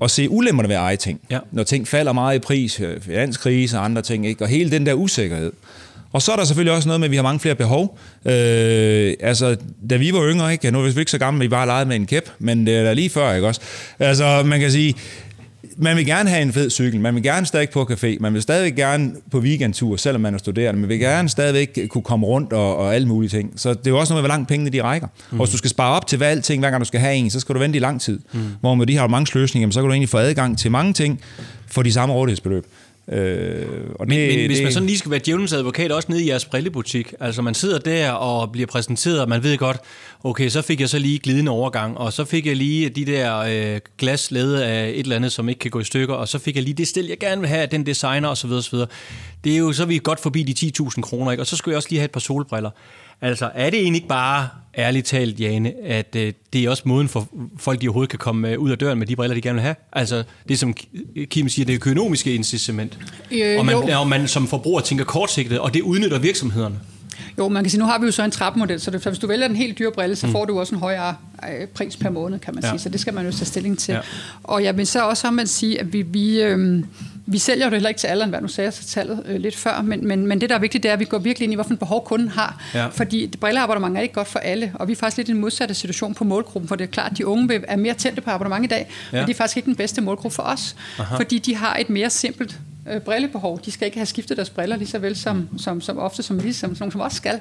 [0.02, 1.20] at se ulemmerne ved at eje ting.
[1.30, 1.38] Ja.
[1.52, 4.44] Når ting falder meget i pris, øh, finanskrise og andre ting, ikke?
[4.44, 5.52] og hele den der usikkerhed.
[6.12, 7.98] Og så er der selvfølgelig også noget med, at vi har mange flere behov.
[8.24, 9.56] Øh, altså,
[9.90, 10.70] da vi var yngre, ikke?
[10.70, 12.84] nu er vi ikke så gamle, vi bare legede med en kæp, men det er
[12.84, 13.60] da lige før, ikke også?
[13.98, 14.94] Altså, man kan sige,
[15.76, 18.42] man vil gerne have en fed cykel, man vil gerne stadig på café, man vil
[18.42, 22.52] stadig gerne på weekendtur, selvom man er studerende, man vil gerne stadigvæk kunne komme rundt
[22.52, 23.52] og, og alle mulige ting.
[23.56, 25.08] Så det er jo også noget med, hvor langt pengene de rækker.
[25.30, 25.40] Mm.
[25.40, 27.30] Og hvis du skal spare op til hver alting, hver gang du skal have en,
[27.30, 28.20] så skal du vente i lang tid.
[28.32, 28.40] Mm.
[28.60, 31.20] Hvor med de her mange løsninger, så kan du egentlig få adgang til mange ting
[31.66, 32.66] for de samme rådighedsbeløb.
[33.12, 36.08] Øh, og men, det, men hvis det, man sådan lige skal være djævelens advokat, også
[36.10, 39.76] nede i jeres brillebutik, altså man sidder der og bliver præsenteret, og man ved godt,
[40.24, 43.38] okay, så fik jeg så lige glidende overgang, og så fik jeg lige de der
[43.38, 46.38] øh, glas lavet af et eller andet, som ikke kan gå i stykker, og så
[46.38, 48.50] fik jeg lige det stil, jeg gerne vil have, den designer osv.
[48.50, 48.78] osv.
[49.44, 51.42] Det er jo, så er vi godt forbi de 10.000 kroner, ikke?
[51.42, 52.70] og så skulle jeg også lige have et par solbriller.
[53.20, 54.48] Altså, er det egentlig ikke bare,
[54.78, 58.48] ærligt talt, Jane, at øh, det er også måden for folk, de overhovedet kan komme
[58.48, 59.74] øh, ud af døren med de briller, de gerne vil have?
[59.92, 60.74] Altså, det som
[61.30, 62.98] Kim siger, det økonomiske incitament.
[63.30, 66.80] Øh, og, man, og man som forbruger tænker kortsigtet, og det udnytter virksomhederne.
[67.38, 69.18] Jo, man kan sige, nu har vi jo så en trappemodel, så, det, så hvis
[69.18, 70.32] du vælger den helt dyre brille, så mm.
[70.32, 71.14] får du også en højere
[71.60, 72.70] øh, pris per måned, kan man ja.
[72.70, 72.78] sige.
[72.78, 73.92] Så det skal man jo tage stilling til.
[73.92, 74.00] Ja.
[74.42, 76.84] Og jeg vil så også om at sige, at vi, vi, øh,
[77.28, 79.40] vi sælger jo det heller ikke til alderen, hvad nu sagde jeg så tallet øh,
[79.40, 81.44] lidt før, men, men, men det, der er vigtigt, det er, at vi går virkelig
[81.44, 82.62] ind i, hvilken behov kunden har.
[82.74, 82.86] Ja.
[82.86, 85.74] Fordi brilleabonnement er ikke godt for alle, og vi er faktisk lidt i en modsatte
[85.74, 88.64] situation på målgruppen, for det er klart, at de unge er mere tændte på abonnement
[88.64, 89.16] i dag, Ja.
[89.16, 89.22] ja.
[89.22, 91.16] men de er faktisk ikke den bedste målgruppe for os, Aha.
[91.16, 92.58] fordi de har et mere simpelt
[92.92, 93.60] øh, brillebehov.
[93.64, 96.44] De skal ikke have skiftet deres briller lige så vel som, som, som ofte som,
[96.44, 97.40] vi, som, som, som også skal.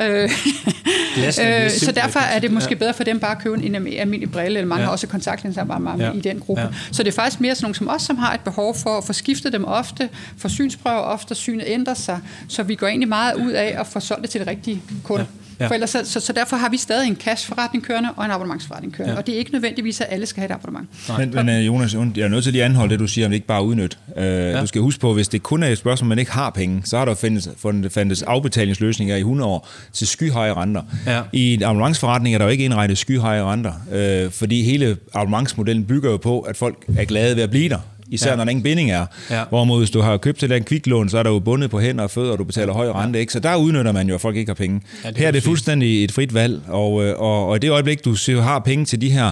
[0.00, 0.30] Øh,
[1.16, 2.78] Glasene øh, så derfor er det måske Ja.
[2.78, 4.84] bedre for dem bare at købe en almi- almindelig brille, eller mange Ja.
[4.86, 6.12] har også kontaktlinser Ja.
[6.12, 6.62] i den gruppe.
[6.62, 6.68] Ja.
[6.92, 9.04] Så det er faktisk mere sådan nogle som os, som har et behov for at
[9.04, 13.34] få skiftet dem ofte, for synsprøver ofte, synet ændrer sig, så vi går egentlig meget
[13.34, 15.20] ud af at få solgt det til det rigtige kunde.
[15.20, 15.26] Ja.
[15.60, 15.66] Ja.
[15.66, 19.12] For ellers, så, så, derfor har vi stadig en cash-forretning kørende og en abonnementsforretning kørende.
[19.12, 19.18] Ja.
[19.18, 20.88] Og det er ikke nødvendigvis, at alle skal have et abonnement.
[21.18, 23.30] Men, men øh, Jonas, jeg er nødt til lige at anholde det, du siger, om
[23.30, 23.98] det ikke bare er udnyt.
[24.16, 24.60] Øh, ja.
[24.60, 26.98] Du skal huske på, hvis det kun er et spørgsmål, man ikke har penge, så
[26.98, 30.82] har der findes, fundet, fandtes afbetalingsløsninger i 100 år til skyhøje renter.
[31.06, 31.20] Ja.
[31.32, 36.10] I en abonnementsforretning er der jo ikke indregnet skyhøje renter, øh, fordi hele abonnementsmodellen bygger
[36.10, 37.78] jo på, at folk er glade ved at blive der.
[38.10, 38.36] Især Ja.
[38.36, 39.06] når der ingen binding er.
[39.30, 39.44] Ja.
[39.48, 42.04] Hvorimod hvis du har købt til en kviklån, så er der jo bundet på hænder
[42.04, 43.20] og fødder, og du betaler høj rente.
[43.20, 43.32] Ikke?
[43.32, 44.80] Så der udnytter man jo, at folk ikke har penge.
[45.04, 47.70] Ja, det Her er det fuldstændig et frit valg, og, øh, og, og i det
[47.70, 49.30] øjeblik, du har penge til de her,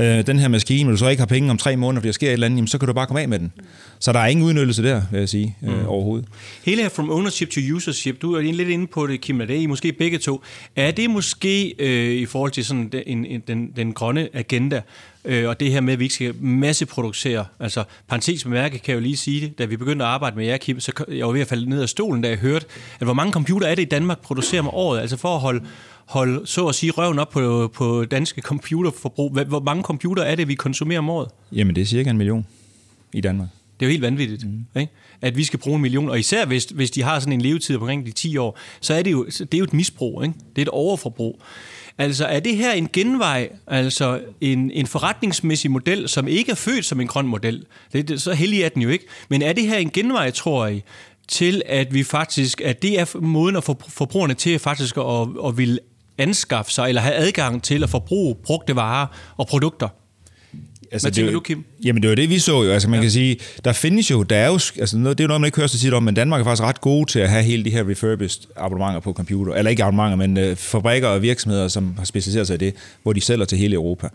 [0.00, 2.12] øh, den her maskine, men du så ikke har penge om tre måneder, fordi der
[2.12, 3.52] sker et eller andet, jamen, så kan du bare komme af med den.
[3.98, 5.86] Så der er ingen udnyttelse der, vil jeg sige, øh, Mm.
[5.86, 6.28] overhovedet.
[6.64, 9.56] Hele her from ownership to usership, du er lidt inde på det, Kim, er det
[9.56, 10.42] er I måske begge to.
[10.76, 14.80] Er det måske øh, i forhold til sådan den, en, en- den, den grønne agenda,
[15.24, 18.94] øh, og det her med, at vi ikke skal masseproducere, altså parentes bemærke, kan jeg
[18.94, 21.32] jo lige sige det, da vi begyndte at arbejde med jer, Kim, så jeg var
[21.32, 22.66] ved at falde ned af stolen, da jeg hørte,
[23.00, 25.64] at hvor mange computer er det i Danmark producerer om året, altså for at holde
[26.10, 29.30] holde, så at sige, røven op på, på danske computerforbrug.
[29.30, 31.28] Hvor mange computer er det, vi konsumerer om året?
[31.52, 32.46] Jamen, det er cirka en million
[33.12, 33.48] i Danmark.
[33.80, 34.80] Det er jo helt vanvittigt, mm.
[34.80, 34.92] ikke?
[35.22, 36.08] at vi skal bruge en million.
[36.08, 38.94] Og især hvis, hvis de har sådan en levetid på omkring de 10 år, så
[38.94, 40.22] er det jo, det er jo et misbrug.
[40.22, 40.34] Ikke?
[40.56, 41.42] Det er et overforbrug.
[41.98, 46.84] Altså er det her en genvej, altså en, en forretningsmæssig model, som ikke er født
[46.84, 47.64] som en grøn model?
[47.92, 49.04] Det, det, så heldig er den jo ikke.
[49.28, 50.82] Men er det her en genvej, tror I,
[51.28, 55.56] til at vi faktisk, at det er måden at få forbrugerne til faktisk at, at
[55.56, 55.78] ville
[56.20, 59.06] anskaffe sig, eller have adgang til at forbruge brugte varer
[59.36, 59.88] og produkter?
[60.92, 61.64] Altså, Hvad det er tænker jo- du, Kim?
[61.84, 62.70] Jamen, det var det, vi så jo.
[62.70, 63.02] Altså, man ja.
[63.02, 65.48] kan sige, der findes jo, der er jo, altså, noget, det er jo noget, man
[65.48, 67.64] ikke hører så tit om, men Danmark er faktisk ret gode til at have hele
[67.64, 69.54] de her refurbished abonnementer på computer.
[69.54, 73.12] Eller ikke abonnementer, men øh, fabrikker og virksomheder, som har specialiseret sig i det, hvor
[73.12, 74.08] de sælger til hele Europa.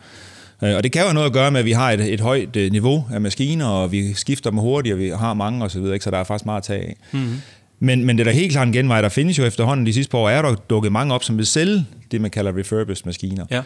[0.64, 2.56] Øh, Og det kan jo noget at gøre med, at vi har et, et højt
[2.56, 6.00] øh, niveau af maskiner, og vi skifter dem hurtigt, og vi har mange osv., ikke?
[6.04, 6.96] så der er faktisk meget at tage af.
[7.12, 7.42] Mm-hmm.
[7.80, 9.02] Men, men det er da helt klart en genvej.
[9.02, 11.46] Der findes jo efterhånden de sidste par år, er der dukket mange op, som vil
[11.46, 13.46] sælge det, man kalder refurbished maskiner.
[13.52, 13.62] Ja.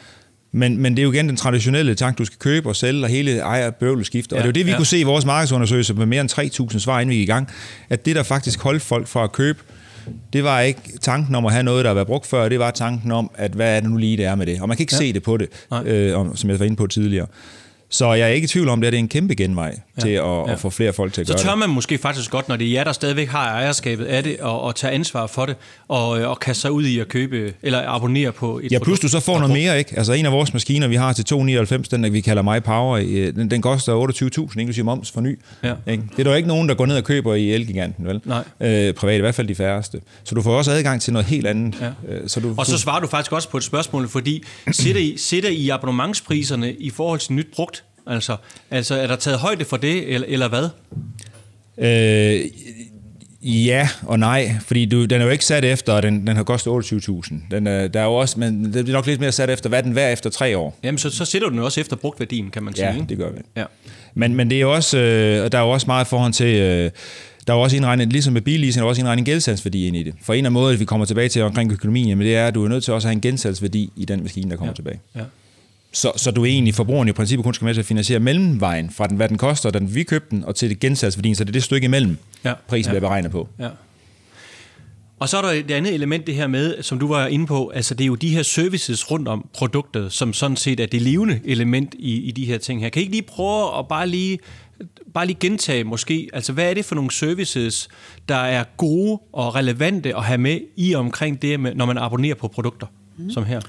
[0.51, 3.09] Men, men det er jo igen den traditionelle tank, du skal købe og sælge, og
[3.09, 4.35] hele ejer bøvlet skifter.
[4.35, 4.77] Ja, og det er jo det, vi ja.
[4.77, 7.49] kunne se i vores markedsundersøgelse med mere end 3.000 svar, inden vi gik i gang,
[7.89, 9.59] at det, der faktisk holdt folk fra at købe,
[10.33, 13.11] det var ikke tanken om at have noget, der været brugt før, det var tanken
[13.11, 14.61] om, at hvad er det nu lige, det er med det.
[14.61, 14.97] Og man kan ikke Ja.
[14.99, 15.83] se det på det, Nej.
[15.87, 17.27] øh, om- som jeg var inde på tidligere.
[17.91, 20.01] Så jeg er ikke i tvivl om, det, at det er en kæmpe genvej ja.
[20.01, 20.51] til at, Ja.
[20.51, 21.59] at få flere folk til at Så gøre tør det.
[21.59, 24.61] man måske faktisk godt, når det er jer, der stadigvæk har ejerskabet af det, og,
[24.61, 25.55] og tage ansvar for det,
[25.87, 28.99] og, øh, og kaste sig ud i at købe, eller abonnere på et Ja, plus
[28.99, 29.93] du så får noget mere, ikke?
[29.97, 33.35] Altså en af vores maskiner, vi har til 299, den vi kalder My Power, øh,
[33.35, 33.93] den, den koster
[34.51, 35.39] 28.000, inklusive moms for ny.
[35.63, 35.73] Ja.
[35.87, 36.03] Ikke?
[36.11, 38.21] Det er der jo ikke nogen, der går ned og køber i Elgiganten, vel?
[38.25, 38.43] Nej.
[38.61, 40.01] Øh, privat, i hvert fald de færreste.
[40.23, 41.75] Så du får også adgang til noget helt andet.
[41.81, 42.13] Ja.
[42.15, 45.17] Øh, så du, Og så svarer du faktisk også på et spørgsmål, fordi sætter I,
[45.17, 47.78] sætter I abonnementspriserne i forhold til nyt brugt?
[48.09, 48.35] Altså,
[48.71, 50.69] altså er der taget højde for det, eller, eller hvad?
[51.77, 52.45] øh,
[53.41, 56.71] ja og nej, fordi du, den er jo ikke sat efter, den, den har kostet
[56.71, 57.33] 28.000.
[57.51, 59.79] Den, er, der er jo også, men det er nok lidt mere sat efter, hvad
[59.79, 60.79] er den værd efter tre år.
[60.83, 62.87] Jamen, så, så sætter du den også efter brugtværdien, kan man sige.
[62.87, 63.37] Ja, det gør vi.
[63.57, 63.63] Ja.
[64.13, 66.55] Men, men det er jo også, øh, der er jo også meget i forhold til,
[66.55, 66.91] øh,
[67.47, 69.95] der er jo også indregnet, ligesom med billeasing, er der også indregnet en gensalgsværdi ind
[69.95, 70.13] i det.
[70.21, 72.65] For en af måderne, vi kommer tilbage til omkring økonomien, jamen det er, at du
[72.65, 74.75] er nødt til også at have en gensalgsværdi i den maskine, der kommer ja.
[74.75, 74.99] tilbage.
[75.15, 75.21] Ja.
[75.91, 78.89] Så, så du er egentlig, forbrugeren i princippet kun skal med til at finansiere mellemvejen
[78.89, 81.49] fra den, hvad den koster, da vi købte den, og til det gensalgsværdien, så det
[81.49, 82.53] er det stykke imellem, Ja.
[82.67, 82.99] prisen Ja.
[82.99, 83.49] bliver beregnet på.
[83.59, 83.67] Ja.
[85.19, 87.71] Og så er der det andet element, det her med, som du var inde på,
[87.75, 91.01] altså det er jo de her services rundt om produktet, som sådan set er det
[91.01, 92.89] levende element i, i de her ting her.
[92.89, 94.39] Kan I ikke lige prøve at bare lige,
[95.13, 97.89] bare lige gentage måske, altså hvad er det for nogle services,
[98.29, 102.35] der er gode og relevante at have med i omkring det, med, når man abonnerer
[102.35, 103.31] på produkter, mm.
[103.31, 103.61] som her?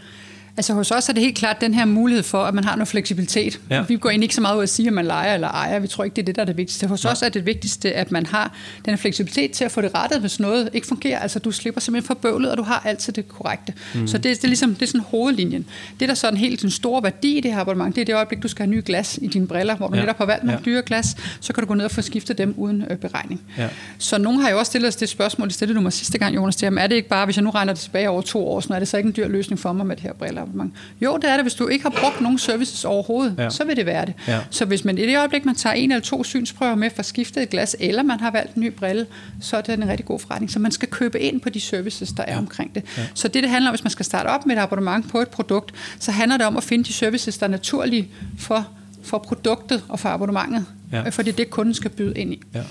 [0.61, 2.89] Altså hos os er det helt klart den her mulighed for, at man har noget
[2.89, 3.61] fleksibilitet.
[3.71, 3.77] Ja.
[3.77, 3.83] Ja.
[3.83, 5.79] Vi går egentlig ikke så meget ud at sige, at man leger eller ejer.
[5.79, 6.87] Vi tror ikke, det er det, der er det vigtigste.
[6.87, 9.91] Hos os er det vigtigste, at man har den her fleksibilitet til at få det
[9.95, 11.19] rettet, hvis noget ikke fungerer.
[11.19, 13.73] Altså du slipper simpelthen for bøvlet, og du har altid det korrekte.
[13.95, 14.07] Mm.
[14.07, 15.67] Så det, det, er ligesom det er sådan hovedlinjen.
[16.01, 18.05] Det, der så er den helt den store værdi i det her abonnement, det er
[18.07, 19.99] det øjeblik, du skal have nye glas i dine briller, hvor du Ja.
[20.01, 20.03] ja.
[20.07, 20.71] netop har valgt nogle Ja.
[20.71, 20.75] ja.
[20.77, 23.41] dyre glas, så kan du gå ned og få skiftet dem uden øh, beregning.
[23.59, 23.69] Ja.
[23.99, 26.35] Så nogen har jo også stillet os det spørgsmål, det stillede du mig sidste gang,
[26.37, 28.49] Jonas, det er, er det ikke bare, hvis jeg nu regner det tilbage over to
[28.49, 30.45] år, så er det så ikke en dyr løsning for mig med det her briller
[30.51, 30.75] abonnement.
[31.01, 33.51] Jo, det er det, hvis du ikke har brugt nogen services overhovedet, ja.
[33.51, 34.15] så vil det være det.
[34.29, 34.41] Ja.
[34.51, 37.43] Så hvis man i det øjeblik, man tager en eller to synsprøver med for skiftet
[37.43, 39.07] et glas, eller man har valgt en ny brille,
[39.41, 40.51] så er det en rigtig god forretning.
[40.51, 42.39] Så man skal købe ind på de services, der er ja.
[42.39, 42.85] omkring det.
[42.97, 43.03] Ja.
[43.15, 45.29] Så det, det handler om, hvis man skal starte op med et abonnement på et
[45.29, 48.69] produkt, så handler det om at finde de services, der er naturlige for,
[49.03, 50.67] for produktet og for abonnementet.
[50.93, 51.09] Ja.
[51.09, 52.43] For det er det, kunden skal byde ind i.
[52.55, 52.63] Ja.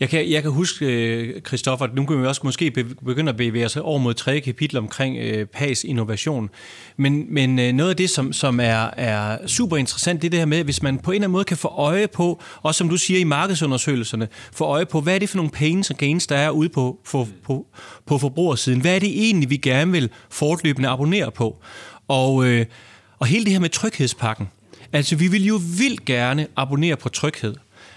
[0.00, 2.70] Jeg kan, jeg kan huske, øh, Christoffer, nu kan vi også måske
[3.06, 6.50] begynde at bevæge os over mod tredje kapitel omkring øh, PAS innovation.
[6.96, 10.38] Men, men øh, noget af det, som, som er, er super interessant, det er det
[10.38, 12.88] her med, hvis man på en eller anden måde kan få øje på, også som
[12.88, 16.26] du siger i markedsundersøgelserne, få øje på, hvad er det for nogle pains og gains,
[16.26, 17.66] der er ude på, på, på,
[18.06, 18.80] på forbrugersiden?
[18.80, 21.56] Hvad er det egentlig, vi gerne vil fortløbende abonnere på?
[22.08, 22.66] Og, øh,
[23.18, 24.48] og hele det her med tryghedspakken.
[24.92, 27.54] Altså, vi vil jo vildt gerne abonnere på tryghed.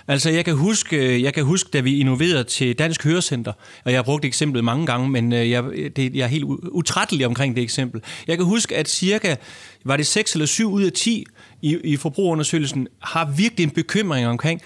[0.10, 3.54] Altså, jeg kan, huske, øh, jeg kan huske, da vi innoverede til Dansk Hørecenter,
[3.86, 5.64] og jeg har brugt eksemplet mange gange, men øh, jeg,
[5.96, 8.02] det, jeg er helt utrættelig omkring det eksempel.
[8.28, 9.36] Jeg kan huske, at cirka,
[9.86, 11.26] var det 6 eller 7 ud af 10
[11.62, 14.62] i, i forbrugerundersøgelsen, har virkelig en bekymring omkring,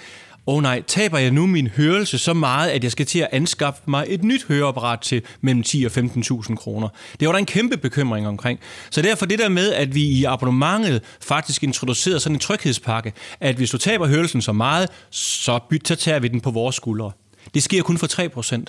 [0.48, 3.28] åh oh nej, taber jeg nu min hørelse så meget, at jeg skal til at
[3.32, 6.88] anskaffe mig et nyt høreapparat til mellem 10 og 15.000 kroner.
[7.20, 8.60] Det var der en kæmpe bekymring omkring.
[8.90, 13.56] Så derfor det der med, at vi i abonnementet faktisk introducerede sådan en tryghedspakke, at
[13.56, 17.12] hvis du taber hørelsen så meget, så, byt, så tager vi den på vores skuldre.
[17.54, 18.08] Det sker kun for
[18.58, 18.64] 3%.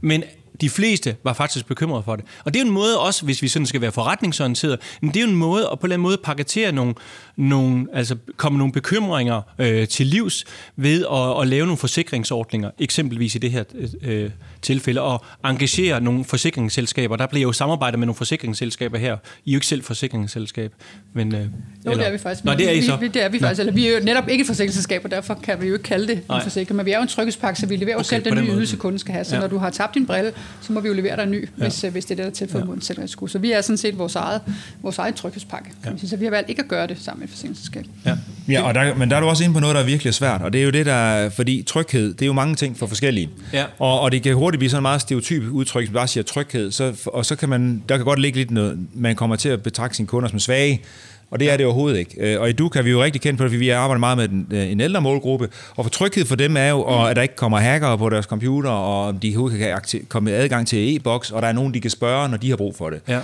[0.00, 0.24] Men
[0.60, 2.24] de fleste var faktisk bekymrede for det.
[2.44, 5.16] Og det er jo en måde også, hvis vi sådan skal være forretningsorienteret, men det
[5.16, 6.94] er jo en måde at på en eller anden måde paketere nogle,
[7.36, 10.44] nogle altså komme nogle bekymringer øh, til livs
[10.76, 13.64] ved at, at lave nogle forsikringsordninger, eksempelvis i det her
[14.02, 14.30] øh,
[14.62, 17.16] tilfælde, og engagere nogle forsikringsselskaber.
[17.16, 19.16] Der bliver jo samarbejdet med nogle forsikringsselskaber her.
[19.44, 20.72] I er jo ikke selv forsikringsselskab,
[21.12, 21.34] men...
[21.34, 21.46] Øh, jo,
[21.84, 22.44] eller, det er vi faktisk.
[22.44, 22.96] Nå, det er I så.
[22.96, 23.60] Vi, det er vi faktisk.
[23.60, 26.06] Eller, vi er jo netop ikke et forsikringsselskab, og derfor kan vi jo ikke kalde
[26.06, 28.24] det en forsikring, men vi er jo en tryghedspakke, så vi leverer jo okay, selv
[28.24, 29.24] den nye ydelse, kunden skal have.
[29.24, 29.40] Så ja.
[29.40, 31.62] når du har tabt din brille, så må vi jo levere dig en ny, ja.
[31.62, 32.66] hvis, øh, hvis det er det, der er tilfældet ja.
[32.66, 33.28] mod en.
[33.28, 34.40] Så vi er sådan set vores eget,
[34.82, 35.70] vores eget tryghedspakke.
[35.84, 35.90] Ja.
[36.06, 37.84] Så vi har valgt ikke at gøre det sammen med et forsikringsselskab.
[38.06, 38.16] Ja,
[38.48, 40.42] ja og der, men der er du også inde på noget, der er virkelig svært,
[40.42, 43.30] og det er jo det, der fordi tryghed, det er jo mange ting for forskellige.
[43.52, 43.64] Ja.
[43.78, 46.70] Og, og det kan hurtigt blive sådan en meget stereotyp udtryk, som bare siger tryghed,
[46.70, 49.62] så, og så kan man, der kan godt ligge lidt noget, man kommer til at
[49.62, 50.82] betragte sine kunder som svage,
[51.30, 52.14] og det er det overhovedet ikke.
[52.18, 54.18] Øh, og i DUK kan vi jo rigtig kendt på det, fordi vi arbejder meget
[54.18, 55.48] med en, øh, en ældre målgruppe.
[55.76, 58.70] Og for tryghed for dem er jo, at der ikke kommer hackere på deres computer,
[58.70, 62.36] og de kan komme adgang til e-boks, og der er nogen, de kan spørge, når
[62.36, 63.00] de har brug for det.
[63.08, 63.20] Ja.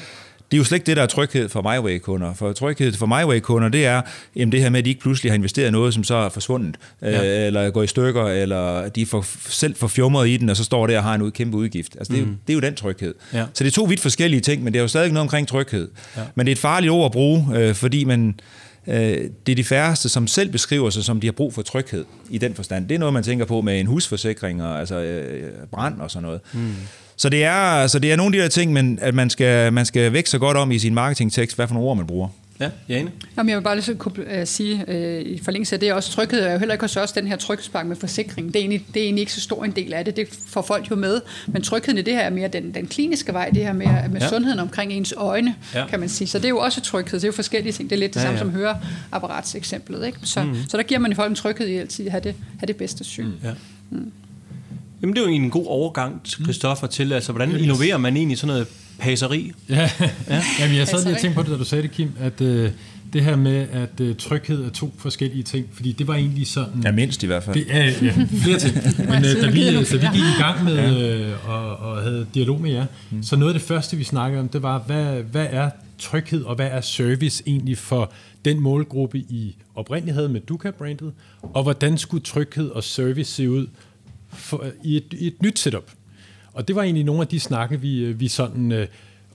[0.52, 2.34] Det er jo slet ikke det, der er tryghed for MyWay-kunder.
[2.34, 4.02] For tryghed for MyWay-kunder, det er
[4.36, 6.76] jamen det her med, at de ikke pludselig har investeret noget, som så er forsvundet,
[7.02, 7.40] ja.
[7.40, 10.64] øh, eller går i stykker, eller de får selv får fjumret i den, og så
[10.64, 11.96] står der og har en kæmpe udgift.
[11.98, 12.36] Altså, det, er, mm.
[12.46, 13.14] det er jo den tryghed.
[13.32, 13.44] Ja.
[13.54, 15.88] Så det er to vidt forskellige ting, men det er jo stadig noget omkring tryghed.
[16.16, 16.22] Ja.
[16.34, 18.34] Men det er et farligt ord at bruge, øh, fordi man,
[18.86, 18.94] øh,
[19.46, 22.38] det er de færreste, som selv beskriver sig, som de har brug for tryghed i
[22.38, 22.88] den forstand.
[22.88, 26.22] Det er noget, man tænker på med en husforsikring, og, altså øh, brand og sådan
[26.22, 26.40] noget.
[26.52, 26.74] Mm.
[27.22, 29.72] Så det er, så det er nogle af de der ting, men at man skal,
[29.72, 32.28] man skal vække så godt om i sin marketingtekst, hvad for nogle ord man bruger.
[32.60, 33.10] Ja, Jane?
[33.36, 35.94] Jamen, jeg vil bare lige så kunne uh, sige, uh, i forlængelse af det, er
[35.94, 38.46] også tryghed er jo heller ikke hos os, den her tryghedspakke med forsikring.
[38.46, 40.16] Det er, egentlig, det er egentlig ikke så stor en del af det.
[40.16, 41.20] Det får folk jo med.
[41.46, 44.20] Men trygheden i det her er mere den, den kliniske vej, det her med, med
[44.20, 44.28] ja.
[44.28, 45.86] sundheden omkring ens øjne, ja.
[45.86, 46.28] kan man sige.
[46.28, 47.20] Så det er jo også tryghed.
[47.20, 47.90] Det er jo forskellige ting.
[47.90, 48.44] Det er lidt det ja, samme ja.
[48.44, 50.06] som høreapparatseksemplet.
[50.06, 50.18] Ikke?
[50.22, 50.54] Så, mm.
[50.68, 52.76] så der giver man i folk en tryghed i altid at have det, have det
[52.76, 53.24] bedste syn.
[53.24, 53.32] Mm.
[53.44, 53.50] Ja.
[53.90, 54.12] Mm.
[55.02, 58.52] Jamen, det er jo en god overgang, Christoffer, til, altså, hvordan innoverer man egentlig sådan
[58.52, 59.52] noget paseri?
[59.68, 59.90] Ja,
[60.28, 60.42] ja.
[60.60, 62.70] Jamen, jeg sad lige og tænkte på det, da du sagde det, Kim, at øh,
[63.12, 66.82] det her med, at øh, tryghed er to forskellige ting, fordi det var egentlig sådan...
[66.84, 67.56] Ja, mindst i hvert fald.
[67.56, 68.74] Det, ja, ja, flere ting.
[69.10, 72.60] Men øh, da, vi, da vi gik i gang med øh, og, og havde dialog
[72.60, 73.22] med jer, mm.
[73.22, 76.54] så noget af det første, vi snakkede om, det var, hvad, hvad er tryghed, og
[76.54, 78.12] hvad er service egentlig for
[78.44, 83.66] den målgruppe, I oprindeligt havde med Duca-brandet, og hvordan skulle tryghed og service se ud
[84.32, 85.90] for, i, et, i et nyt setup.
[86.52, 88.86] Og det var egentlig nogle af de snakke, vi, øh, vi sådan, øh,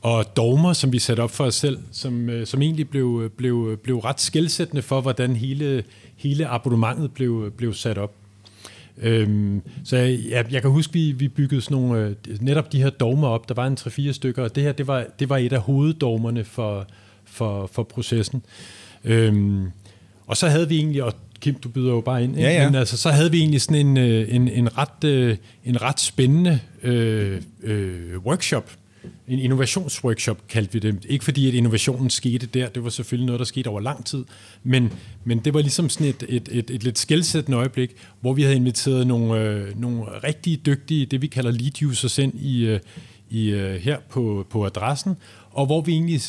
[0.02, 3.30] og dogmer, som vi satte op for os selv, som, øh, som egentlig blev, øh,
[3.30, 5.84] blev, blev ret skældsættende for, hvordan hele,
[6.16, 8.14] hele abonnementet blev, blev sat op.
[9.02, 13.28] Øhm, så jeg, jeg kan huske, vi, vi byggede sådan nogle, netop de her dogmer
[13.28, 13.50] op.
[13.50, 16.44] Der var en 3-4 stykker, og det her, det var, det var et af hoveddogmerne
[16.44, 16.88] for,
[17.26, 18.44] for, for processen.
[19.04, 19.72] Øhm,
[20.28, 22.36] og så havde vi egentlig, og Kim, du byder jo bare ind.
[22.36, 22.66] Ja, ja.
[22.66, 26.00] Men altså, så havde vi egentlig sådan en, øh, en, en, ret, øh, en ret
[26.00, 28.72] spændende øh, øh, workshop.
[29.28, 31.06] En innovationsworkshop kaldte vi det.
[31.10, 32.70] Ikke fordi, at innovationen skete der.
[32.70, 34.24] Det var selvfølgelig noget, der skete over lang tid.
[34.64, 38.42] Men, men det var ligesom sådan et, et, et, et lidt skældsættende øjeblik, hvor vi
[38.42, 42.80] havde inviteret nogle, øh, nogle rigtig dygtige, det vi kalder lead users ind i, øh,
[43.30, 45.16] i, øh, her på, på adressen,
[45.58, 46.22] og hvor vi egentlig,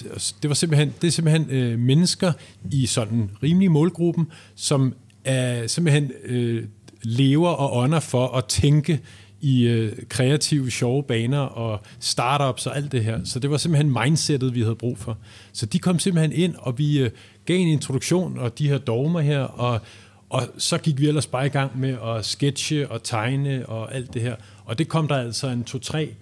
[0.42, 2.32] det var simpelthen, det er simpelthen øh, mennesker
[2.70, 6.64] i sådan rimelig målgruppen, som er simpelthen øh,
[7.02, 9.00] lever og ånder for at tænke
[9.40, 13.20] i øh, kreative, sjove baner og startups og alt det her.
[13.24, 15.18] Så det var simpelthen mindsetet, vi havde brug for.
[15.52, 17.10] Så de kom simpelthen ind, og vi øh,
[17.44, 19.80] gav en introduktion og de her dogmer her, og,
[20.28, 24.14] og så gik vi ellers bare i gang med at sketche og tegne og alt
[24.14, 24.36] det her.
[24.64, 26.14] Og det kom der altså en to-tre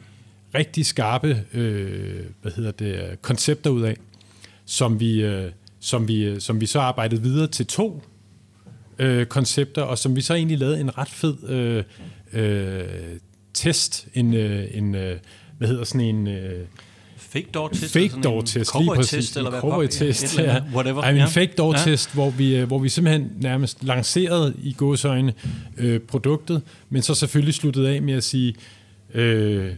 [0.56, 3.96] rigtig skarpe øh, hvad hedder det, koncepter ud af,
[4.64, 5.50] som vi, øh,
[5.80, 8.02] som, vi, øh, som vi så arbejdede videre til to
[8.98, 11.84] øh, koncepter, og som vi så egentlig lavede en ret fed øh,
[12.32, 12.84] øh,
[13.54, 15.18] test, en, øh, en øh,
[15.58, 16.26] hvad hedder sådan en...
[16.26, 16.66] Øh,
[17.16, 17.92] Fake door test?
[17.92, 19.10] Fake door test, lige præcis.
[19.10, 20.54] Test, eller hvad test, ja.
[20.54, 20.62] ja.
[20.74, 21.02] Whatever.
[21.02, 21.24] I mean, ja.
[21.24, 21.84] fake door ja.
[21.84, 25.32] test, hvor vi, øh, hvor vi simpelthen nærmest lancerede i gåsøjne
[25.76, 28.54] øh, produktet, men så selvfølgelig sluttede af med at sige,
[29.14, 29.72] øh,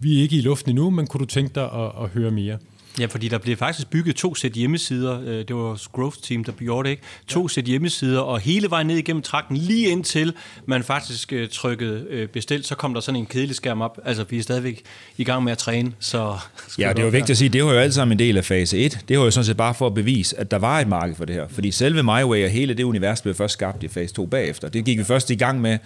[0.00, 2.58] vi er ikke i luften endnu, men kunne du tænke dig at, at høre mere?
[3.00, 5.20] Ja, fordi der blev faktisk bygget to sæt hjemmesider.
[5.20, 7.02] Øh, det var growth team, der gjorde det, ikke?
[7.26, 7.48] To ja.
[7.48, 10.32] sæt hjemmesider, og hele vejen ned igennem trakten, lige indtil
[10.66, 13.98] man faktisk uh, trykkede uh, bestilt, så kom der sådan en kedelig skærm op.
[14.04, 14.82] Altså, vi er stadigvæk
[15.16, 16.38] i gang med at træne, så...
[16.78, 18.44] Ja, det er jo vigtigt at sige, det var jo alt sammen en del af
[18.44, 18.98] fase 1.
[19.08, 21.24] Det var jo sådan set bare for at bevise, at der var et marked for
[21.24, 21.48] det her.
[21.48, 24.68] Fordi selve MyWay og hele det univers blev først skabt i fase 2 bagefter.
[24.68, 25.78] Det gik vi først i gang med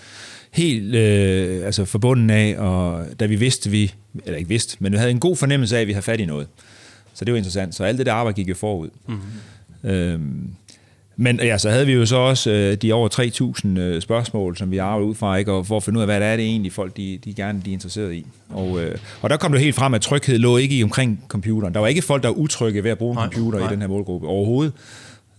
[0.50, 3.94] helt øh, altså forbundet af, og da vi vidste, vi,
[4.24, 6.24] eller ikke vidste, men vi havde en god fornemmelse af, at vi havde fat i
[6.24, 6.46] noget.
[7.14, 7.74] Så det var interessant.
[7.74, 8.88] Så alt det der arbejde gik jo forud.
[9.06, 9.90] Mm-hmm.
[9.90, 10.50] Øhm,
[11.22, 13.08] men ja, så havde vi jo så også øh, de over
[13.74, 15.52] 3.000 øh, spørgsmål, som vi arbejdede ud fra, ikke?
[15.52, 17.62] og for at finde ud af, hvad det er det egentlig, folk de, de gerne
[17.64, 18.26] de er interesseret i.
[18.48, 21.74] Og, øh, og der kom det helt frem, at tryghed lå ikke i omkring computeren.
[21.74, 23.68] Der var ikke folk, der var utrygge ved at bruge en nej, computer nej.
[23.68, 24.72] i den her målgruppe overhovedet.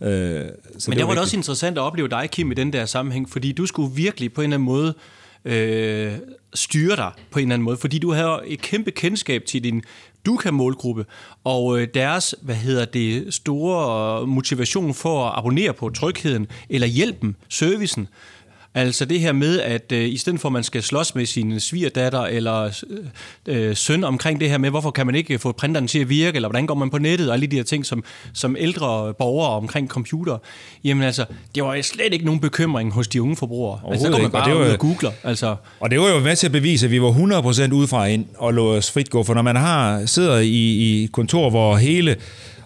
[0.01, 0.49] Øh, så Men
[0.91, 3.51] det der var det også interessant at opleve dig, Kim, i den der sammenhæng, fordi
[3.51, 4.93] du skulle virkelig på en eller anden måde
[5.45, 6.11] øh,
[6.53, 9.83] styre dig på en eller anden måde, fordi du havde et kæmpe kendskab til din
[10.25, 11.05] Duka-målgruppe,
[11.43, 17.35] og øh, deres, hvad hedder det, store motivation for at abonnere på trygheden, eller hjælpen,
[17.49, 18.07] servicen,
[18.75, 21.59] Altså det her med, at øh, i stedet for at man skal slås med sin
[21.59, 22.83] svigerdatter eller
[23.47, 26.35] øh, søn omkring det her med, hvorfor kan man ikke få printeren til at virke,
[26.35, 28.03] eller hvordan går man på nettet, og alle de her ting som,
[28.33, 30.37] som ældre borgere omkring computer.
[30.83, 33.79] Jamen altså, det var slet ikke nogen bekymring hos de unge forbrugere.
[33.91, 35.11] Altså, der går man bare og det var, ud og googler.
[35.23, 35.55] Altså.
[35.79, 37.11] Og det var jo med til at bevise, at vi var
[37.67, 41.09] 100% udefra ind og lå os frit gå, for når man har sidder i, i
[41.13, 42.15] kontor, hvor hele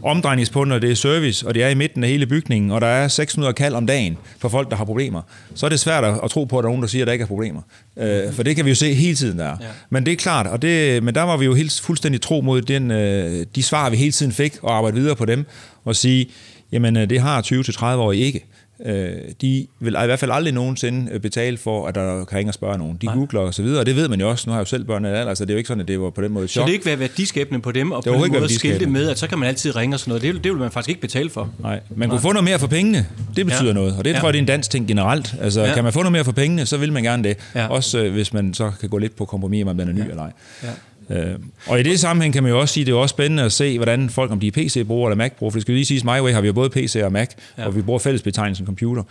[0.06, 3.08] omdrejningspunkter, det er service, og det er i midten af hele bygningen, og der er
[3.08, 5.22] 600 kald om dagen for folk, der har problemer,
[5.56, 7.14] så er det svært at tro på, at der er nogen, der siger, at der
[7.14, 7.62] ikke er problemer.
[7.98, 9.58] Øh, for det kan vi jo se hele tiden, der er.
[9.62, 9.68] Ja.
[9.90, 12.62] Men det er klart, og det, men der var vi jo helt fuldstændig tro mod
[12.62, 15.46] den, øh, de svar, vi hele tiden fik, og arbejde videre på dem,
[15.86, 16.30] og sige,
[16.72, 18.46] jamen det har 20-30 år ikke.
[18.86, 19.12] Øh,
[19.42, 22.78] de vil i hvert fald aldrig nogensinde betale for, at der kan ringe og spørge
[22.78, 22.98] nogen.
[23.02, 23.16] De Nej.
[23.16, 24.50] googler og så videre, og det ved man jo også.
[24.50, 26.02] Nu har jeg jo selv børn af altså det er jo ikke sådan, at det
[26.02, 26.62] var på den måde chok.
[26.62, 29.20] Så det ikke være værdiskabende på dem, og det på den måde skilte med, at
[29.20, 30.22] så kan man altid ringe og sådan noget.
[30.22, 31.50] Det, det vil man faktisk ikke betale for.
[31.60, 33.06] Nej, man kunne få noget mere for pengene.
[33.36, 33.74] Det betyder ja.
[33.74, 34.20] noget, og det ja.
[34.20, 35.36] tror jeg, det er en dansk ting generelt.
[35.42, 35.74] Altså, ja.
[35.74, 37.38] kan man få noget mere for pengene, så vil man gerne det.
[37.56, 37.68] Ja.
[37.68, 40.06] Også øh, hvis man så kan gå lidt på kompromis, om man er ny ja.
[40.06, 40.32] eller ej.
[40.64, 40.70] Ja.
[41.10, 41.36] Øh,
[41.68, 43.52] og i det sammenhæng kan man jo også sige, at det er også spændende at
[43.52, 46.04] se, hvordan folk, om de er PC-brugere eller Mac-brugere, for det skal lige sige, at
[46.04, 47.66] MyWay har vi jo både PC og Mac, ja.
[47.66, 49.04] og vi bruger fællesbetegnelsen computer.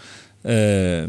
[0.45, 1.09] Øh,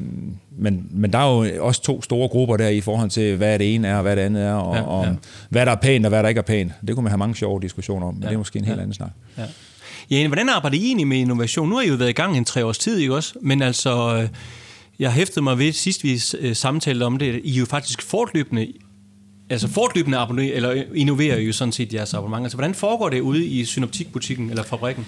[0.58, 3.76] men, men der er jo også to store grupper der i forhold til, hvad det
[3.76, 4.88] ene er, og hvad det andet er, og, ja, ja.
[4.88, 5.18] og
[5.50, 6.72] hvad der er pænt, og hvad der ikke er pænt.
[6.88, 8.78] Det kunne man have mange sjove diskussioner om, men ja, det er måske en helt
[8.78, 9.12] ja, anden snak.
[9.38, 9.44] Ja.
[10.10, 11.70] Ja, hvordan arbejder I egentlig med innovation?
[11.70, 13.34] Nu har I jo været i gang en tre års tid, ikke også?
[13.42, 14.30] Men altså, øh,
[15.00, 18.68] jeg hæftede mig ved, sidst vi øh, samtalte om det, I er jo faktisk fortløbende
[19.50, 22.44] altså fortløbende abonnerer, eller innoverer jo sådan set jeres abonnement.
[22.44, 25.06] Altså, hvordan foregår det ude i synoptikbutikken eller fabrikken?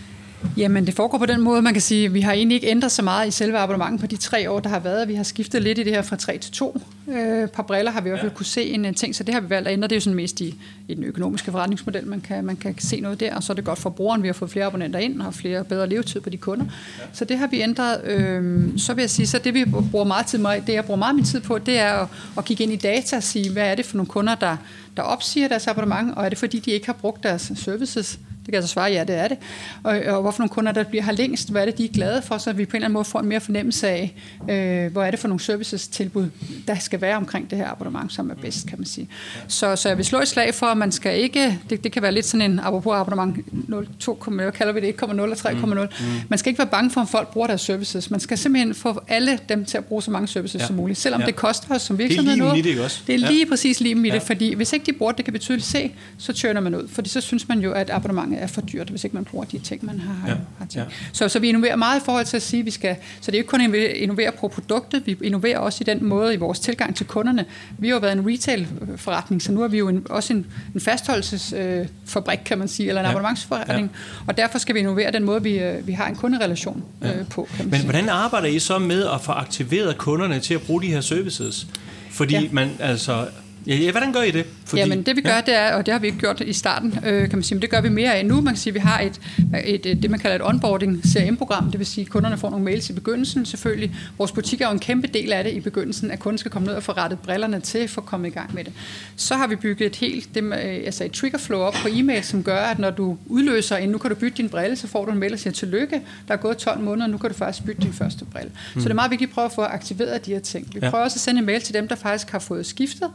[0.57, 2.91] Jamen, det foregår på den måde, man kan sige, at vi har egentlig ikke ændret
[2.91, 5.07] så meget i selve abonnementet på de tre år, der har været.
[5.07, 6.81] Vi har skiftet lidt i det her fra tre til to.
[7.07, 9.33] Øh, et par briller har vi i hvert fald kunne se en ting, så det
[9.33, 9.87] har vi valgt at ændre.
[9.87, 10.55] Det er jo sådan mest i,
[10.87, 13.65] i den økonomiske forretningsmodel, man kan, man kan se noget der, og så er det
[13.65, 14.23] godt for brugeren.
[14.23, 16.65] Vi har fået flere abonnenter ind og flere bedre levetid på de kunder.
[17.13, 18.03] Så det har vi ændret.
[18.03, 20.97] Øh, så vil jeg sige, så det vi bruger meget tid med, det jeg bruger
[20.97, 22.07] meget min tid på, det er at,
[22.37, 24.57] at kigge ind i data og sige, hvad er det for nogle kunder, der,
[24.97, 28.51] der opsiger deres abonnement, og er det fordi, de ikke har brugt deres services det
[28.51, 29.37] kan jeg så svare, ja, det er det.
[29.83, 32.21] Og, og hvorfor nogle kunder, der bliver her længst, hvad er det, de er glade
[32.21, 34.15] for, så vi på en eller anden måde får en mere fornemmelse af,
[34.49, 36.29] øh, hvor er det for nogle services-tilbud,
[36.67, 39.09] der skal være omkring det her abonnement, som er bedst, kan man sige.
[39.47, 42.01] Så, så jeg vil slå et slag for, at man skal ikke, det, det kan
[42.01, 45.55] være lidt sådan en, apropos abonnement 0, 2, hvad kalder vi det, 1,0 og 3,0.
[45.55, 45.71] Mm.
[45.71, 45.87] Mm.
[46.29, 48.11] Man skal ikke være bange for, om folk bruger deres services.
[48.11, 50.67] Man skal simpelthen få alle dem til at bruge så mange services ja.
[50.67, 51.27] som muligt, selvom ja.
[51.27, 52.53] det koster os som virksomhed noget.
[52.53, 53.01] Det er lige også.
[53.07, 53.49] Det er lige ja.
[53.49, 54.17] præcis lige i det, ja.
[54.17, 57.09] fordi hvis ikke de bruger det, kan vi tydeligt se, så tørner man ud, fordi
[57.09, 59.85] så synes man jo, at abonnementet er for dyrt, hvis ikke man bruger de ting,
[59.85, 60.75] man har, Ja, har tænkt.
[60.75, 60.83] ja.
[61.13, 63.37] Så, så vi innoverer meget i forhold til at sige, at vi skal, så det
[63.37, 66.59] er ikke kun at innovere på produktet, vi innoverer også i den måde i vores
[66.59, 67.45] tilgang til kunderne.
[67.77, 70.81] Vi har jo været en retail-forretning, så nu er vi jo en, også en, en
[70.81, 73.09] fastholdelsesfabrik, kan man sige, eller en Ja.
[73.09, 73.15] ja.
[73.15, 73.91] abonnementsforretning,
[74.27, 77.47] og derfor skal vi innovere den måde, vi, øh, vi har en kunderelation øh, på,
[77.55, 77.83] kan man Men sige.
[77.89, 81.67] hvordan arbejder I så med at få aktiveret kunderne til at bruge de her services?
[82.11, 82.41] Fordi ja.
[82.41, 82.47] Ja.
[82.51, 83.27] man, altså...
[83.67, 84.45] Ja, ja, hvordan gør I det?
[84.65, 86.99] Fordi, Jamen det vi gør, det er, og det har vi ikke gjort i starten,
[87.05, 88.35] øh, kan man sige, men det gør vi mere af nu.
[88.41, 89.19] Man kan sige, at vi har et,
[89.65, 92.65] et, et det, man kalder et onboarding CRM-program, det vil sige, at kunderne får nogle
[92.65, 93.45] mails i begyndelsen.
[93.45, 96.51] Selvfølgelig, vores butik er jo en kæmpe del af det i begyndelsen, at kunden skal
[96.51, 98.73] komme ned og få rettet brillerne til, for at komme i gang med det.
[99.15, 100.53] Så har vi bygget et helt, det, øh,
[100.85, 103.97] altså et trigger flow op på e-mail, som gør, at når du udløser en, nu
[103.97, 106.37] kan du bytte din brille, så får du en mail, der siger, tillykke, der er
[106.37, 108.51] gået 12 måneder, nu kan du faktisk bytte din første brille.
[108.75, 108.81] Mm.
[108.81, 110.67] Så det er meget vigtigt at prøve at få aktiveret de her ting.
[110.73, 110.89] Vi Ja.
[110.89, 113.07] prøver også at sende en mail til dem, der faktisk har fået skiftet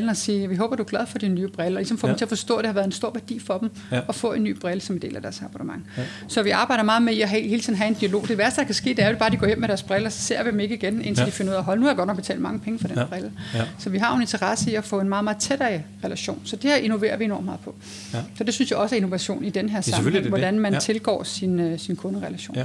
[0.00, 1.76] brillen og sige, vi håber, du er glad for dine nye briller.
[1.78, 2.10] Og ligesom få Ja.
[2.10, 4.00] dem til at forstå, at det har været en stor værdi for dem Ja.
[4.08, 5.82] at få en ny brille som en del af deres abonnement.
[5.96, 6.02] Ja.
[6.28, 8.28] Så vi arbejder meget med at hele tiden have en dialog.
[8.28, 9.82] Det værste, der kan ske, det er jo bare, at de går hjem med deres
[9.82, 11.26] briller, så ser vi dem ikke igen, indtil Ja.
[11.26, 12.98] de finder ud af, hold, nu har jeg godt nok betalt mange penge for den
[12.98, 13.04] Ja.
[13.04, 13.32] brille.
[13.54, 13.62] Ja.
[13.78, 16.40] Så vi har jo en interesse i at få en meget, meget tættere relation.
[16.44, 17.74] Så det her innoverer vi enormt meget på.
[18.14, 18.18] Ja.
[18.38, 20.76] Så det synes jeg også er innovation i den her sammenhæng, hvordan man Ja.
[20.76, 20.80] ja.
[20.80, 22.56] tilgår sin, øh, sin kunderelation.
[22.56, 22.64] Ja.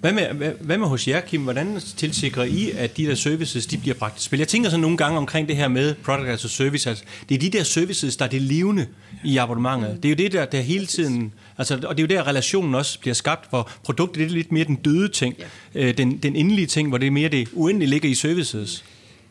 [0.00, 1.42] Hvad med, hvad, hvad med hos jer, Kim?
[1.42, 4.38] Hvordan tilsikrer I, at de der services, de bliver bragt i spil?
[4.38, 6.88] Jeg tænker sådan nogle gange omkring det her med product as a service.
[6.88, 8.86] Altså, det er de der services, der er det levende
[9.24, 10.02] i abonnementet.
[10.02, 11.32] Det er jo det, der, der hele tiden...
[11.58, 14.64] Altså, og det er jo der, relationen også bliver skabt, hvor produktet er lidt mere
[14.64, 15.34] den døde ting.
[15.74, 18.84] Øh, den, den endelige ting, hvor det er mere det uendelige ligger i services.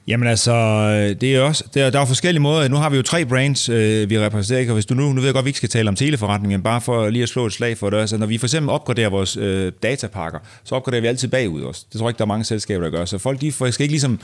[0.07, 2.67] Jamen altså, øh, det er også, der, der er forskellige måder.
[2.67, 4.71] Nu har vi jo tre brands, øh, vi repræsenterer, ikke?
[4.71, 6.63] og hvis du nu, nu ved jeg godt, at vi ikke skal tale om teleforretningen,
[6.63, 7.97] bare for lige at slå et slag for det.
[7.97, 11.85] Altså, når vi for eksempel opgraderer vores øh, datapakker, så opgraderer vi altid bagud også.
[11.91, 13.05] Det tror jeg ikke, der er mange selskaber, der gør.
[13.05, 14.19] Så folk de skal ikke ligesom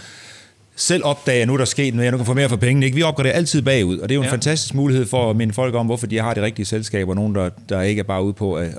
[0.75, 2.85] selv opdage, at nu er der sket noget, jeg nu kan få mere for pengene.
[2.85, 2.95] Ikke?
[2.95, 4.31] Vi opgraderer altid bagud, og det er jo en Ja.
[4.31, 7.49] fantastisk mulighed for at minde folk om, hvorfor de har de rigtige selskaber, nogen, der,
[7.69, 8.73] der ikke er bare ude på at, at,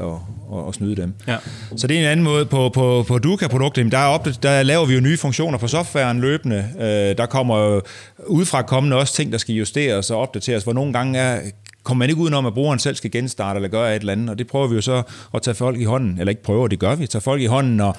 [0.53, 1.13] at, at snyde dem.
[1.29, 1.37] Ja.
[1.77, 2.47] Så det er en anden måde.
[2.47, 6.21] På, på, på Duca-produktet, der, er op, der laver vi jo nye funktioner på softwaren
[6.21, 6.65] løbende.
[6.81, 6.87] Øh,
[7.19, 7.81] der kommer
[8.27, 11.41] udefra kommende også ting, der skal justeres og opdateres, hvor nogle gange er,
[11.83, 14.39] kommer man ikke udenom, at brugeren selv skal genstarte eller gøre et eller andet, og
[14.39, 15.03] det prøver vi jo så
[15.35, 17.81] at tage folk i hånden, eller ikke prøver, det gør vi, tage folk i hånden
[17.81, 17.97] og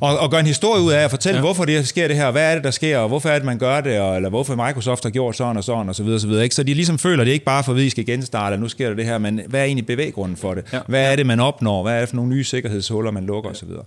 [0.00, 1.38] og, og gøre en historie ud af at fortælle, Ja.
[1.38, 1.44] ja.
[1.46, 3.58] hvorfor det sker det her, hvad er det, der sker, og hvorfor er det, man
[3.58, 6.26] gør det, og, eller hvorfor Microsoft har gjort sådan og sådan, og så videre, så
[6.26, 6.42] videre.
[6.44, 6.54] Ikke?
[6.54, 8.68] Så de ligesom føler, at det ikke bare for, at vi skal genstarte, og nu
[8.68, 10.64] sker der det her, men hvad er egentlig bevæggrunden for det?
[10.72, 10.78] Ja.
[10.86, 11.82] Hvad er det, man opnår?
[11.82, 13.82] Hvad er det for nogle nye sikkerhedshuller, man lukker, og så videre.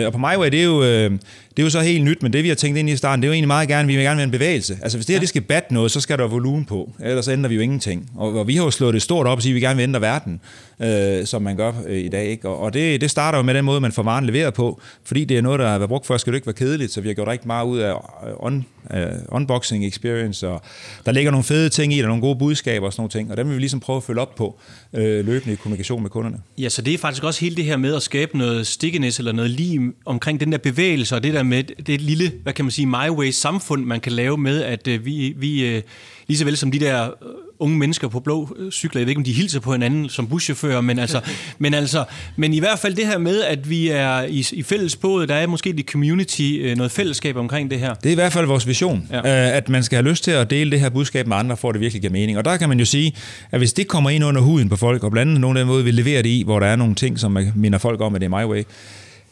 [0.00, 1.10] Øh, og på MyWay, det er, jo, øh,
[1.56, 3.26] det er jo så helt nyt, men det vi har tænkt ind i starten, det
[3.26, 4.78] er jo egentlig meget gerne, vi vil gerne være en bevægelse.
[4.82, 7.48] Altså hvis det her det skal batte noget, så skal der volumen på, ellers ændrer
[7.48, 8.10] vi jo ingenting.
[8.14, 9.82] Og, og vi har jo slået det stort op og sige, at vi gerne vil
[9.82, 10.40] ændre verden,
[10.80, 12.26] øh, som man gør øh, i dag.
[12.26, 12.48] Ikke?
[12.48, 15.24] Og, og det, det starter jo med den måde, man får varen leveret på, fordi
[15.24, 17.08] det er noget, der har været brugt før, skal det ikke være kedeligt, så vi
[17.08, 20.62] har gjort rigtig meget ud af øh, on, uh, unboxing experience, og
[21.06, 23.30] der ligger nogle fede ting i, der er nogle gode budskaber og sådan nogle ting,
[23.30, 24.58] og dem vil vi ligesom prøve at følge op på
[24.92, 26.38] øh, løbende i kommunikation med kunderne.
[26.58, 29.32] Ja, så det er faktisk også hele det her med at skabe noget stickiness eller
[29.32, 32.72] noget lim omkring den der bevægelse, og det der med det lille, hvad kan man
[32.72, 35.82] sige, my way samfund, man kan lave med, at øh, vi, vi øh,
[36.28, 37.10] lige så vel som de der øh,
[37.58, 40.80] unge mennesker på blå cykler, jeg ved ikke, om de hilser på hinanden som buschauffører,
[40.80, 41.20] men altså,
[41.58, 42.04] men altså,
[42.36, 45.34] men i hvert fald det her med, at vi er i, i fælles båd, der
[45.34, 47.94] er måske i community noget fællesskab omkring det her.
[47.94, 49.20] Det er i hvert fald vores vision, Ja.
[49.56, 51.72] at man skal have lyst til at dele det her budskab med andre, for at
[51.74, 52.38] det virkelig giver mening.
[52.38, 53.12] Og der kan man jo sige,
[53.50, 55.68] at hvis det kommer ind under huden på folk, og blandt andet nogle af den
[55.72, 58.20] måde, vi leverer det i, hvor der er nogle ting, som minder folk om, at
[58.20, 58.62] det er my way,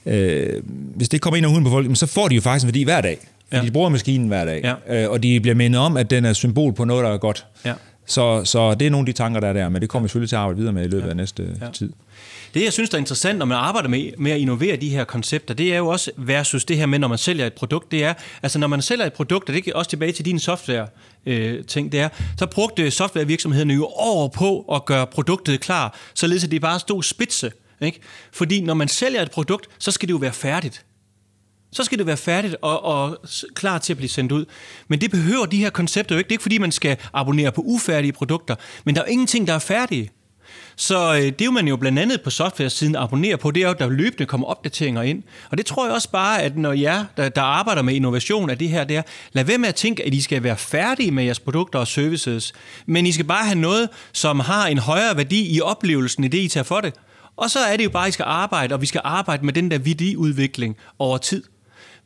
[0.06, 0.62] øh,
[0.96, 2.82] hvis det kommer ind under huden på folk, så får de jo faktisk en værdi
[2.82, 3.18] hver dag.
[3.20, 3.58] Fordi Ja.
[3.58, 3.64] ja.
[3.66, 5.02] de bruger maskinen hver dag, Ja.
[5.04, 7.46] øh, og de bliver mindet om, at den er symbol på noget, der er godt.
[7.64, 7.72] Ja.
[8.06, 10.08] Så, så det er nogle af de tanker, der er der, men det kommer vi
[10.08, 11.66] selvfølgelig til at arbejde videre med i løbet af næste Ja.
[11.66, 11.72] ja.
[11.72, 11.92] tid.
[12.54, 15.04] Det, jeg synes, der er interessant, når man arbejder med, med at innovere de her
[15.04, 18.04] koncepter, det er jo også versus det her med, når man sælger et produkt, det
[18.04, 20.86] er, altså når man sælger et produkt, og det er også tilbage til din software,
[21.26, 26.44] øh, ting, det er, så brugte softwarevirksomhederne jo år på at gøre produktet klar, således
[26.44, 27.50] at det bare stod spidse.
[27.80, 28.00] Ikke?
[28.32, 30.84] Fordi når man sælger et produkt, så skal det jo være færdigt.
[31.72, 33.18] Så skal det være færdigt og, og
[33.54, 34.44] klar til at blive sendt ud.
[34.88, 36.28] Men det behøver de her koncepter jo ikke.
[36.28, 38.54] Det er ikke fordi, man skal abonnere på ufærdige produkter.
[38.84, 40.10] Men der er jo ingenting, der er færdige.
[40.76, 43.66] Så øh, det er jo man jo blandt andet på software-siden abonnerer på, det er
[43.66, 45.22] jo, at der løbende kommer opdateringer ind.
[45.50, 48.58] Og det tror jeg også bare, at når jer, der, der arbejder med innovation af
[48.58, 49.02] det her, det er,
[49.32, 52.52] lad være med at tænke, at I skal være færdige med jeres produkter og services,
[52.86, 56.38] men I skal bare have noget, som har en højere værdi i oplevelsen i det,
[56.38, 56.94] I tager for det.
[57.36, 59.52] Og så er det jo bare, at I skal arbejde, og vi skal arbejde med
[59.52, 61.42] den der værdiudvikling over tid.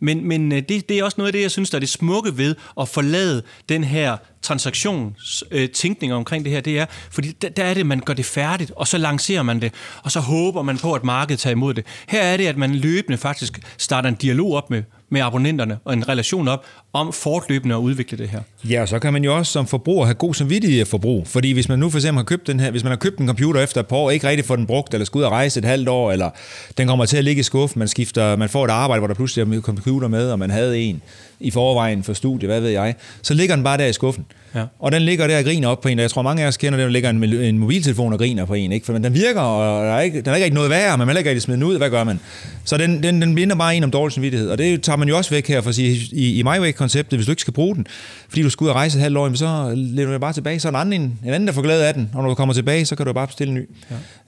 [0.00, 1.88] Men, men øh, det, det er også noget af det, jeg synes, der er det
[1.88, 6.60] smukke ved at forlade den her transaktionstænkning øh, omkring det her.
[6.60, 9.60] Det er, fordi der, der er det, man gør det færdigt, og så lancerer man
[9.60, 11.86] det, og så håber man på, at markedet tager imod det.
[12.08, 15.92] Her er det, at man løbende faktisk starter en dialog op med med abonnenterne og
[15.92, 18.40] en relation op om fortløbende at udvikle det her.
[18.64, 21.22] Ja, og så kan man jo også som forbruger have god samvittighed for.
[21.24, 23.26] Fordi hvis man nu for eksempel har købt den her, hvis man har købt en
[23.26, 25.58] computer efter et par år, ikke rigtig får den brugt, eller skal ud og rejse
[25.58, 26.30] et halvt år, eller
[26.78, 29.14] den kommer til at ligge i skuffen, man skifter, man får et arbejde, hvor der
[29.14, 31.02] pludselig er computer med, og man havde en
[31.40, 34.26] i forvejen for studie, hvad ved jeg, så ligger den bare der i skuffen.
[34.54, 34.64] Ja.
[34.78, 36.56] Og den ligger der og griner op på en, og jeg tror mange af os
[36.56, 38.86] kender, der ligger en, en mobiltelefon og griner på en, ikke?
[38.86, 41.30] for den virker, og der er ikke, den er ikke noget værre, men man heller
[41.30, 42.20] ikke smide den ud, hvad gør man?
[42.64, 45.16] Så den, den, den binder bare en om dårlig samvittighed, og det tager man jo
[45.16, 47.86] også væk her for at sige, i, i MyWay-konceptet, hvis du ikke skal bruge den,
[48.28, 50.68] fordi du skal ud og rejse et halvt år, så lægger du bare tilbage, så
[50.68, 52.84] er en anden, en anden, der får glæde af den, og når du kommer tilbage,
[52.84, 53.68] så kan du bare bestille en ny,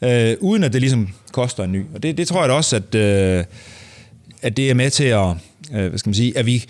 [0.03, 0.31] ja.
[0.31, 1.85] øh, uden at det ligesom koster en ny.
[1.95, 3.45] Og det, det tror jeg da også, at, øh,
[4.43, 5.29] at det er med til at,
[5.75, 6.65] øh, hvad skal man sige, at vi,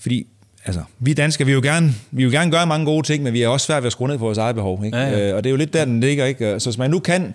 [0.00, 0.26] fordi
[0.64, 3.42] altså, vi danskere, vi vil, gerne, vi vil gerne gøre mange gode ting, men vi
[3.42, 4.84] er også svært ved at skrue ned på vores eget behov.
[4.84, 4.96] Ikke?
[4.96, 5.28] Ja, ja.
[5.28, 6.24] Øh, og det er jo lidt der, den ligger.
[6.24, 6.60] Ikke?
[6.60, 7.34] Så hvis man nu kan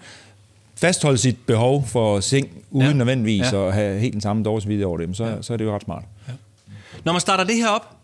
[0.75, 2.93] fastholde sit behov for seng, uden ja.
[2.93, 3.67] nødvendigvis ja.
[3.67, 5.41] at have helt den samme dårlig over det, så, ja.
[5.41, 6.03] så er det jo ret smart.
[6.27, 6.33] Ja.
[7.03, 7.95] Når man starter det her op,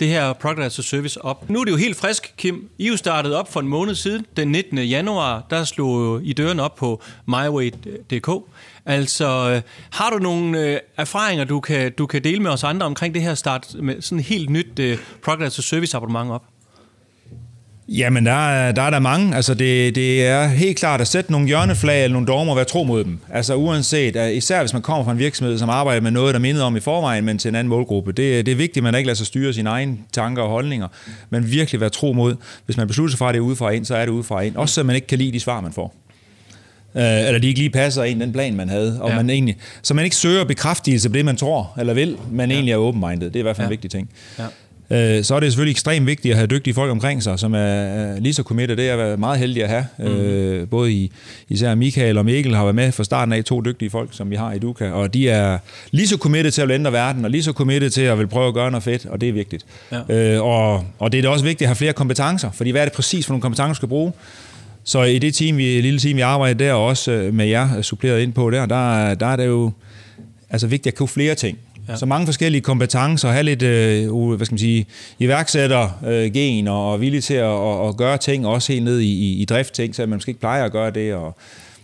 [0.00, 1.50] det her Product as a Service op.
[1.50, 2.68] Nu er det jo helt frisk, Kim.
[2.78, 4.78] I jo startede op for en måned siden, den 19.
[4.78, 5.46] januar.
[5.50, 8.28] Der slog I døren op på myway.dk.
[8.86, 12.86] Altså, øh, har du nogle øh, erfaringer, du kan, du kan dele med os andre
[12.86, 16.42] omkring det her start med sådan et helt nyt øh, Product as Service abonnement op?
[17.92, 19.36] Jamen, der er, der er der mange.
[19.36, 22.64] Altså, det, det er helt klart at sætte nogle hjørneflag eller nogle dogmer og være
[22.64, 23.18] tro mod dem.
[23.28, 26.64] Altså, uanset, især hvis man kommer fra en virksomhed, som arbejder med noget, der minder
[26.64, 28.12] om i forvejen, men til en anden målgruppe.
[28.12, 30.88] Det, det er vigtigt, at man ikke lader sig styre sine egne tanker og holdninger,
[31.30, 32.36] men virkelig være tro mod.
[32.66, 34.56] Hvis man beslutter sig for, at det er udefra ind, så er det udefra ind.
[34.56, 35.94] Også så man ikke kan lide de svar, man får.
[36.94, 39.02] Uh, eller de ikke lige passer ind den plan, man havde.
[39.02, 39.16] Og ja.
[39.16, 42.54] man egentlig, så man ikke søger bekræftelse på det, man tror eller vil, men ja.
[42.54, 43.26] egentlig er open-minded.
[43.26, 43.68] Det er i hvert fald ja.
[43.68, 44.10] en vigtig ting.
[44.38, 44.44] Ja.
[44.92, 48.20] Øh, så er det selvfølgelig ekstremt vigtigt at have dygtige folk omkring sig, som er
[48.20, 48.76] lige så committed.
[48.76, 49.86] Det er jeg meget heldig at have.
[49.98, 50.66] Mm.
[50.66, 51.12] Både i,
[51.48, 54.36] især Michael og Mikkel har været med fra starten af, to dygtige folk, som vi
[54.36, 55.58] har i Duka, og de er
[55.90, 58.48] lige så committed til at ændre verden, og lige så committed til at vil prøve
[58.48, 59.64] at gøre noget fedt, og det er vigtigt.
[60.08, 60.34] Ja.
[60.34, 62.92] Øh, og, og det er også vigtigt at have flere kompetencer, fordi hvad er det
[62.92, 64.12] præcis for nogle kompetencer, du skal bruge?
[64.84, 68.20] Så i det team, vi, lille team, vi arbejder der, og også med jer suppleret
[68.22, 69.72] ind på der, der, der er det jo
[70.50, 71.58] altså vigtigt at kunne flere ting.
[71.88, 71.96] Ja.
[71.96, 74.86] Så mange forskellige kompetencer, have lidt øh, hvad skal man sige,
[75.18, 79.12] iværksætter-gen øh, og, og villig til at, at, at gøre ting, også helt ned i,
[79.12, 81.14] i, i driftting, så man måske ikke plejer at gøre det.
[81.14, 81.36] Og,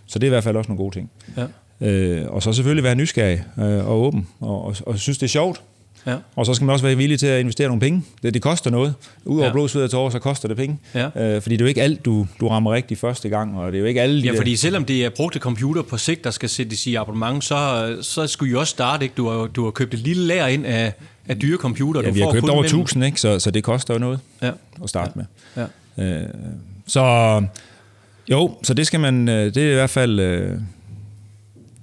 [0.07, 1.11] så det er i hvert fald også nogle gode ting.
[1.37, 1.47] Ja.
[1.89, 5.29] Øh, og så selvfølgelig være nysgerrig øh, og åben, og, og, og synes, det er
[5.29, 5.61] sjovt.
[6.07, 6.17] Ja.
[6.37, 8.03] Og så skal man også være villig til at investere nogle penge.
[8.23, 8.95] Det, det koster noget.
[9.25, 9.53] Udover ja.
[9.53, 10.79] blod, sved og tårer, så koster det penge.
[10.95, 11.35] Ja.
[11.35, 13.79] Øh, fordi det er jo ikke alt, du, du rammer rigtigt første gang, og det
[13.79, 14.57] er jo ikke alle de Ja, fordi der...
[14.57, 18.53] selvom det er brugte computer på sigt, der skal sættes i abonnement, så, så skulle
[18.53, 19.15] I også starte, ikke?
[19.17, 20.93] Du har, du har købt et lille lær ind af,
[21.29, 22.01] af dyre computer.
[22.01, 23.21] Ja, du vi har købt over 1000, ikke?
[23.21, 24.51] Så, så det koster jo noget ja.
[24.83, 25.23] at starte ja.
[25.57, 25.67] med.
[25.99, 26.23] Ja.
[26.23, 26.29] Øh,
[26.87, 27.43] så
[28.31, 30.21] jo, så det skal man, øh, det er i hvert fald...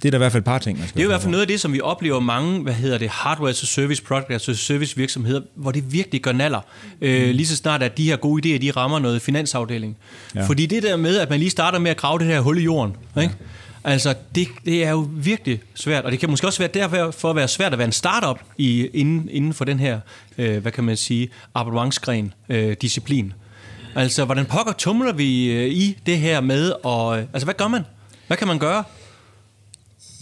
[0.04, 1.22] Det er der i hvert fald et par ting, man skal Det er i hvert
[1.22, 4.32] fald noget af det, som vi oplever mange, hvad hedder det, hardware a service product,
[4.32, 6.60] altså service virksomheder, hvor det virkelig gør naller.
[7.02, 7.36] Øh, mm.
[7.36, 9.98] lige så snart, at de her gode idéer, de rammer noget finansafdeling.
[10.36, 10.46] Ja.
[10.46, 12.62] Fordi det der med, at man lige starter med at grave det her hul i
[12.62, 13.22] jorden, ja.
[13.22, 13.36] ikke?
[13.84, 17.36] Altså, det, det er jo virkelig svært, og det kan måske også være derfor at
[17.36, 20.00] være svært at være en startup i, inden, inden for den her,
[20.38, 23.34] øh, hvad kan man sige, abonnementsgren, øh, disciplin.
[23.96, 27.68] Altså, hvordan pokker tumler vi øh, i det her med, og øh, altså, hvad gør
[27.68, 27.82] man?
[28.28, 28.84] Hvad kan man gøre?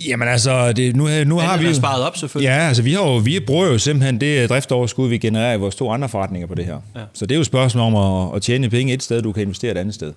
[0.08, 1.74] Jamen altså, det, nu, nu har vi jo...
[1.74, 2.47] sparet op selvfølgelig.
[2.47, 5.76] Ja, altså vi, har jo, vi bruger jo simpelthen det driftoverskud, vi genererer i vores
[5.76, 6.78] to andre forretninger på det her.
[6.95, 7.02] Ja.
[7.14, 9.43] Så det er jo et spørgsmål om at, at tjene penge et sted, du kan
[9.43, 10.14] investere et andet sted.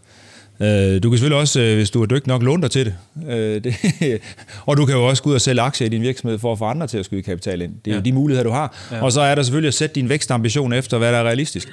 [0.60, 2.94] Øh, du kan selvfølgelig også, øh, hvis du er dygtig nok, låne dig til det.
[3.30, 4.20] Øh, det
[4.66, 6.58] og du kan jo også gå ud og sælge aktier i din virksomhed for at
[6.58, 7.72] få andre til at skyde kapital ind.
[7.84, 7.98] Det er ja.
[7.98, 8.76] jo de muligheder, du har.
[8.92, 9.02] Ja.
[9.02, 11.68] Og så er der selvfølgelig at sætte din vækstambition efter, hvad der er realistisk.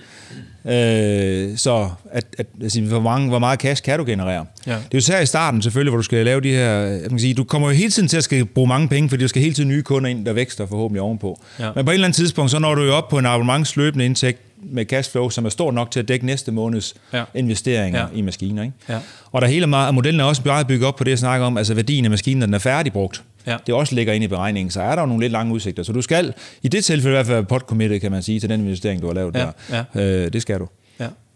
[0.66, 4.46] Øh, så at, at, altså, hvor, mange, hvor meget cash kan du generere?
[4.68, 4.72] Ja.
[4.72, 6.72] Det er jo sær i starten selvfølgelig, hvor du skal lave de her...
[6.72, 9.24] Jeg kan sige, du kommer jo hele tiden til at skal bruge mange penge, fordi
[9.24, 11.42] du skal hele tiden nye kunder ind, der vækster forhåbentlig ovenpå.
[11.60, 11.72] Ja.
[11.76, 14.42] Men på et eller andet tidspunkt, så når du jo op på en abonnementsløbende indtægt,
[14.64, 17.24] med cashflow, som er stort nok til at dække næste måneds ja.
[17.36, 18.18] investeringer ja.
[18.18, 18.64] i maskiner.
[18.64, 18.76] Ikke?
[18.90, 19.00] Ja.
[19.32, 21.58] Og der hele meget, modellen er også bare bygget op på det, jeg snakker om,
[21.58, 23.24] altså værdien af maskinen, når den er færdigbrugt.
[23.48, 23.58] Ja.
[23.68, 25.84] Det også ligger ind i beregningen, så er der jo nogle lidt lange udsigter.
[25.84, 26.34] Så du skal,
[26.64, 27.68] i det tilfælde i hvert fald, pot
[28.02, 29.48] kan man sige, til den investering, du har lavet ja.
[29.70, 29.84] der.
[29.96, 30.26] Ja.
[30.26, 30.68] Øh, det skal du.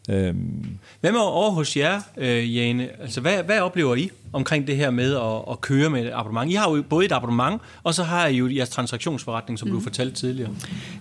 [0.10, 0.66] Øhm.
[1.02, 2.90] Hvad med over hos jer, øh, Jane?
[3.02, 6.52] Altså, hvad, hvad oplever I omkring det her med at, at køre med et abonnement?
[6.52, 9.74] I har jo både et abonnement, og så har I jo jeres transaktionsforretning, som mm.
[9.74, 10.50] du fortalte tidligere.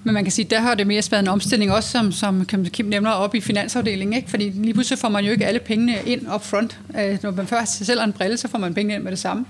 [0.05, 2.87] Men man kan sige, der har det mest været en omstilling, også som, som Kim
[2.87, 4.17] nævner, op i finansafdelingen.
[4.17, 4.31] Ikke?
[4.31, 6.81] Fordi lige pludselig får man jo ikke alle pengene ind up front.
[6.99, 9.47] Øh, når man først sælger en brille, så får man pengene ind med det samme.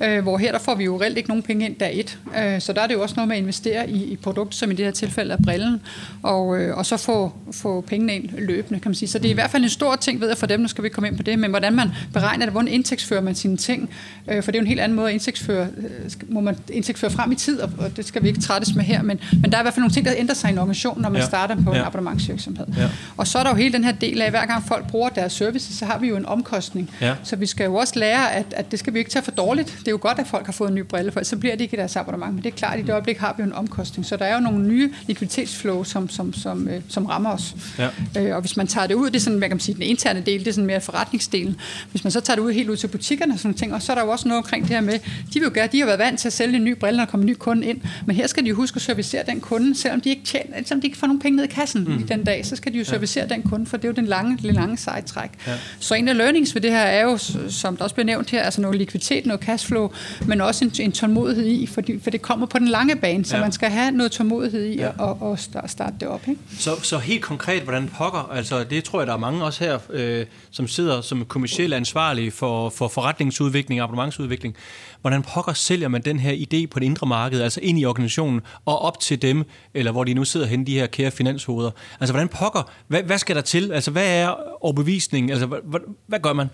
[0.00, 2.18] Øh, hvor her der får vi jo reelt ikke nogen penge ind dag et.
[2.38, 4.70] Øh, så der er det jo også noget med at investere i, i produkter, som
[4.70, 5.80] i det her tilfælde er brillen,
[6.22, 9.08] og, øh, og så få, få pengene ind løbende, kan man sige.
[9.08, 10.84] Så det er i hvert fald en stor ting, ved jeg for dem, nu skal
[10.84, 13.90] vi komme ind på det, men hvordan man beregner det, hvordan indtægtsfører man sine ting,
[14.28, 17.10] øh, for det er jo en helt anden måde at indtægtsføre, øh, må man indtægtsføre
[17.10, 19.56] frem i tid, og, og det skal vi ikke trættes med her, men, men der
[19.56, 21.26] er i hvert fald nogle ting, der ændrer sig i en organisation, når man ja.
[21.26, 21.80] starter på ja.
[21.80, 22.66] en abonnementsvirksomhed.
[22.76, 22.88] Ja.
[23.16, 25.08] Og så er der jo hele den her del af, at hver gang folk bruger
[25.08, 26.90] deres service, så har vi jo en omkostning.
[27.00, 27.14] Ja.
[27.24, 29.78] Så vi skal jo også lære, at, at det skal vi ikke tage for dårligt.
[29.82, 31.60] Det er jo godt, at folk har fået en ny brille, for så bliver det
[31.60, 32.34] ikke deres abonnement.
[32.34, 34.06] Men det er klart, at i det øjeblik har vi jo en omkostning.
[34.06, 37.54] Så der er jo nogle nye likviditetsflow, som, som, som, øh, som rammer os.
[37.78, 37.88] Ja.
[38.18, 39.82] Øh, og hvis man tager det ud, det er sådan, hvad kan man sige, den
[39.82, 41.56] interne del, det er sådan mere forretningsdelen.
[41.90, 43.92] Hvis man så tager det ud helt ud til butikkerne og sådan ting, og så
[43.92, 44.98] er der jo også noget omkring det her med,
[45.34, 47.04] de vil jo gerne, de har været vant til at sælge en ny brille, når
[47.04, 47.80] der kommer en ny kunde ind.
[48.06, 50.80] Men her skal de jo huske at servicere den kunde, selvom de ikke, tjener, selvom
[50.80, 51.98] de ikke får nogen penge ned i kassen mm.
[51.98, 53.34] i den dag, så skal de jo servicere ja.
[53.34, 55.30] den kunde, for det er jo den lange, den lange sejtræk.
[55.46, 55.52] Ja.
[55.78, 57.18] Så en af learnings ved det her er jo,
[57.48, 59.40] som der også bliver nævnt her, altså noget likviditet, noget
[59.72, 59.90] cashflow,
[60.26, 63.36] men også en, en tålmodighed i, fordi, for det kommer på den lange bane, så
[63.36, 63.42] ja.
[63.42, 64.90] man skal have noget tålmodighed i ja.
[64.98, 66.28] og, og starte det op.
[66.28, 66.40] Ikke?
[66.58, 69.78] Så, så helt konkret, hvordan pokker, altså det tror jeg, der er mange også her,
[69.90, 74.56] øh, som sidder som kommersielt ansvarlige for, for forretningsudvikling og abonnementsudvikling.
[75.00, 78.40] Hvordan pokker sælger man den her idé på det indre marked, altså ind i organisationen
[78.64, 79.44] og op til dem,
[79.74, 81.70] eller hvor de nu sidder henne, de her kære finanshoveder?
[82.00, 83.72] Altså hvordan pokker, hvad, hvad skal der til?
[83.72, 85.30] Altså hvad er overbevisningen?
[85.30, 86.48] Altså hvad, hvad gør man?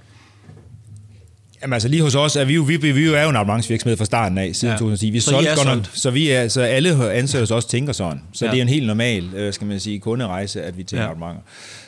[1.62, 3.96] Jamen altså lige hos os, er vi jo, vi, vi jo er jo en abonnementsvirksomhed
[3.96, 4.78] fra starten af, siden ja.
[4.78, 5.10] 2010.
[5.10, 8.22] Vi så, solgte godt nok, så, vi er, så alle ansatte hos os tænker sådan.
[8.32, 8.50] Så ja.
[8.50, 11.10] det er en helt normal, øh, skal man sige, kunderejse, at vi tænker ja.
[11.10, 11.42] abonnementer.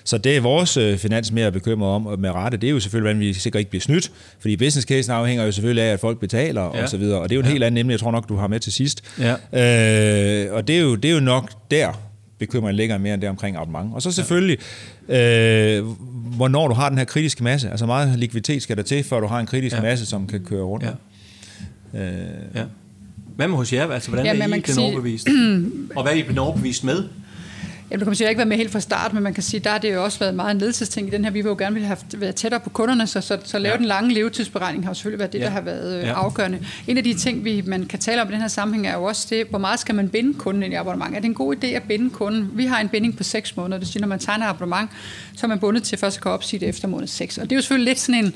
[0.04, 2.56] Så det er vores øh, finans mere bekymret om med rette.
[2.58, 4.10] Det er jo selvfølgelig, hvordan vi sikkert ikke bliver snydt,
[4.40, 6.82] fordi business case afhænger jo selvfølgelig af, at folk betaler ja.
[6.82, 7.20] og så videre.
[7.20, 7.52] Og det er jo en ja.
[7.52, 9.04] helt anden emne, jeg tror nok, du har med til sidst.
[9.18, 10.46] Ja.
[10.46, 12.09] Øh, og det er, jo, det er jo nok der,
[12.40, 13.94] bekymringen ligger mere end det omkring abonnement.
[13.94, 14.58] Og så selvfølgelig,
[15.08, 15.78] ja.
[15.78, 15.84] øh,
[16.36, 17.70] hvornår du har den her kritiske masse.
[17.70, 19.82] Altså meget likviditet skal der til, før du har en kritisk ja.
[19.82, 20.84] masse, som kan køre rundt.
[20.84, 20.90] Ja.
[22.00, 22.20] Øh.
[22.54, 22.64] Ja.
[23.36, 23.90] Hvad med hos jer?
[23.90, 24.86] Altså, hvordan ja, er I blevet sige...
[24.86, 25.28] overbevist?
[25.96, 27.04] og hvad er I blevet overbevist med?
[27.90, 29.60] Jamen, du kan sige, jeg ikke været med helt fra start, men man kan sige,
[29.60, 31.30] der har det jo også været meget en ledelsesting i den her.
[31.30, 33.78] Vi vil jo gerne vil have været tættere på kunderne, så, så, så lave ja.
[33.78, 35.44] den lange levetidsberegning har jo selvfølgelig været det, ja.
[35.44, 36.12] der har været øh, ja.
[36.12, 36.66] afgørende.
[36.86, 39.04] En af de ting, vi, man kan tale om i den her sammenhæng, er jo
[39.04, 41.16] også det, hvor meget skal man binde kunden ind i abonnement.
[41.16, 42.50] Er det en god idé at binde kunden?
[42.54, 44.90] Vi har en binding på 6 måneder, det siger, når man tegner abonnement,
[45.36, 47.38] så er man bundet til først at kunne opsige det efter måned 6.
[47.38, 48.34] Og det er jo selvfølgelig lidt sådan en,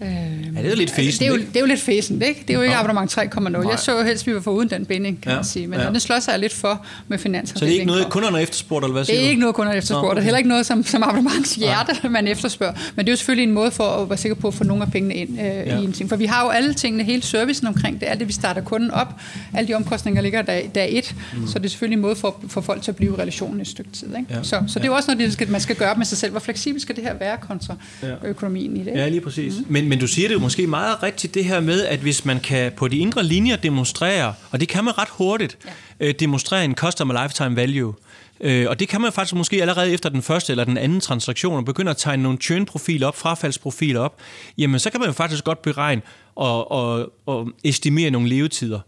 [0.00, 0.08] Øh,
[0.56, 2.40] ja, det er lidt fæsen, det, er jo, det er jo lidt fæsen, ikke?
[2.40, 3.70] Det er jo ikke abonnement 3.0.
[3.70, 5.36] Jeg så jo helst, at vi var for uden den binding, kan ja.
[5.36, 5.66] man sige.
[5.66, 5.90] Men ja.
[5.90, 7.58] det slår sig lidt for med finansafdelingen.
[7.58, 9.30] Så det er ikke noget, kunderne efterspurgt, eller hvad siger Det er du?
[9.30, 10.16] ikke noget, kunderne efterspurgt.
[10.16, 12.08] Det er heller ikke noget, som, som abonnements hjerte, ja.
[12.08, 12.74] man efterspørger.
[12.96, 14.82] Men det er jo selvfølgelig en måde for at være sikker på at få nogle
[14.82, 15.78] af pengene ind øh, ja.
[15.78, 16.08] i en ting.
[16.08, 18.90] For vi har jo alle tingene, hele servicen omkring det, alt det, vi starter kunden
[18.90, 19.14] op,
[19.54, 21.46] alle de omkostninger ligger der dag et, mm.
[21.46, 23.68] så det er selvfølgelig en måde for, for folk til at blive i relationen et
[23.68, 24.08] stykke tid.
[24.18, 24.34] Ikke?
[24.34, 24.42] Ja.
[24.42, 26.30] Så, så det er jo også noget, det, man skal gøre med sig selv.
[26.30, 28.14] Hvor fleksibel skal det her være kontra ja.
[28.24, 28.92] økonomien i det?
[28.94, 29.54] Ja, lige præcis.
[29.58, 29.64] Mm.
[29.68, 32.40] Men, men du siger det jo måske meget rigtigt det her med, at hvis man
[32.40, 35.58] kan på de indre linjer demonstrere, og det kan man ret hurtigt,
[36.00, 36.06] ja.
[36.06, 37.94] øh, demonstrere en customer lifetime value,
[38.40, 41.56] Øh, og det kan man faktisk måske allerede efter den første eller den anden transaktion,
[41.56, 44.18] og begynde at tegne nogle churn-profiler op, frafaldsprofiler op,
[44.58, 46.02] jamen så kan man jo faktisk godt beregne
[46.34, 48.80] og, og, og estimere nogle levetider.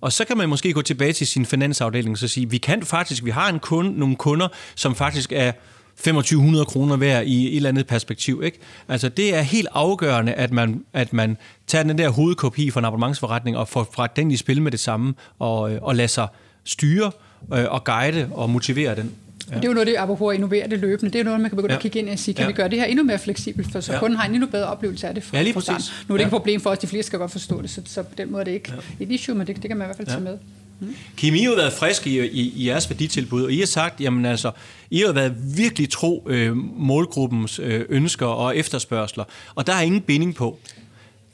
[0.00, 2.82] Og så kan man måske gå tilbage til sin finansafdeling og så sige, vi kan
[2.82, 5.52] faktisk, vi har en kunde, nogle kunder, som faktisk er
[5.96, 8.42] 2500 kroner hver i et eller andet perspektiv.
[8.44, 8.58] Ikke?
[8.88, 11.36] Altså det er helt afgørende, at man, at man
[11.66, 14.80] tager den der hovedkopi fra en abonnementsforretning og får fra den i spil med det
[14.80, 16.28] samme, og, og lader sig
[16.64, 17.10] styre
[17.54, 19.12] øh, og guide og motivere den.
[19.50, 19.54] Ja.
[19.56, 21.50] Det er jo noget, det, apropos at innovere det løbende, det er jo noget, man
[21.50, 21.76] kan begynde ja.
[21.76, 22.46] at kigge ind og sige, kan ja.
[22.46, 23.98] vi gøre det her endnu mere fleksibelt, for så ja.
[23.98, 25.52] kunden har en endnu bedre oplevelse af det fra, ja, lige.
[25.52, 26.14] Fra nu er det ja.
[26.14, 28.32] ikke et problem for os, de fleste skal godt forstå det, så, så på den
[28.32, 29.04] måde er det ikke ja.
[29.04, 30.12] et issue, men det, det kan man i hvert fald ja.
[30.14, 30.38] tage med.
[30.80, 30.94] Mm.
[31.16, 34.24] Kim, I har været friske i, i, i jeres værditilbud, og I har sagt, jamen
[34.26, 34.50] altså,
[34.90, 39.24] I har været virkelig tro øh, målgruppens øh, ønsker og efterspørgsler,
[39.54, 40.58] og der er ingen binding på.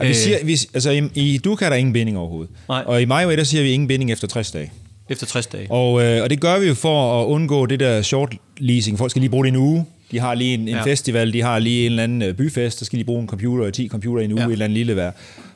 [0.01, 2.51] Ja, vi siger, vi, altså i, i Duka er der ingen binding overhovedet.
[2.69, 2.85] Nej.
[2.87, 4.73] Og i MyWay, der siger vi ingen binding efter 60 dage.
[5.09, 5.71] Efter 60 dage.
[5.71, 8.99] Og, øh, og det gør vi jo for at undgå det der short leasing.
[8.99, 9.87] Folk skal lige bruge det en uge.
[10.13, 10.83] De har lige en, en ja.
[10.83, 13.71] festival, de har lige en eller anden øh, byfest, så skal de bruge en computer,
[13.71, 14.47] 10 computer i en uge, ja.
[14.47, 15.11] et eller andet lille vær.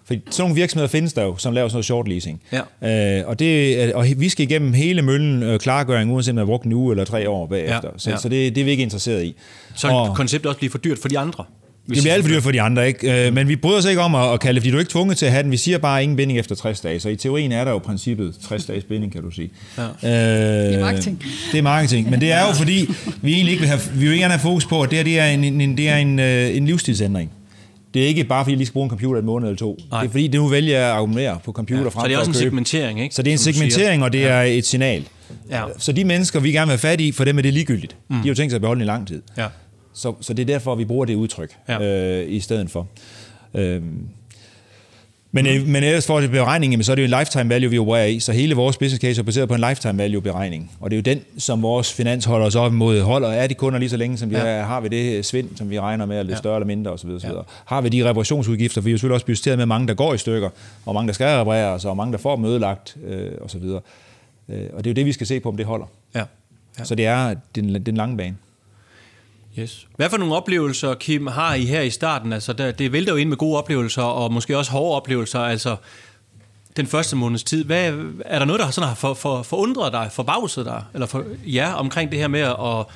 [0.05, 2.43] For sådan nogle virksomheder findes der jo, som laver sådan noget short leasing.
[2.83, 3.19] Ja.
[3.21, 6.47] Øh, og, det, og vi skal igennem hele møllen øh, klargøring, uanset om man har
[6.47, 7.91] brugt en uge eller tre år bagefter.
[7.93, 7.99] Ja.
[7.99, 8.17] Så, ja.
[8.17, 9.37] så det, det er vi ikke interesseret i.
[9.75, 11.45] Så og, konceptet også bliver for dyrt for de andre?
[11.89, 13.29] Det bliver alt for dyrt for de andre, ikke?
[13.29, 13.35] Mm.
[13.35, 15.19] Men vi bryder os ikke om at, at kalde det, fordi du er ikke tvunget
[15.19, 15.51] til at have den.
[15.51, 17.01] Vi siger bare ingen binding efter 60 dage.
[17.01, 19.51] Så i teorien er der jo princippet 60 dages binding, kan du sige.
[19.79, 19.83] Ja.
[19.83, 21.23] Øh, det er marketing.
[21.53, 22.11] Det er marketing.
[22.11, 22.89] Men det er jo fordi,
[23.23, 25.19] vi egentlig ikke vil have, vi vil ikke have fokus på, at det, her, det
[25.19, 27.31] er en, en, det er en, øh, en livsstilsændring.
[27.95, 29.79] Det er ikke bare, fordi jeg lige skal bruge en computer et måned eller to.
[29.91, 30.01] Nej.
[30.01, 32.15] Det er fordi, det nu vælger jeg at abonnere på computer ja, frem Så det
[32.15, 33.15] er også en segmentering, ikke?
[33.15, 34.27] Så det er en segmentering, og det ja.
[34.27, 35.05] er et signal.
[35.51, 35.63] Ja.
[35.79, 37.97] Så de mennesker, vi gerne vil have fat i, for dem er det ligegyldigt.
[38.09, 38.17] Mm.
[38.17, 39.23] De har jo tænkt sig at beholde den i lang tid.
[39.39, 39.47] Ja.
[39.97, 41.83] Så, så det er derfor, vi bruger det udtryk ja.
[42.23, 42.87] øh, i stedet for.
[43.55, 43.83] Øh,
[45.33, 47.79] Men, øh, men ellers for det beregning, så er det jo en lifetime value, vi
[47.79, 50.73] opererer i, så hele vores business case er baseret på en lifetime value beregning.
[50.81, 53.01] Og det er jo den, som vores finans holder os op imod.
[53.01, 54.47] Holder, er de kunder lige så længe, som de ja.
[54.47, 54.65] er?
[54.65, 56.39] Har vi det svind, som vi regner med, eller lidt ja.
[56.39, 57.11] større eller mindre osv.
[57.11, 57.29] osv.
[57.29, 57.33] Ja.
[57.65, 60.15] Har vi de reparationsudgifter, for vi er jo selvfølgelig også budgetteret med mange, der går
[60.15, 60.51] i stykker,
[60.87, 63.63] og mange, der skal repareres, og mange, der får dem ødelagt øh, osv.
[63.63, 63.79] Øh,
[64.49, 65.87] og det er jo det, vi skal se på, om det holder.
[66.15, 66.25] Ja.
[66.79, 66.85] Ja.
[66.85, 68.37] Så det er den, den lange bane.
[69.59, 69.87] Yes.
[69.97, 72.33] Hvad for nogle oplevelser, Kim, har I her i starten?
[72.33, 75.41] Altså, der, det vælter jo ind med gode oplevelser, og måske også hårde oplevelser.
[75.41, 75.77] Altså,
[76.77, 77.65] den første måneds tid.
[77.65, 77.93] Hvad,
[78.25, 81.75] er der noget, der sådan har for, for, forundret dig, forbavset dig, eller for ja,
[81.75, 82.87] omkring det her med at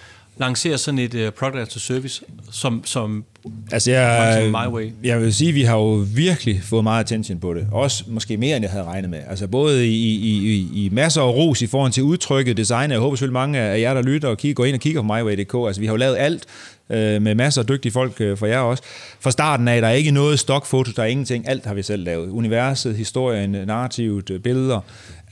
[0.40, 3.24] lancere sådan et uh, product as a service, som, som
[3.72, 4.90] altså jeg, My Way?
[5.04, 7.66] Jeg vil sige, at vi har jo virkelig fået meget attention på det.
[7.72, 9.20] Også måske mere, end jeg havde regnet med.
[9.28, 12.90] Altså både i, i, i, i masser af ros i forhold til udtrykket, design.
[12.90, 15.06] Jeg håber selvfølgelig mange af jer, der lytter og kigger, går ind og kigger på
[15.06, 15.54] MyWay.dk.
[15.66, 16.46] Altså vi har jo lavet alt
[16.90, 18.82] øh, med masser af dygtige folk øh, for jer også.
[19.20, 21.48] Fra starten af, der er ikke noget stokfoto, der er ingenting.
[21.48, 22.28] Alt har vi selv lavet.
[22.30, 24.80] Universet, historien, narrativet, billeder,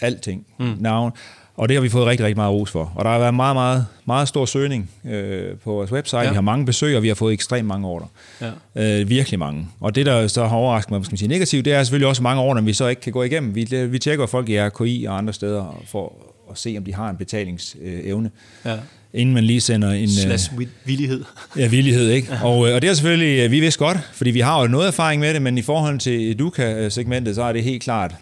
[0.00, 0.46] alting.
[0.58, 0.74] Mm.
[0.80, 1.12] Navn.
[1.58, 2.92] Og det har vi fået rigtig, rigtig meget ros for.
[2.94, 6.20] Og der har været meget, meget, meget stor søgning øh, på vores website.
[6.20, 6.28] Ja.
[6.28, 8.06] Vi har mange besøg, og vi har fået ekstremt mange ordre.
[8.76, 9.00] Ja.
[9.00, 9.68] Øh, virkelig mange.
[9.80, 12.22] Og det, der så har overrasket mig, skal man sige, negativt, det er selvfølgelig også
[12.22, 13.54] mange ordre, vi så ikke kan gå igennem.
[13.54, 16.12] Vi, vi tjekker folk i RKI og andre steder for
[16.50, 18.30] at se, om de har en betalingsevne.
[18.64, 18.76] Ja
[19.12, 20.08] inden man lige sender en...
[20.08, 20.50] Slash
[20.84, 21.24] villighed.
[21.56, 22.38] Ja, villighed, ikke?
[22.42, 24.86] Og, øh, og det er selvfølgelig, øh, vi vidste godt, fordi vi har jo noget
[24.86, 28.14] erfaring med det, men i forhold til Educa-segmentet, så er det helt klart,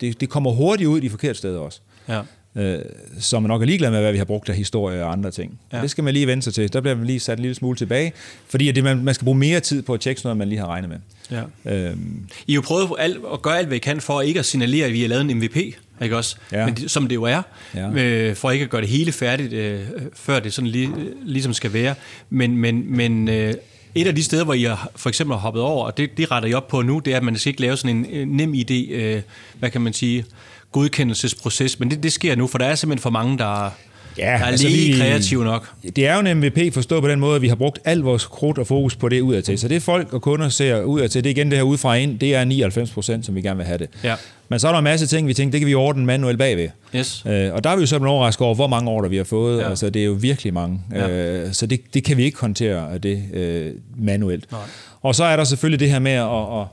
[0.00, 1.80] det, det kommer hurtigt ud i de forkerte steder også.
[2.08, 2.20] Ja
[2.56, 2.78] øh,
[3.18, 5.60] som nok er ligeglad med, hvad vi har brugt af historie og andre ting.
[5.72, 5.82] Ja.
[5.82, 6.72] det skal man lige vende sig til.
[6.72, 8.12] Der bliver man lige sat en lille smule tilbage,
[8.48, 10.66] fordi det, man, man skal bruge mere tid på at tjekke noget, man lige har
[10.66, 10.98] regnet med.
[11.30, 11.42] Ja.
[11.72, 12.26] Øhm.
[12.46, 14.86] I har jo prøvet at, at gøre alt, hvad I kan for ikke at signalere,
[14.86, 15.56] at vi har lavet en MVP,
[16.02, 16.36] ikke også?
[16.52, 16.66] Ja.
[16.66, 17.42] Men det, som det jo er,
[17.74, 17.90] ja.
[17.90, 19.80] øh, for ikke at gøre det hele færdigt, øh,
[20.14, 20.90] før det sådan lige,
[21.24, 21.94] ligesom skal være.
[22.30, 23.54] Men, men, men øh,
[23.94, 26.30] et af de steder, hvor I har, for eksempel har hoppet over, og det, det
[26.30, 28.28] retter I op på nu, det er, at man skal ikke lave sådan en øh,
[28.28, 29.22] nem idé, øh,
[29.58, 30.24] hvad kan man sige,
[30.72, 33.70] godkendelsesproces, men det, det sker nu, for der er simpelthen for mange, der,
[34.18, 35.70] Ja, der er altså lige vi, kreative nok.
[35.96, 38.26] Det er jo en MVP forstået på den måde, at vi har brugt al vores
[38.26, 39.58] krudt og fokus på det udadtil.
[39.58, 42.34] Så det folk og kunder ser udadtil, det er igen det her udefra ind, det
[42.34, 43.88] er 99 procent, som vi gerne vil have det.
[44.04, 44.14] Ja.
[44.48, 46.68] Men så er der en masse ting, vi tænker, det kan vi ordne manuelt bagved.
[46.96, 47.22] Yes.
[47.26, 49.60] Øh, og der er vi jo så overrasket over, hvor mange ordre vi har fået.
[49.60, 49.68] Ja.
[49.68, 50.80] Altså, det er jo virkelig mange.
[50.94, 51.08] Ja.
[51.08, 54.52] Øh, så det, det kan vi ikke håndtere det øh, manuelt.
[54.52, 54.60] Nej.
[55.02, 56.66] Og så er der selvfølgelig det her med at, at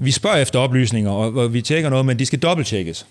[0.00, 3.06] vi spørger efter oplysninger, og, og vi tjekker noget, men de skal dobbelttjekkes.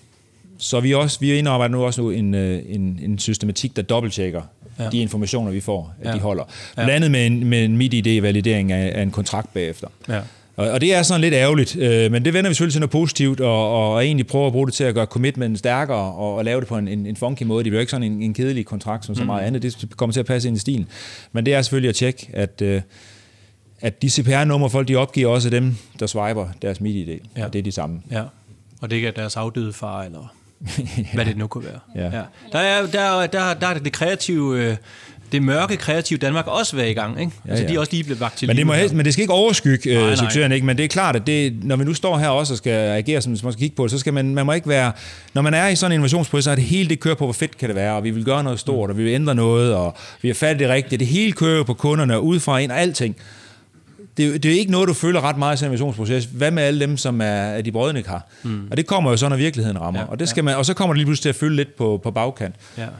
[0.58, 3.82] Så vi, også, vi er indarbejdet nu også nu en, øh, en, en systematik, der
[3.82, 4.42] dobbelttjekker
[4.78, 4.88] ja.
[4.88, 6.14] de informationer, vi får, at ja.
[6.14, 6.44] de holder.
[6.74, 9.88] Blandt andet med en, med en MIDI-validering af, af en kontrakt bagefter.
[10.08, 10.20] Ja.
[10.56, 12.90] Og, og det er sådan lidt ærgerligt, øh, men det vender vi selvfølgelig til noget
[12.90, 16.44] positivt, og, og egentlig prøver at bruge det til at gøre commitment stærkere, og, og
[16.44, 17.64] lave det på en, en, en funky måde.
[17.64, 19.26] Det bliver ikke sådan en, en kedelig kontrakt som så mm.
[19.26, 19.62] meget andet.
[19.62, 20.88] Det kommer til at passe ind i stilen.
[21.32, 22.62] Men det er selvfølgelig at tjekke, at...
[22.62, 22.80] Øh,
[23.80, 27.28] at de CPR-numre, folk de opgiver også dem, der swiper deres MIDI-idé.
[27.36, 27.44] Ja.
[27.44, 28.02] Og det er de samme.
[28.10, 28.22] Ja.
[28.80, 30.34] Og det ikke er deres afdøde far, eller
[30.78, 31.04] ja.
[31.14, 31.80] hvad det nu kunne være.
[32.10, 32.16] Ja.
[32.16, 32.22] Ja.
[32.52, 34.60] Der, er, der, der, der er det kreative...
[34.60, 34.76] Øh,
[35.32, 37.32] det mørke kreative Danmark også være i gang, ikke?
[37.44, 37.70] Ja, altså, ja.
[37.70, 39.32] de er også lige blevet vagt til men det, må helst, men det skal ikke
[39.32, 40.66] overskygge nej, øh, succesen, ikke?
[40.66, 43.20] Men det er klart, at det, når vi nu står her også og skal agere,
[43.20, 44.92] som man skal kigge på det, så skal man, man må ikke være...
[45.34, 47.32] Når man er i sådan en innovationsproces, så er det hele det kører på, hvor
[47.32, 49.74] fedt kan det være, og vi vil gøre noget stort, og vi vil ændre noget,
[49.74, 51.00] og vi har fat det rigtigt.
[51.00, 53.16] Det hele kører på kunderne, udefra ind og alting
[54.16, 56.24] det, det er ikke noget, du føler ret meget i innovationsproces.
[56.24, 58.28] Hvad med alle dem, som er, er de brødende har?
[58.42, 58.68] Mm.
[58.70, 60.00] Og det kommer jo så, når virkeligheden rammer.
[60.00, 60.44] Ja, og, det skal ja.
[60.44, 62.54] man, og så kommer det lige pludselig til at følge lidt på, på bagkant.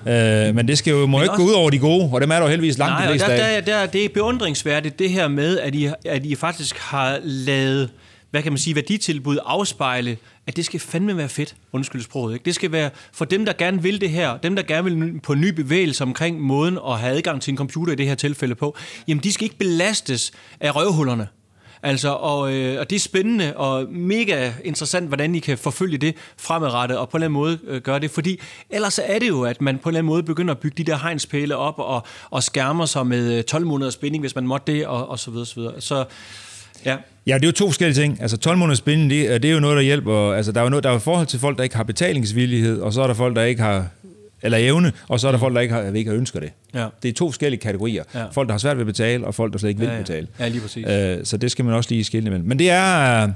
[0.06, 0.48] Ja.
[0.48, 2.30] Øh, men det skal jo må ikke også, gå ud over de gode, og dem
[2.30, 5.10] er der jo heldigvis langt nej, de fleste der, der, der, det er beundringsværdigt, det
[5.10, 7.90] her med, at I, at I faktisk har lavet
[8.30, 12.34] hvad kan man sige, værditilbud afspejle, at det skal fandme være fedt, undskyld sproget.
[12.34, 12.44] Ikke?
[12.44, 15.34] Det skal være for dem, der gerne vil det her, dem, der gerne vil på
[15.34, 18.76] ny bevægelse omkring måden at have adgang til en computer i det her tilfælde på,
[19.08, 21.28] jamen de skal ikke belastes af røvhullerne.
[21.82, 26.14] Altså, og, øh, og det er spændende og mega interessant, hvordan I kan forfølge det
[26.38, 28.10] fremadrettet og på en eller anden måde øh, gøre det.
[28.10, 30.84] Fordi ellers er det jo, at man på en eller anden måde begynder at bygge
[30.84, 34.46] de der hegnspæle op og, og skærmer sig med øh, 12 måneders spænding, hvis man
[34.46, 35.46] måtte det, og, og så videre.
[35.46, 35.80] Så, videre.
[35.80, 36.04] så
[36.84, 36.96] Ja.
[37.26, 38.18] Ja, det er jo to forskellige ting.
[38.20, 40.32] Altså 12 måneders binding, det, det er jo noget, der hjælper.
[40.32, 42.92] Altså, der er jo noget, der er forhold til folk, der ikke har betalingsvillighed, og
[42.92, 43.86] så er der folk, der ikke har
[44.42, 46.50] eller evne, og så er der folk, der ikke har, ikke har ønsker det.
[46.74, 46.86] Ja.
[47.02, 48.04] Det er to forskellige kategorier.
[48.14, 48.24] Ja.
[48.32, 50.00] Folk, der har svært ved at betale, og folk, der slet ikke vil ja, ja.
[50.00, 50.26] betale.
[50.40, 50.86] Ja, lige præcis.
[50.88, 52.48] Øh, så det skal man også lige skille imellem.
[52.48, 53.22] Men det er...
[53.22, 53.32] Øh,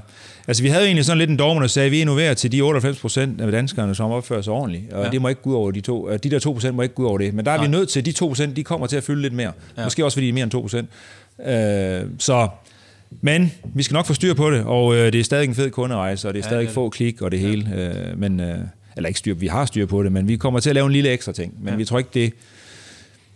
[0.47, 2.61] altså, vi havde egentlig sådan lidt en dogme, der sagde, at vi innoverer til de
[2.61, 4.93] 98 procent af danskerne, som opfører sig ordentligt.
[4.93, 5.09] Og ja.
[5.09, 6.09] det må ikke gå ud over de to.
[6.09, 7.33] Øh, de der 2 procent må ikke gå ud over det.
[7.33, 7.65] Men der er Nej.
[7.65, 9.51] vi nødt til, at de 2 procent, de kommer til at fylde lidt mere.
[9.77, 9.83] Ja.
[9.83, 10.89] Måske også, fordi de er mere end 2 procent.
[11.47, 12.47] Øh, så
[13.21, 15.71] men vi skal nok få styr på det, og øh, det er stadig en fed
[15.71, 16.75] kunderejse, og det er stadig ja, ja.
[16.75, 17.75] få klik og det hele.
[17.75, 18.57] Øh, men, øh,
[18.95, 20.91] eller ikke styr, vi har styr på det, men vi kommer til at lave en
[20.91, 21.53] lille ekstra ting.
[21.59, 21.75] Men ja.
[21.75, 22.33] vi tror ikke det...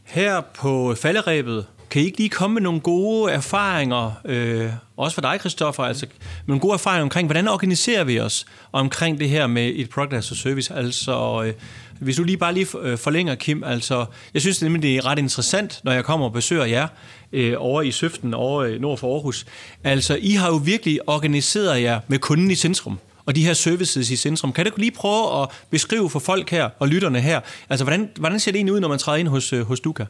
[0.03, 5.21] Her på falderæbet kan I ikke lige komme med nogle gode erfaringer, øh, også for
[5.21, 9.47] dig, Christoffer, altså med nogle gode erfaringer omkring, hvordan organiserer vi os omkring det her
[9.47, 10.73] med et product as a service?
[10.73, 11.53] Altså, øh,
[11.99, 15.19] hvis du lige bare lige øh, forlænger, Kim, altså, jeg synes nemlig, det er ret
[15.19, 16.87] interessant, når jeg kommer og besøger jer
[17.33, 19.45] øh, over i Søften, over øh, nord for Aarhus.
[19.83, 24.09] Altså, I har jo virkelig organiseret jer med kunden i centrum og de her services
[24.09, 24.53] i centrum.
[24.53, 27.39] Kan du lige prøve at beskrive for folk her og lytterne her,
[27.69, 30.05] altså hvordan, hvordan ser det egentlig ud, når man træder ind hos, øh, hos Duka?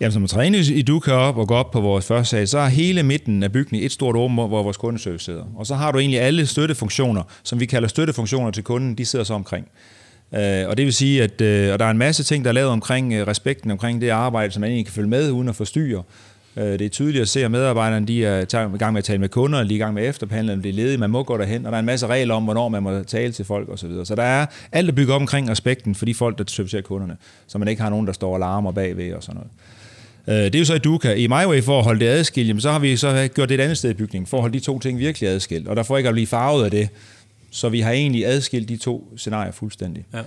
[0.00, 2.58] Jamen, som man træner i Duka op og går op på vores første sal, så
[2.58, 5.44] er hele midten af bygningen et stort rum, hvor vores kundeservice sidder.
[5.56, 9.24] Og så har du egentlig alle støttefunktioner, som vi kalder støttefunktioner til kunden, de sidder
[9.24, 9.68] så omkring.
[10.34, 12.54] Øh, og det vil sige, at øh, og der er en masse ting, der er
[12.54, 15.56] lavet omkring øh, respekten omkring det arbejde, som man egentlig kan følge med uden at
[15.56, 16.02] forstyrre.
[16.56, 18.40] Øh, det er tydeligt at se, at medarbejderne de er
[18.74, 20.72] i gang med at tale med kunder, de er i gang med efterbehandling, de er
[20.72, 23.02] ledige, man må gå derhen, og der er en masse regler om, hvornår man må
[23.02, 23.76] tale til folk osv.
[23.76, 24.06] Så, videre.
[24.06, 27.16] så der er alt der bygger op omkring respekten for de folk, der servicerer kunderne,
[27.46, 29.50] så man ikke har nogen, der står og larmer bagved og sådan noget.
[30.26, 31.14] Det er jo så i Duka.
[31.14, 33.78] I MyWay, for at holde det adskilt, så har vi så gjort det et andet
[33.78, 35.68] sted i bygningen, for at holde de to ting virkelig adskilt.
[35.68, 36.88] Og der får ikke at blive farvet af det.
[37.50, 40.04] Så vi har egentlig adskilt de to scenarier fuldstændig.
[40.14, 40.22] Ja.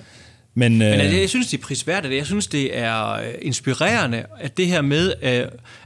[0.53, 2.13] Men, Men altså, jeg synes, det er prisværdigt.
[2.13, 5.45] Jeg synes, det er øh, inspirerende, at det her med, øh,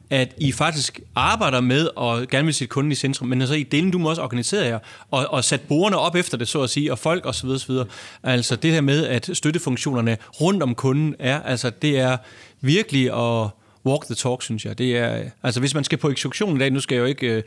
[0.10, 3.64] at I faktisk arbejder med at gerne vil sætte kunden i centrum, men altså i
[3.64, 4.80] delen, du må også organisere jer
[5.12, 7.48] og, og sætte borgerne op efter det, så at sige, og folk osv.
[7.48, 7.72] osv.
[8.24, 12.18] Altså det her med, at støttefunktionerne rundt om kunden er, altså det er
[12.62, 13.50] virkelig at
[13.86, 14.78] walk the talk, synes jeg.
[14.78, 17.28] Det er, altså hvis man skal på eksekution i dag, nu skal jeg jo ikke
[17.28, 17.44] øh,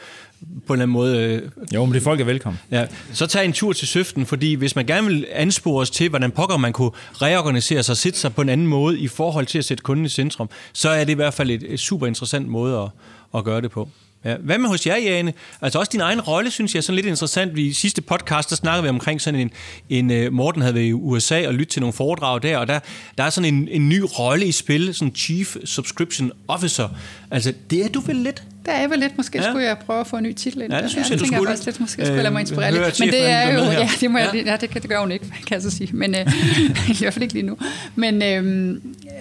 [0.66, 1.18] på en eller anden måde...
[1.18, 2.60] Øh, jo, men det folk er velkommen.
[2.70, 6.08] Ja, så tag en tur til Søften, fordi hvis man gerne vil anspore os til,
[6.08, 9.46] hvordan pokker man kunne reorganisere sig og sætte sig på en anden måde i forhold
[9.46, 12.06] til at sætte kunden i centrum, så er det i hvert fald et, et super
[12.06, 12.88] interessant måde at,
[13.34, 13.88] at gøre det på.
[14.26, 14.36] Ja.
[14.36, 15.32] Hvad med hos jer, Jane?
[15.62, 17.58] Altså også din egen rolle, synes jeg er sådan lidt interessant.
[17.58, 19.50] I sidste podcast, der snakkede vi omkring sådan en,
[19.88, 22.78] en øh, Morten havde været i USA og lyttet til nogle foredrag der, og der,
[23.18, 26.88] der er sådan en, en ny rolle i spil, sådan Chief Subscription Officer.
[27.30, 28.42] Altså, det er du vel lidt?
[28.66, 29.16] Det er vel lidt.
[29.16, 29.50] Måske ja.
[29.50, 30.72] skulle jeg prøve at få en ny titel ind.
[30.72, 31.50] Ja, det synes jeg, jeg du skulle.
[31.50, 31.80] Jeg lidt.
[31.80, 33.00] Måske skulle jeg lade mig inspirere øh, lidt.
[33.00, 33.60] Men det er jo...
[33.76, 34.50] Ja, det, må jeg, ja.
[34.50, 35.90] ja, det, kan, det gør hun ikke, kan jeg så sige.
[35.92, 36.20] Men øh,
[36.90, 37.56] i hvert fald ikke lige nu.
[37.94, 38.70] Men øh,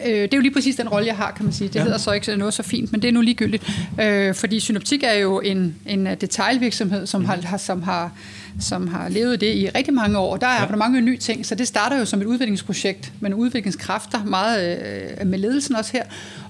[0.05, 1.67] øh, det er jo lige præcis den rolle, jeg har, kan man sige.
[1.67, 1.83] Det ja.
[1.83, 3.71] hedder så ikke noget så fint, men det er nu ligegyldigt.
[4.01, 7.27] Øh, fordi Synoptik er jo en, en detailvirksomhed, som, mm.
[7.27, 8.11] har, som har
[8.59, 10.37] som har levet det i rigtig mange år.
[10.37, 10.75] Der er ja.
[10.75, 14.79] mange nye ting, så det starter jo som et udviklingsprojekt nogle udviklingskræfter, meget
[15.21, 16.03] øh, med ledelsen også her.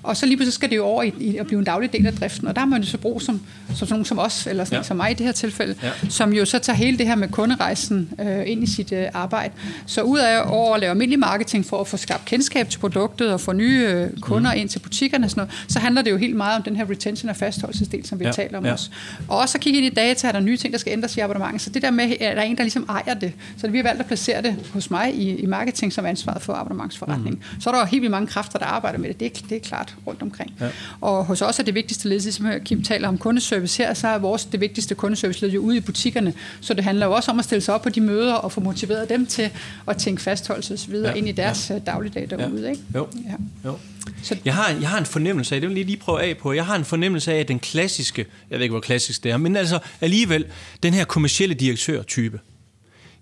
[0.05, 2.07] Og så lige pludselig skal det jo over i, i at blive en daglig del
[2.07, 3.41] af driften, og der har man jo så brug som,
[3.75, 4.83] som nogen som os, eller sådan, ja.
[4.83, 5.91] som mig i det her tilfælde, ja.
[6.09, 9.53] som jo så tager hele det her med kunderejsen øh, ind i sit øh, arbejde.
[9.85, 13.33] Så ud af over at lave almindelig marketing for at få skabt kendskab til produktet
[13.33, 14.59] og få nye øh, kunder mm.
[14.59, 17.29] ind til butikkerne, sådan noget, så handler det jo helt meget om den her retention
[17.29, 18.31] og fastholdelsesdel, som vi ja.
[18.31, 18.71] taler om ja.
[18.71, 18.89] også.
[19.27, 21.19] Og også at kigge ind i data, er der nye ting, der skal ændres i
[21.19, 21.61] abonnementet.
[21.61, 23.83] Så det der med, at der er en, der ligesom ejer det, så vi har
[23.83, 27.35] valgt at placere det hos mig i, i marketing som ansvaret for abonnementsforretning.
[27.35, 27.61] Mm.
[27.61, 29.19] Så er der jo helt vildt mange kræfter, der arbejder med det.
[29.19, 30.53] Det det er klart rundt omkring.
[30.61, 30.69] Ja.
[31.01, 34.17] Og hos os er det vigtigste led, som Kim taler om kundeservice her, så er
[34.17, 36.33] vores det vigtigste kundeservice led jo ude i butikkerne.
[36.61, 38.61] Så det handler jo også om at stille sig op på de møder og få
[38.61, 39.49] motiveret dem til
[39.87, 41.17] at tænke fastholdelse videre ja.
[41.17, 41.75] ind i deres ja.
[41.75, 42.63] Øh, dagligdag derude.
[42.63, 42.69] Ja.
[42.69, 42.83] Ikke?
[42.95, 43.07] Jo.
[43.25, 43.69] Ja.
[43.69, 43.77] jo.
[44.23, 46.53] Så jeg har, jeg har en fornemmelse af, det vil jeg lige prøve af på,
[46.53, 49.37] jeg har en fornemmelse af, at den klassiske, jeg ved ikke, hvor klassisk det er,
[49.37, 50.45] men altså alligevel,
[50.83, 52.39] den her kommercielle direktør-type,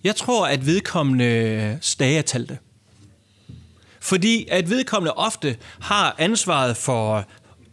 [0.03, 2.57] jeg tror, at vedkommende stagertalte.
[4.03, 7.25] Fordi at vedkommende ofte har ansvaret for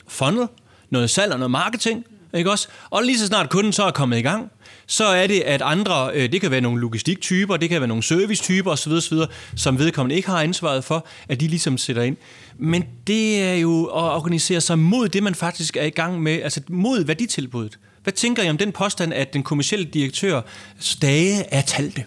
[0.09, 0.47] funnel,
[0.91, 2.05] noget salg og noget marketing,
[2.35, 2.69] ikke også?
[2.91, 4.51] Og lige så snart kunden så er kommet i gang,
[4.87, 8.03] så er det, at andre, øh, det kan være nogle logistiktyper, det kan være nogle
[8.03, 9.19] servicetyper osv., osv.,
[9.57, 12.17] som vedkommende ikke har ansvaret for, at de ligesom sætter ind.
[12.59, 16.43] Men det er jo at organisere sig mod det, man faktisk er i gang med,
[16.43, 17.79] altså mod værditilbuddet.
[18.03, 20.41] Hvad tænker I om den påstand, at den kommercielle direktør
[20.79, 22.05] stage er talte?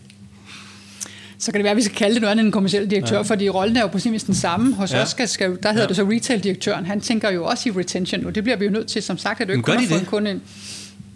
[1.43, 3.15] Så kan det være, at vi skal kalde det noget andet end en kommersiel direktør,
[3.15, 3.21] ja.
[3.21, 4.75] fordi rollen er jo præcis den samme.
[4.75, 5.01] Hos ja.
[5.01, 5.87] os skal, der hedder ja.
[5.87, 6.85] det så retail-direktøren.
[6.85, 9.41] Han tænker jo også i retention, og det bliver vi jo nødt til, som sagt,
[9.41, 10.39] at du ikke kun har fået en kunde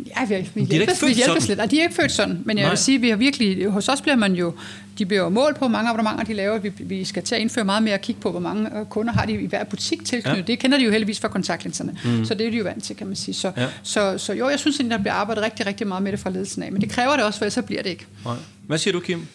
[0.05, 1.57] Ja, vi, vi, hjælpes, vi hjælpes lidt.
[1.57, 2.71] Nej, de er ikke født sådan, men jeg Nej.
[2.71, 4.53] vil sige, vi har virkelig, hos os bliver man jo,
[4.97, 6.59] de bliver jo målt på, mange abonnementer de laver.
[6.59, 9.13] Vi, vi skal til at indføre meget mere at kigge på, hvor mange øh, kunder
[9.13, 10.41] har de i hver butik tilknyttet.
[10.41, 10.47] Ja.
[10.47, 12.25] Det kender de jo heldigvis fra kontaktlinserne, mm.
[12.25, 13.35] så det er de jo vant til, kan man sige.
[13.35, 13.67] Så, ja.
[13.83, 16.29] så, så jo, jeg synes, at der bliver arbejdet rigtig, rigtig meget med det fra
[16.29, 18.05] ledelsen af, men det kræver det også, for så bliver det ikke.
[18.25, 18.35] Nej.
[18.67, 19.27] Hvad siger du, Kim?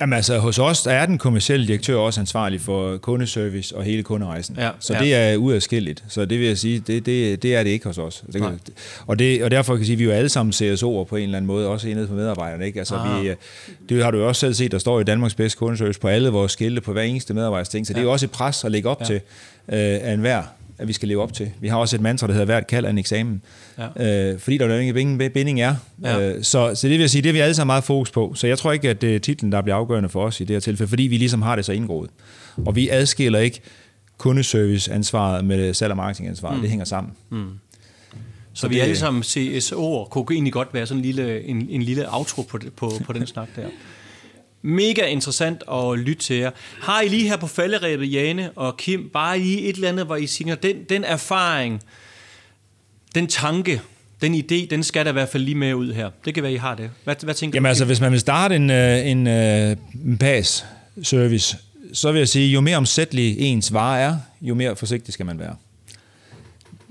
[0.00, 4.02] Jamen altså, hos os der er den kommercielle direktør også ansvarlig for kundeservice og hele
[4.02, 4.56] kunderejsen.
[4.58, 5.00] Ja, så ja.
[5.00, 6.04] det er uadskilligt.
[6.08, 8.24] Så det vil jeg sige, det, det, det er det ikke hos os.
[8.32, 8.60] Det, kan,
[9.06, 11.22] og, det, og derfor kan jeg sige, at vi jo alle sammen CSO'er på en
[11.22, 12.66] eller anden måde, også enhed for medarbejderne.
[12.66, 12.78] Ikke?
[12.78, 13.36] Altså, vi, ah.
[13.88, 16.28] det har du jo også selv set, der står i Danmarks bedste kundeservice på alle
[16.28, 17.86] vores skilte på hver eneste medarbejders ting.
[17.86, 17.94] Så ja.
[17.94, 19.06] det er jo også et pres at lægge op ja.
[19.06, 19.20] til øh,
[19.78, 20.42] af enhver
[20.78, 21.50] at vi skal leve op til.
[21.60, 23.42] Vi har også et mantra, der hedder hvert kald af en eksamen.
[23.78, 24.32] Ja.
[24.32, 25.74] Øh, fordi der jo ingen binding er.
[26.02, 26.20] Ja.
[26.20, 28.32] Øh, så, så det vil jeg sige, det er vi alle sammen meget fokus på.
[28.34, 30.54] Så jeg tror ikke, at det er titlen, der bliver afgørende for os i det
[30.54, 32.10] her tilfælde, fordi vi ligesom har det så indgroet.
[32.66, 33.60] Og vi adskiller ikke
[34.18, 36.56] kundeservice-ansvaret med salg- og marketingansvaret.
[36.56, 36.60] Mm.
[36.60, 37.12] Det hænger sammen.
[37.30, 37.44] Mm.
[38.52, 42.14] Så vi alle sammen CSO'er kunne egentlig godt være sådan en lille, en, en lille
[42.14, 43.66] outro på, på, på den snak der.
[44.66, 46.50] Mega interessant at lytte til jer.
[46.80, 50.16] Har I lige her på falderæbet, Jane og Kim, bare lige et eller andet, hvor
[50.16, 51.82] I siger, den, den erfaring,
[53.14, 53.80] den tanke,
[54.22, 56.10] den idé, den skal der i hvert fald lige med ud her.
[56.24, 56.90] Det kan være, I har det.
[57.04, 57.68] Hvad, hvad tænker Jamen du?
[57.68, 61.56] altså, hvis man vil starte en, øh, en, øh, en PAS-service,
[61.92, 65.38] så vil jeg sige, jo mere omsættelig ens vare er, jo mere forsigtig skal man
[65.38, 65.56] være.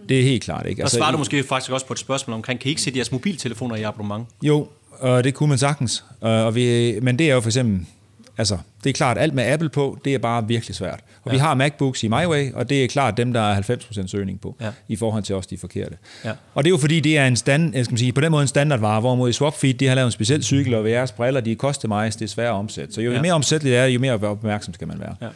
[0.09, 0.81] Det er helt klart, ikke?
[0.81, 3.11] Altså, svarer du måske faktisk også på et spørgsmål omkring, kan I ikke sætte jeres
[3.11, 4.27] mobiltelefoner i abonnement?
[4.43, 4.67] Jo,
[4.99, 6.03] og det kunne man sagtens.
[6.21, 7.85] Og og vi, men det er jo for eksempel,
[8.37, 10.99] altså, det er klart, alt med Apple på, det er bare virkelig svært.
[11.23, 11.35] Og ja.
[11.35, 14.55] vi har MacBooks i MyWay, og det er klart dem, der er 90% søgning på,
[14.61, 14.69] Ja.
[14.87, 15.97] i forhold til os, de forkerte.
[16.25, 16.31] Ja.
[16.53, 18.31] Og det er jo fordi, det er en stand, jeg skal man sige, på den
[18.31, 21.41] måde en standardvare, hvorimod i Swapfeed, de har lavet en speciel cykel, og jeres briller,
[21.41, 22.93] de koster mig, det er svært at omsætte.
[22.93, 23.15] Så jo Ja.
[23.15, 23.21] ja.
[23.21, 25.15] mere omsætteligt det er, jo mere opmærksom skal man være.
[25.21, 25.27] Ja.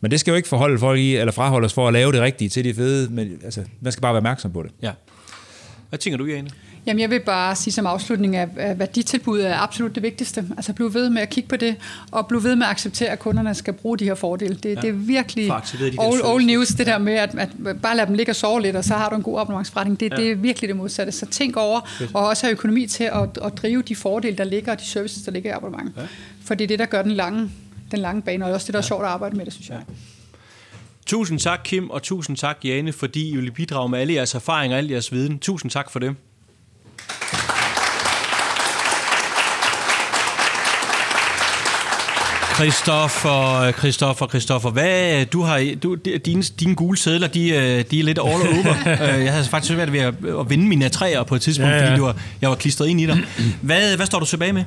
[0.00, 2.20] Men det skal jo ikke forholde folk i, eller fraholde os for at lave det
[2.20, 4.70] rigtige til de fede, men altså, man skal bare være opmærksom på det.
[4.82, 4.90] Ja.
[5.88, 6.50] Hvad tænker du, Jane?
[6.86, 10.44] Jamen, jeg vil bare sige som afslutning, at værditilbud er absolut det vigtigste.
[10.56, 11.76] Altså, bliv ved med at kigge på det,
[12.10, 14.54] og bliv ved med at acceptere, at kunderne skal bruge de her fordele.
[14.54, 14.80] Det, ja.
[14.80, 17.48] det er virkelig de old, old news, det der med, at, at
[17.82, 20.00] bare lade dem ligge og sove lidt, og så har du en god abonnementsforretning.
[20.00, 20.16] Det, ja.
[20.16, 21.12] det er virkelig det modsatte.
[21.12, 21.80] Så tænk over,
[22.14, 25.22] og også have økonomi til at, at drive de fordele, der ligger, og de services,
[25.22, 25.96] der ligger i abonnement.
[25.96, 26.02] Ja.
[26.44, 27.50] For det er det, der gør den lange,
[27.90, 29.80] den lange bane, og også det, der er sjovt at arbejde med det, synes jeg.
[31.06, 34.76] Tusind tak, Kim, og tusind tak, Jane, fordi I vil bidrage med alle jeres erfaringer
[34.76, 35.38] og al jeres viden.
[35.38, 36.14] Tusind tak for det.
[42.56, 48.04] Christoffer, Christoffer, Christoffer, hvad, du har, du, dine, dine gule sædler, de, øh, de er
[48.04, 48.74] lidt all over.
[49.16, 51.76] Øh, jeg havde faktisk svært ved at, at vinde mine træer på et tidspunkt, ja,
[51.76, 53.18] Ja, fordi du var, jeg var klistret ind i dig.
[53.62, 54.64] Hvad, hvad står du tilbage med?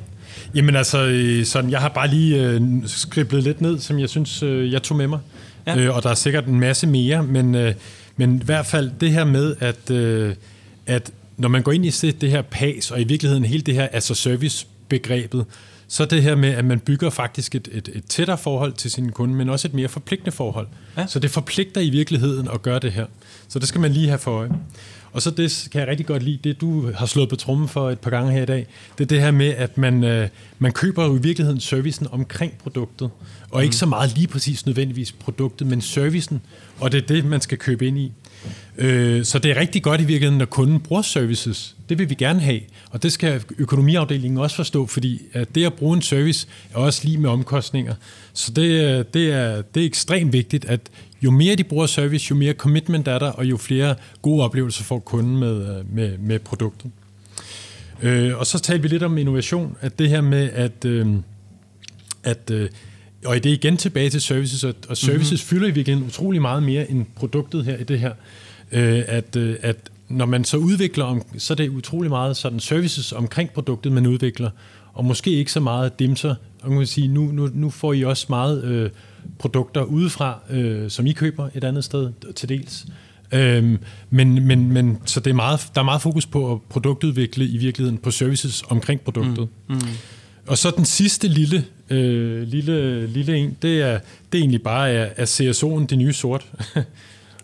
[0.54, 4.42] Jamen altså, øh, sådan, jeg har bare lige øh, skriblet lidt ned, som jeg synes,
[4.42, 5.18] øh, jeg tog med mig.
[5.66, 5.76] Ja.
[5.76, 7.74] Øh, og der er sikkert en masse mere, men, øh,
[8.16, 10.34] men i hvert fald det her med, at, øh,
[10.86, 11.10] at
[11.40, 14.14] når man går ind i det, her PAS, og i virkeligheden hele det her altså
[14.14, 15.44] service-begrebet,
[15.88, 19.12] så det her med, at man bygger faktisk et, et, et tættere forhold til sin
[19.12, 20.66] kunde, men også et mere forpligtende forhold.
[20.96, 21.06] Ja.
[21.06, 23.06] Så det forpligter i virkeligheden at gøre det her.
[23.48, 24.50] Så det skal man lige have for øje.
[25.12, 27.90] Og så det kan jeg rigtig godt lide, det du har slået på trummen for
[27.90, 28.66] et par gange her i dag,
[28.98, 32.52] det er det her med, at man, øh, man køber jo i virkeligheden servicen omkring
[32.58, 33.10] produktet,
[33.50, 36.40] og ikke så meget lige præcis nødvendigvis produktet, men servicen,
[36.80, 38.12] og det er det, man skal købe ind i.
[38.78, 41.76] Øh, så det er rigtig godt i virkeligheden, når kunden bruger services.
[41.88, 42.60] Det vil vi gerne have,
[42.90, 47.00] og det skal økonomiafdelingen også forstå, fordi at det at bruge en service er også
[47.04, 47.94] lige med omkostninger.
[48.32, 50.80] Så det, øh, det, er, det er ekstremt vigtigt, at
[51.22, 54.84] jo mere de bruger service, jo mere commitment er der, og jo flere gode oplevelser
[54.84, 56.90] får kunden med, øh, med, med produktet.
[58.02, 61.06] Øh, og så talte vi lidt om innovation, at det her med, at, øh,
[62.24, 62.68] at øh,
[63.24, 65.48] og det er igen tilbage til services, og, og services mm-hmm.
[65.48, 68.12] fylder i virkeligheden utrolig meget mere end produktet her i det her.
[68.72, 69.76] Øh, at, øh, at
[70.08, 74.06] når man så udvikler, om, så er det utrolig meget sådan services omkring produktet, man
[74.06, 74.50] udvikler,
[74.92, 76.34] og måske ikke så meget dimser.
[76.62, 78.90] Og man kan sige, nu, nu, nu får I også meget øh,
[79.38, 82.86] produkter udefra, øh, som I køber et andet sted til dels.
[83.32, 83.78] Øhm,
[84.10, 87.56] men, men, men så det er meget, der er meget fokus på at produktudvikle i
[87.56, 89.48] virkeligheden på services omkring produktet.
[89.68, 89.74] Mm.
[89.74, 89.80] Mm.
[90.46, 93.98] Og så den sidste lille, øh, lille, lille en, det er,
[94.32, 96.46] det er egentlig bare, er, er CSO'en det nye sort?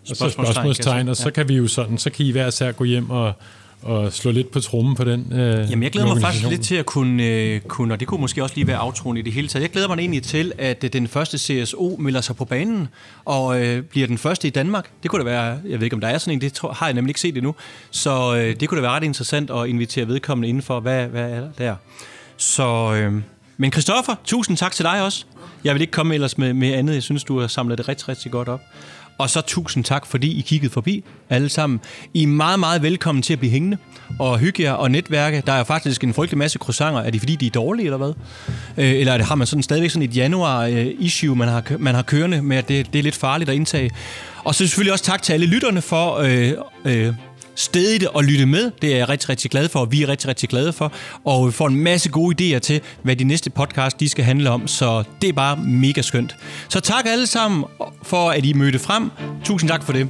[0.09, 2.83] og så Spørgsmålstegn, og så kan vi jo sådan, så kan I hver især gå
[2.83, 3.33] hjem og,
[3.81, 6.75] og slå lidt på trummen på den øh, Jamen, jeg glæder mig faktisk lidt til
[6.75, 9.47] at kunne, øh, kunne, og det kunne måske også lige være aftroen i det hele
[9.47, 9.63] taget.
[9.63, 12.87] Jeg glæder mig egentlig til, at øh, den første CSO melder sig på banen,
[13.25, 14.89] og øh, bliver den første i Danmark.
[15.03, 16.85] Det kunne da være, jeg ved ikke, om der er sådan en, det tror, har
[16.85, 17.55] jeg nemlig ikke set endnu.
[17.91, 21.39] Så øh, det kunne da være ret interessant at invitere vedkommende indenfor, hvad, hvad er
[21.39, 21.75] der der.
[22.37, 23.21] Så, øh,
[23.57, 25.25] men Christoffer, tusind tak til dig også.
[25.63, 26.93] Jeg vil ikke komme ellers med, med andet.
[26.93, 28.61] Jeg synes, du har samlet det rigtig, rigtig godt op.
[29.17, 31.79] Og så tusind tak, fordi I kiggede forbi alle sammen.
[32.13, 33.77] I er meget, meget velkommen til at blive hængende
[34.19, 35.43] og hygge jer og netværke.
[35.45, 37.01] Der er faktisk en frygtelig masse croissanter.
[37.01, 38.13] Er det fordi, de er dårlige, eller hvad?
[38.77, 42.01] Øh, eller er det, har man sådan stadigvæk sådan et januar-issue, man har, man har
[42.01, 43.91] kørende med, at det, det er lidt farligt at indtage?
[44.43, 46.15] Og så selvfølgelig også tak til alle lytterne for...
[46.17, 46.53] Øh,
[46.85, 47.13] øh,
[47.57, 48.71] stedigt at lytte med.
[48.81, 50.91] Det er jeg rigtig, rigtig glad for, og vi er rigtig, rigtig glade for.
[51.25, 54.49] Og vi får en masse gode idéer til, hvad de næste podcast de skal handle
[54.49, 56.35] om, så det er bare mega skønt.
[56.69, 57.65] Så tak alle sammen
[58.03, 59.11] for, at I mødte frem.
[59.43, 60.09] Tusind tak for det.